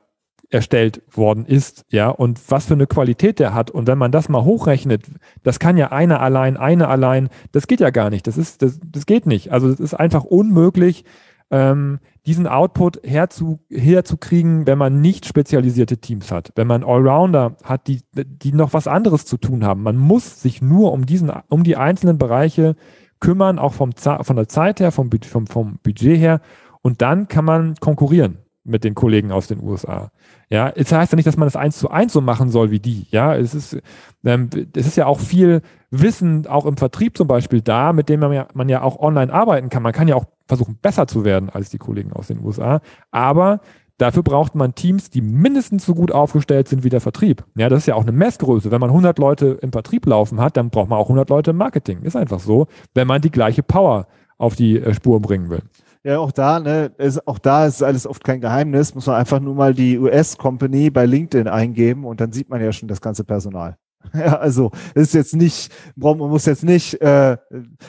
erstellt 0.50 1.02
worden 1.10 1.44
ist, 1.44 1.84
ja, 1.90 2.08
und 2.08 2.40
was 2.50 2.66
für 2.66 2.74
eine 2.74 2.86
Qualität 2.86 3.38
der 3.38 3.52
hat. 3.52 3.70
Und 3.70 3.86
wenn 3.86 3.98
man 3.98 4.12
das 4.12 4.28
mal 4.28 4.44
hochrechnet, 4.44 5.04
das 5.42 5.58
kann 5.58 5.76
ja 5.76 5.92
einer 5.92 6.20
allein, 6.20 6.56
eine 6.56 6.88
allein, 6.88 7.28
das 7.52 7.66
geht 7.66 7.80
ja 7.80 7.90
gar 7.90 8.08
nicht. 8.10 8.26
Das 8.26 8.38
ist, 8.38 8.62
das, 8.62 8.80
das 8.84 9.04
geht 9.04 9.26
nicht. 9.26 9.52
Also 9.52 9.68
es 9.68 9.78
ist 9.80 9.94
einfach 9.94 10.24
unmöglich, 10.24 11.04
ähm, 11.50 11.98
diesen 12.26 12.46
Output 12.46 13.00
herzu, 13.04 13.60
herzukriegen, 13.70 14.66
wenn 14.66 14.78
man 14.78 15.00
nicht 15.00 15.26
spezialisierte 15.26 15.98
Teams 15.98 16.30
hat. 16.30 16.52
Wenn 16.56 16.66
man 16.66 16.84
Allrounder 16.84 17.56
hat, 17.62 17.86
die, 17.86 18.00
die 18.14 18.52
noch 18.52 18.72
was 18.72 18.86
anderes 18.86 19.24
zu 19.26 19.36
tun 19.36 19.64
haben. 19.64 19.82
Man 19.82 19.96
muss 19.96 20.42
sich 20.42 20.62
nur 20.62 20.92
um 20.92 21.06
diesen, 21.06 21.30
um 21.48 21.64
die 21.64 21.76
einzelnen 21.76 22.18
Bereiche 22.18 22.76
kümmern, 23.20 23.58
auch 23.58 23.74
vom, 23.74 23.92
von 23.92 24.36
der 24.36 24.48
Zeit 24.48 24.80
her, 24.80 24.92
vom, 24.92 25.10
vom, 25.22 25.46
vom 25.46 25.78
Budget 25.82 26.18
her. 26.18 26.40
Und 26.82 27.02
dann 27.02 27.28
kann 27.28 27.44
man 27.44 27.74
konkurrieren 27.76 28.38
mit 28.68 28.84
den 28.84 28.94
Kollegen 28.94 29.32
aus 29.32 29.48
den 29.48 29.62
USA. 29.62 30.10
Ja, 30.50 30.68
es 30.68 30.92
heißt 30.92 31.12
ja 31.12 31.16
nicht, 31.16 31.26
dass 31.26 31.36
man 31.36 31.46
das 31.46 31.56
eins 31.56 31.78
zu 31.78 31.90
eins 31.90 32.12
so 32.12 32.20
machen 32.20 32.50
soll 32.50 32.70
wie 32.70 32.80
die. 32.80 33.06
Ja, 33.10 33.34
es 33.34 33.54
ist, 33.54 33.78
ähm, 34.24 34.50
es 34.74 34.86
ist 34.86 34.96
ja 34.96 35.06
auch 35.06 35.20
viel 35.20 35.62
Wissen 35.90 36.46
auch 36.46 36.66
im 36.66 36.76
Vertrieb 36.76 37.16
zum 37.16 37.28
Beispiel 37.28 37.60
da, 37.60 37.92
mit 37.92 38.08
dem 38.08 38.20
man 38.20 38.32
ja, 38.32 38.48
man 38.54 38.68
ja 38.68 38.82
auch 38.82 38.98
online 38.98 39.32
arbeiten 39.32 39.68
kann. 39.68 39.82
Man 39.82 39.92
kann 39.92 40.08
ja 40.08 40.16
auch 40.16 40.26
versuchen, 40.46 40.78
besser 40.80 41.06
zu 41.06 41.24
werden 41.24 41.50
als 41.50 41.70
die 41.70 41.78
Kollegen 41.78 42.12
aus 42.12 42.28
den 42.28 42.44
USA. 42.44 42.80
Aber 43.10 43.60
dafür 43.98 44.22
braucht 44.22 44.54
man 44.54 44.74
Teams, 44.74 45.10
die 45.10 45.20
mindestens 45.20 45.84
so 45.84 45.94
gut 45.94 46.12
aufgestellt 46.12 46.68
sind 46.68 46.84
wie 46.84 46.88
der 46.88 47.00
Vertrieb. 47.00 47.44
Ja, 47.56 47.68
das 47.68 47.80
ist 47.80 47.86
ja 47.86 47.94
auch 47.94 48.02
eine 48.02 48.12
Messgröße. 48.12 48.70
Wenn 48.70 48.80
man 48.80 48.90
100 48.90 49.18
Leute 49.18 49.58
im 49.60 49.72
Vertrieb 49.72 50.06
laufen 50.06 50.40
hat, 50.40 50.56
dann 50.56 50.70
braucht 50.70 50.88
man 50.88 50.98
auch 50.98 51.06
100 51.06 51.28
Leute 51.30 51.50
im 51.50 51.56
Marketing. 51.56 52.02
Ist 52.02 52.16
einfach 52.16 52.40
so, 52.40 52.66
wenn 52.94 53.06
man 53.06 53.20
die 53.20 53.30
gleiche 53.30 53.62
Power 53.62 54.06
auf 54.38 54.54
die 54.56 54.78
äh, 54.78 54.94
Spur 54.94 55.20
bringen 55.20 55.50
will. 55.50 55.62
Ja, 56.04 56.18
auch 56.18 56.32
da, 56.32 56.60
ne, 56.60 56.92
ist, 56.98 57.26
auch 57.26 57.38
da 57.38 57.66
ist 57.66 57.82
alles 57.82 58.06
oft 58.06 58.24
kein 58.24 58.40
Geheimnis. 58.40 58.94
Muss 58.94 59.06
man 59.06 59.16
einfach 59.16 59.40
nur 59.40 59.54
mal 59.54 59.74
die 59.74 59.98
US-Company 59.98 60.90
bei 60.90 61.06
LinkedIn 61.06 61.48
eingeben 61.48 62.04
und 62.04 62.20
dann 62.20 62.32
sieht 62.32 62.48
man 62.48 62.60
ja 62.60 62.72
schon 62.72 62.88
das 62.88 63.00
ganze 63.00 63.24
Personal. 63.24 63.76
Ja, 64.14 64.38
also 64.38 64.70
ist 64.94 65.14
jetzt 65.14 65.34
nicht, 65.34 65.72
man 65.96 66.18
muss 66.18 66.46
jetzt 66.46 66.64
nicht, 66.64 67.00
äh, 67.00 67.36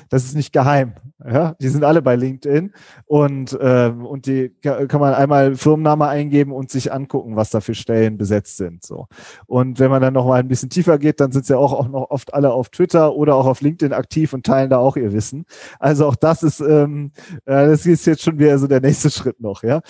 das 0.10 0.26
ist 0.26 0.36
nicht 0.36 0.52
geheim. 0.52 0.94
Ja, 1.26 1.56
die 1.60 1.68
sind 1.68 1.84
alle 1.84 2.02
bei 2.02 2.16
LinkedIn 2.16 2.72
und 3.06 3.54
äh, 3.54 3.90
und 3.90 4.26
die 4.26 4.50
kann 4.62 5.02
man 5.02 5.14
einmal 5.14 5.56
Firmenname 5.56 6.08
eingeben 6.08 6.54
und 6.54 6.72
sich 6.72 6.94
angucken, 6.94 7.36
was 7.36 7.50
da 7.50 7.60
für 7.60 7.76
Stellen 7.76 8.18
besetzt 8.18 8.58
sind. 8.58 8.86
So 8.86 9.08
und 9.48 9.80
wenn 9.80 9.90
man 9.92 10.02
dann 10.02 10.14
noch 10.14 10.26
mal 10.26 10.40
ein 10.40 10.48
bisschen 10.48 10.70
tiefer 10.70 10.98
geht, 10.98 11.20
dann 11.20 11.32
sind 11.32 11.46
sie 11.46 11.54
ja 11.54 11.60
auch, 11.60 11.74
auch 11.74 11.90
noch 11.90 12.10
oft 12.10 12.34
alle 12.34 12.54
auf 12.54 12.70
Twitter 12.70 13.14
oder 13.16 13.36
auch 13.36 13.48
auf 13.48 13.60
LinkedIn 13.62 13.94
aktiv 13.94 14.32
und 14.34 14.46
teilen 14.46 14.70
da 14.70 14.78
auch 14.78 14.96
ihr 14.96 15.12
Wissen. 15.12 15.46
Also 15.80 16.08
auch 16.08 16.16
das 16.16 16.44
ist, 16.44 16.62
ähm, 16.62 17.12
äh, 17.46 17.68
das 17.68 17.86
ist 17.86 18.06
jetzt 18.06 18.24
schon 18.24 18.40
wieder 18.40 18.58
so 18.58 18.68
der 18.68 18.82
nächste 18.82 19.10
Schritt 19.12 19.42
noch. 19.42 19.64
Ja, 19.64 19.82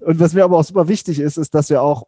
und 0.00 0.20
was 0.20 0.32
mir 0.32 0.44
aber 0.44 0.56
auch 0.56 0.64
super 0.64 0.88
wichtig 0.88 1.20
ist, 1.20 1.36
ist, 1.36 1.54
dass 1.54 1.68
wir 1.68 1.82
auch 1.82 2.04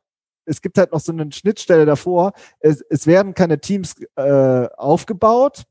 es 0.51 0.61
gibt 0.61 0.79
halt 0.79 0.93
noch 0.93 1.01
so 1.01 1.13
eine 1.13 1.31
Schnittstelle 1.31 1.87
davor. 1.87 2.33
Es, 2.59 2.83
es 2.91 3.07
werden 3.07 3.35
keine 3.35 3.61
Teams 3.61 3.95
äh, 4.17 4.67
aufgebaut, 4.77 5.63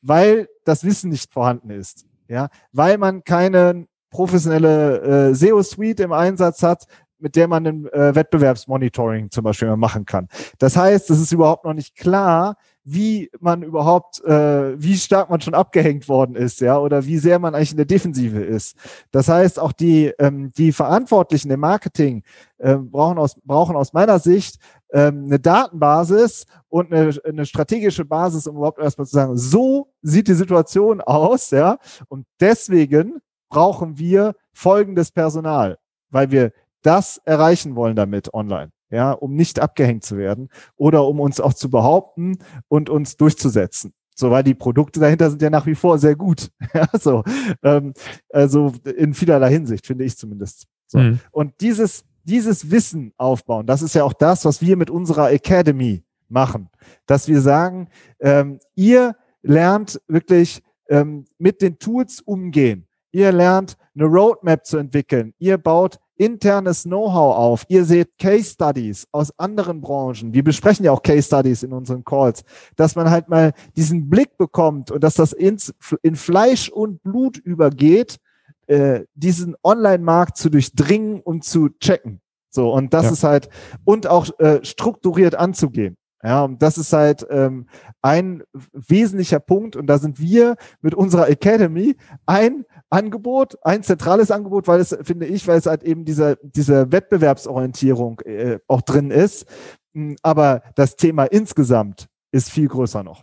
weil 0.00 0.48
das 0.64 0.84
Wissen 0.84 1.10
nicht 1.10 1.32
vorhanden 1.32 1.70
ist. 1.70 2.06
Ja, 2.28 2.48
weil 2.72 2.98
man 2.98 3.24
keine 3.24 3.86
professionelle 4.10 5.30
äh, 5.30 5.34
SEO-Suite 5.34 6.00
im 6.00 6.12
Einsatz 6.12 6.62
hat, 6.62 6.86
mit 7.18 7.36
der 7.36 7.48
man 7.48 7.66
ein 7.66 7.86
äh, 7.92 8.14
Wettbewerbsmonitoring 8.14 9.30
zum 9.30 9.44
Beispiel 9.44 9.76
machen 9.76 10.06
kann. 10.06 10.28
Das 10.58 10.76
heißt, 10.76 11.10
es 11.10 11.20
ist 11.20 11.32
überhaupt 11.32 11.64
noch 11.64 11.74
nicht 11.74 11.96
klar, 11.96 12.56
wie 12.84 13.30
man 13.40 13.62
überhaupt, 13.62 14.22
äh, 14.24 14.80
wie 14.80 14.96
stark 14.96 15.30
man 15.30 15.40
schon 15.40 15.54
abgehängt 15.54 16.08
worden 16.08 16.34
ist, 16.34 16.60
ja, 16.60 16.78
oder 16.78 17.06
wie 17.06 17.18
sehr 17.18 17.38
man 17.38 17.54
eigentlich 17.54 17.70
in 17.70 17.76
der 17.76 17.86
Defensive 17.86 18.40
ist. 18.40 18.76
Das 19.12 19.28
heißt, 19.28 19.60
auch 19.60 19.72
die, 19.72 20.12
ähm, 20.18 20.52
die 20.56 20.72
Verantwortlichen 20.72 21.50
im 21.50 21.60
Marketing 21.60 22.24
äh, 22.58 22.76
brauchen, 22.76 23.18
aus, 23.18 23.36
brauchen 23.44 23.76
aus 23.76 23.92
meiner 23.92 24.18
Sicht 24.18 24.56
ähm, 24.92 25.24
eine 25.26 25.38
Datenbasis 25.38 26.46
und 26.68 26.92
eine, 26.92 27.14
eine 27.24 27.46
strategische 27.46 28.04
Basis, 28.04 28.46
um 28.46 28.56
überhaupt 28.56 28.80
erstmal 28.80 29.06
zu 29.06 29.14
sagen, 29.14 29.36
so 29.36 29.92
sieht 30.02 30.28
die 30.28 30.34
Situation 30.34 31.00
aus, 31.00 31.50
ja, 31.50 31.78
und 32.08 32.26
deswegen 32.40 33.20
brauchen 33.48 33.98
wir 33.98 34.34
folgendes 34.52 35.12
Personal, 35.12 35.78
weil 36.10 36.30
wir 36.30 36.52
das 36.82 37.20
erreichen 37.24 37.76
wollen 37.76 37.94
damit 37.94 38.34
online 38.34 38.72
ja, 38.92 39.12
um 39.12 39.34
nicht 39.34 39.58
abgehängt 39.58 40.04
zu 40.04 40.16
werden 40.16 40.48
oder 40.76 41.06
um 41.06 41.18
uns 41.18 41.40
auch 41.40 41.54
zu 41.54 41.70
behaupten 41.70 42.38
und 42.68 42.90
uns 42.90 43.16
durchzusetzen. 43.16 43.92
So, 44.14 44.30
weil 44.30 44.44
die 44.44 44.54
Produkte 44.54 45.00
dahinter 45.00 45.30
sind 45.30 45.40
ja 45.40 45.50
nach 45.50 45.66
wie 45.66 45.74
vor 45.74 45.98
sehr 45.98 46.14
gut. 46.14 46.50
Ja, 46.74 46.86
so, 46.92 47.24
ähm, 47.62 47.92
also 48.30 48.72
in 48.96 49.14
vielerlei 49.14 49.50
Hinsicht, 49.50 49.86
finde 49.86 50.04
ich 50.04 50.16
zumindest. 50.16 50.66
So. 50.86 50.98
Mhm. 50.98 51.20
Und 51.30 51.60
dieses, 51.60 52.04
dieses 52.24 52.70
Wissen 52.70 53.12
aufbauen, 53.16 53.66
das 53.66 53.82
ist 53.82 53.94
ja 53.94 54.04
auch 54.04 54.12
das, 54.12 54.44
was 54.44 54.62
wir 54.62 54.76
mit 54.76 54.90
unserer 54.90 55.32
Academy 55.32 56.02
machen. 56.28 56.68
Dass 57.06 57.28
wir 57.28 57.40
sagen, 57.40 57.88
ähm, 58.20 58.58
ihr 58.74 59.16
lernt 59.42 60.00
wirklich 60.06 60.62
ähm, 60.88 61.24
mit 61.38 61.62
den 61.62 61.78
Tools 61.78 62.20
umgehen. 62.20 62.86
Ihr 63.12 63.30
lernt 63.30 63.76
eine 63.94 64.06
Roadmap 64.06 64.66
zu 64.66 64.78
entwickeln. 64.78 65.34
Ihr 65.38 65.58
baut 65.58 65.98
internes 66.16 66.84
Know-how 66.84 67.36
auf. 67.36 67.64
Ihr 67.68 67.84
seht 67.84 68.18
Case 68.18 68.52
Studies 68.52 69.06
aus 69.12 69.38
anderen 69.38 69.80
Branchen. 69.80 70.32
Wir 70.32 70.44
besprechen 70.44 70.84
ja 70.84 70.92
auch 70.92 71.02
Case 71.02 71.26
Studies 71.26 71.62
in 71.62 71.72
unseren 71.72 72.04
Calls, 72.04 72.44
dass 72.76 72.94
man 72.96 73.10
halt 73.10 73.28
mal 73.28 73.52
diesen 73.76 74.08
Blick 74.08 74.36
bekommt 74.38 74.90
und 74.90 75.02
dass 75.04 75.14
das 75.14 75.32
ins, 75.32 75.74
in 76.02 76.16
Fleisch 76.16 76.68
und 76.68 77.02
Blut 77.02 77.38
übergeht, 77.38 78.18
äh, 78.66 79.04
diesen 79.14 79.56
Online-Markt 79.62 80.36
zu 80.36 80.48
durchdringen 80.48 81.20
und 81.20 81.44
zu 81.44 81.70
checken. 81.80 82.20
So, 82.50 82.72
und 82.72 82.94
das 82.94 83.04
ja. 83.04 83.10
ist 83.12 83.24
halt, 83.24 83.48
und 83.84 84.06
auch 84.06 84.28
äh, 84.38 84.64
strukturiert 84.64 85.34
anzugehen. 85.34 85.96
Ja, 86.24 86.44
und 86.44 86.62
das 86.62 86.78
ist 86.78 86.92
halt 86.92 87.26
ähm, 87.30 87.66
ein 88.00 88.44
wesentlicher 88.72 89.40
Punkt 89.40 89.74
und 89.74 89.86
da 89.88 89.98
sind 89.98 90.20
wir 90.20 90.54
mit 90.80 90.94
unserer 90.94 91.28
Academy 91.28 91.96
ein 92.26 92.64
Angebot, 92.92 93.58
ein 93.62 93.82
zentrales 93.82 94.30
Angebot, 94.30 94.68
weil 94.68 94.80
es, 94.80 94.96
finde 95.02 95.26
ich, 95.26 95.46
weil 95.48 95.58
es 95.58 95.66
halt 95.66 95.82
eben 95.82 96.04
diese, 96.04 96.38
diese 96.42 96.92
Wettbewerbsorientierung 96.92 98.20
äh, 98.20 98.58
auch 98.68 98.82
drin 98.82 99.10
ist. 99.10 99.46
Hm, 99.94 100.16
aber 100.22 100.62
das 100.74 100.96
Thema 100.96 101.24
insgesamt 101.24 102.08
ist 102.30 102.50
viel 102.50 102.68
größer 102.68 103.02
noch. 103.02 103.22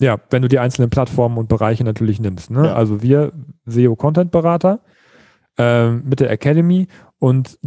Ja, 0.00 0.18
wenn 0.30 0.42
du 0.42 0.48
die 0.48 0.58
einzelnen 0.58 0.90
Plattformen 0.90 1.38
und 1.38 1.48
Bereiche 1.48 1.84
natürlich 1.84 2.20
nimmst. 2.20 2.50
Ne? 2.50 2.66
Ja. 2.66 2.74
Also 2.74 3.02
wir 3.02 3.32
SEO-Content-Berater 3.66 4.80
äh, 5.58 5.90
mit 5.90 6.20
der 6.20 6.30
Academy 6.30 6.88
und 7.18 7.58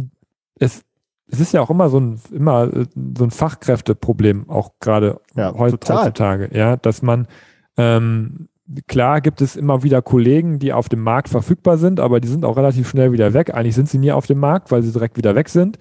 es 0.58 0.82
es 1.30 1.40
ist 1.40 1.52
ja 1.52 1.60
auch 1.60 1.70
immer 1.70 1.90
so 1.90 2.00
ein, 2.00 2.20
immer 2.32 2.72
äh, 2.74 2.86
so 3.16 3.24
ein 3.24 3.30
Fachkräfteproblem, 3.30 4.48
auch 4.48 4.72
gerade 4.80 5.20
ja, 5.36 5.52
heutzutage, 5.54 6.48
ja, 6.56 6.76
dass 6.76 7.02
man, 7.02 7.28
ähm, 7.76 8.47
klar 8.86 9.20
gibt 9.20 9.40
es 9.40 9.56
immer 9.56 9.82
wieder 9.82 10.02
Kollegen, 10.02 10.58
die 10.58 10.72
auf 10.72 10.88
dem 10.88 11.00
Markt 11.00 11.28
verfügbar 11.28 11.78
sind, 11.78 12.00
aber 12.00 12.20
die 12.20 12.28
sind 12.28 12.44
auch 12.44 12.56
relativ 12.56 12.88
schnell 12.88 13.12
wieder 13.12 13.32
weg. 13.32 13.54
Eigentlich 13.54 13.74
sind 13.74 13.88
sie 13.88 13.98
nie 13.98 14.12
auf 14.12 14.26
dem 14.26 14.38
Markt, 14.38 14.70
weil 14.70 14.82
sie 14.82 14.92
direkt 14.92 15.16
wieder 15.16 15.34
weg 15.34 15.48
sind. 15.48 15.78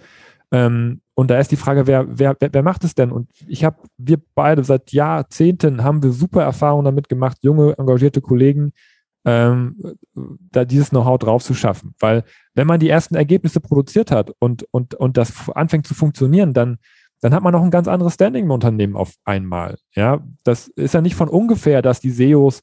Ähm, 0.51 1.01
und 1.13 1.29
da 1.29 1.39
ist 1.39 1.51
die 1.51 1.57
Frage, 1.57 1.87
wer, 1.87 2.05
wer, 2.07 2.35
wer 2.39 2.63
macht 2.63 2.83
es 2.83 2.95
denn? 2.95 3.11
Und 3.11 3.29
ich 3.47 3.65
habe, 3.65 3.77
wir 3.97 4.17
beide 4.35 4.63
seit 4.63 4.91
Jahrzehnten 4.91 5.83
haben 5.83 6.03
wir 6.03 6.11
super 6.11 6.43
Erfahrungen 6.43 6.85
damit 6.85 7.09
gemacht, 7.09 7.37
junge, 7.41 7.77
engagierte 7.77 8.21
Kollegen, 8.21 8.71
ähm, 9.25 9.75
da 10.51 10.63
dieses 10.63 10.91
Know-how 10.91 11.17
drauf 11.19 11.43
zu 11.43 11.53
schaffen. 11.53 11.93
Weil 11.99 12.23
wenn 12.53 12.67
man 12.67 12.79
die 12.79 12.89
ersten 12.89 13.15
Ergebnisse 13.15 13.59
produziert 13.59 14.11
hat 14.11 14.31
und, 14.39 14.65
und, 14.71 14.95
und 14.95 15.17
das 15.17 15.49
anfängt 15.49 15.87
zu 15.87 15.95
funktionieren, 15.95 16.53
dann, 16.53 16.77
dann 17.21 17.33
hat 17.33 17.43
man 17.43 17.53
noch 17.53 17.63
ein 17.63 17.71
ganz 17.71 17.87
anderes 17.87 18.13
Standing 18.13 18.45
im 18.45 18.51
Unternehmen 18.51 18.95
auf 18.95 19.13
einmal. 19.25 19.77
Ja, 19.95 20.23
das 20.43 20.67
ist 20.67 20.93
ja 20.93 21.01
nicht 21.01 21.15
von 21.15 21.29
ungefähr, 21.29 21.81
dass 21.81 21.99
die 21.99 22.11
SEOs 22.11 22.61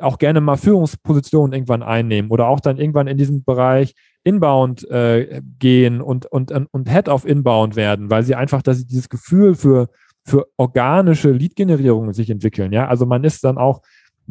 auch 0.00 0.18
gerne 0.18 0.40
mal 0.40 0.56
Führungspositionen 0.56 1.52
irgendwann 1.52 1.82
einnehmen 1.82 2.30
oder 2.30 2.46
auch 2.46 2.60
dann 2.60 2.78
irgendwann 2.78 3.08
in 3.08 3.18
diesem 3.18 3.42
Bereich 3.42 3.94
Inbound 4.22 4.88
äh, 4.90 5.40
gehen 5.58 6.00
und, 6.00 6.26
und, 6.26 6.52
und 6.52 6.88
Head 6.88 7.08
of 7.08 7.24
Inbound 7.24 7.74
werden, 7.74 8.10
weil 8.10 8.22
sie 8.22 8.34
einfach, 8.34 8.62
dass 8.62 8.78
sie 8.78 8.86
dieses 8.86 9.08
Gefühl 9.08 9.54
für, 9.54 9.88
für 10.24 10.46
organische 10.56 11.30
Lead-Generierung 11.30 12.12
sich 12.12 12.30
entwickeln. 12.30 12.72
Ja, 12.72 12.86
also 12.86 13.06
man 13.06 13.24
ist 13.24 13.42
dann 13.42 13.58
auch 13.58 13.80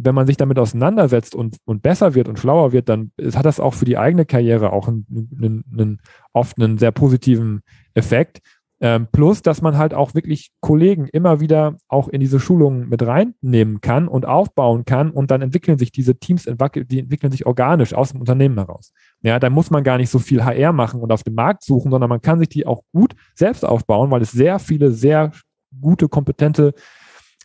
wenn 0.01 0.15
man 0.15 0.27
sich 0.27 0.37
damit 0.37 0.57
auseinandersetzt 0.59 1.35
und, 1.35 1.57
und 1.65 1.81
besser 1.81 2.15
wird 2.15 2.29
und 2.29 2.39
schlauer 2.39 2.71
wird, 2.71 2.89
dann 2.89 3.11
hat 3.33 3.45
das 3.45 3.59
auch 3.59 3.73
für 3.73 3.85
die 3.85 3.97
eigene 3.97 4.25
Karriere 4.25 4.71
auch 4.71 4.87
einen, 4.87 5.05
einen, 5.09 5.63
einen 5.71 6.01
oft 6.31 6.57
einen 6.57 6.77
sehr 6.77 6.91
positiven 6.91 7.61
Effekt. 7.93 8.39
Ähm, 8.81 9.07
plus, 9.11 9.41
dass 9.41 9.61
man 9.61 9.77
halt 9.77 9.93
auch 9.93 10.15
wirklich 10.15 10.51
Kollegen 10.61 11.07
immer 11.07 11.41
wieder 11.41 11.75
auch 11.89 12.07
in 12.07 12.21
diese 12.21 12.39
Schulungen 12.39 12.87
mit 12.87 13.05
reinnehmen 13.05 13.81
kann 13.81 14.07
und 14.07 14.25
aufbauen 14.25 14.85
kann 14.85 15.11
und 15.11 15.31
dann 15.31 15.41
entwickeln 15.41 15.77
sich 15.77 15.91
diese 15.91 16.15
Teams, 16.15 16.45
die 16.45 16.99
entwickeln 16.99 17.31
sich 17.31 17.45
organisch 17.45 17.93
aus 17.93 18.11
dem 18.11 18.21
Unternehmen 18.21 18.57
heraus. 18.57 18.93
Ja, 19.21 19.37
da 19.37 19.49
muss 19.49 19.69
man 19.69 19.83
gar 19.83 19.97
nicht 19.97 20.09
so 20.09 20.19
viel 20.19 20.45
HR 20.45 20.71
machen 20.71 21.01
und 21.01 21.11
auf 21.11 21.23
dem 21.23 21.35
Markt 21.35 21.63
suchen, 21.63 21.91
sondern 21.91 22.09
man 22.09 22.21
kann 22.21 22.39
sich 22.39 22.47
die 22.47 22.65
auch 22.65 22.83
gut 22.93 23.15
selbst 23.35 23.65
aufbauen, 23.65 24.11
weil 24.11 24.21
es 24.21 24.31
sehr 24.31 24.59
viele, 24.59 24.91
sehr 24.91 25.33
gute, 25.81 26.07
kompetente 26.07 26.73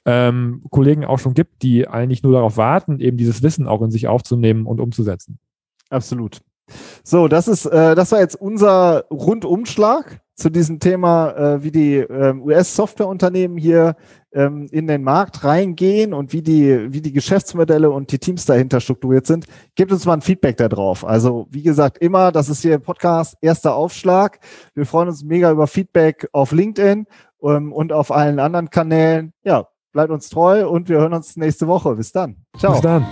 ähm, 0.06 0.62
Kollegen 0.70 1.04
auch 1.04 1.18
schon 1.18 1.34
gibt, 1.34 1.62
die 1.62 1.88
eigentlich 1.88 2.22
nur 2.22 2.32
darauf 2.32 2.56
warten, 2.56 3.00
eben 3.00 3.16
dieses 3.16 3.42
Wissen 3.42 3.66
auch 3.66 3.82
in 3.82 3.90
sich 3.90 4.06
aufzunehmen 4.06 4.66
und 4.66 4.80
umzusetzen. 4.80 5.38
Absolut. 5.90 6.42
So, 7.02 7.28
das 7.28 7.48
ist, 7.48 7.66
äh, 7.66 7.94
das 7.94 8.12
war 8.12 8.20
jetzt 8.20 8.36
unser 8.36 9.04
Rundumschlag 9.10 10.20
zu 10.34 10.50
diesem 10.50 10.80
Thema, 10.80 11.30
äh, 11.30 11.62
wie 11.62 11.70
die 11.70 11.96
ähm, 11.96 12.42
US-Softwareunternehmen 12.42 13.56
hier 13.56 13.96
ähm, 14.32 14.66
in 14.72 14.86
den 14.88 15.04
Markt 15.04 15.44
reingehen 15.44 16.12
und 16.12 16.32
wie 16.32 16.42
die, 16.42 16.92
wie 16.92 17.00
die 17.00 17.12
Geschäftsmodelle 17.12 17.90
und 17.90 18.10
die 18.10 18.18
Teams 18.18 18.44
dahinter 18.44 18.80
strukturiert 18.80 19.26
sind. 19.26 19.46
Gebt 19.76 19.92
uns 19.92 20.06
mal 20.06 20.14
ein 20.14 20.22
Feedback 20.22 20.56
darauf. 20.56 21.04
Also 21.04 21.46
wie 21.50 21.62
gesagt, 21.62 21.98
immer, 21.98 22.32
das 22.32 22.48
ist 22.48 22.62
hier 22.62 22.74
im 22.74 22.82
Podcast 22.82 23.36
erster 23.40 23.74
Aufschlag. 23.74 24.40
Wir 24.74 24.86
freuen 24.86 25.08
uns 25.08 25.22
mega 25.22 25.50
über 25.52 25.66
Feedback 25.66 26.28
auf 26.32 26.50
LinkedIn 26.50 27.06
ähm, 27.42 27.72
und 27.72 27.92
auf 27.92 28.10
allen 28.10 28.40
anderen 28.40 28.70
Kanälen. 28.70 29.32
Ja, 29.44 29.68
bleibt 29.92 30.10
uns 30.10 30.28
treu 30.28 30.68
und 30.68 30.88
wir 30.88 30.98
hören 30.98 31.14
uns 31.14 31.36
nächste 31.36 31.68
Woche. 31.68 31.94
Bis 31.94 32.10
dann. 32.10 32.36
Ciao. 32.58 32.72
Bis 32.72 32.80
dann. 32.80 33.06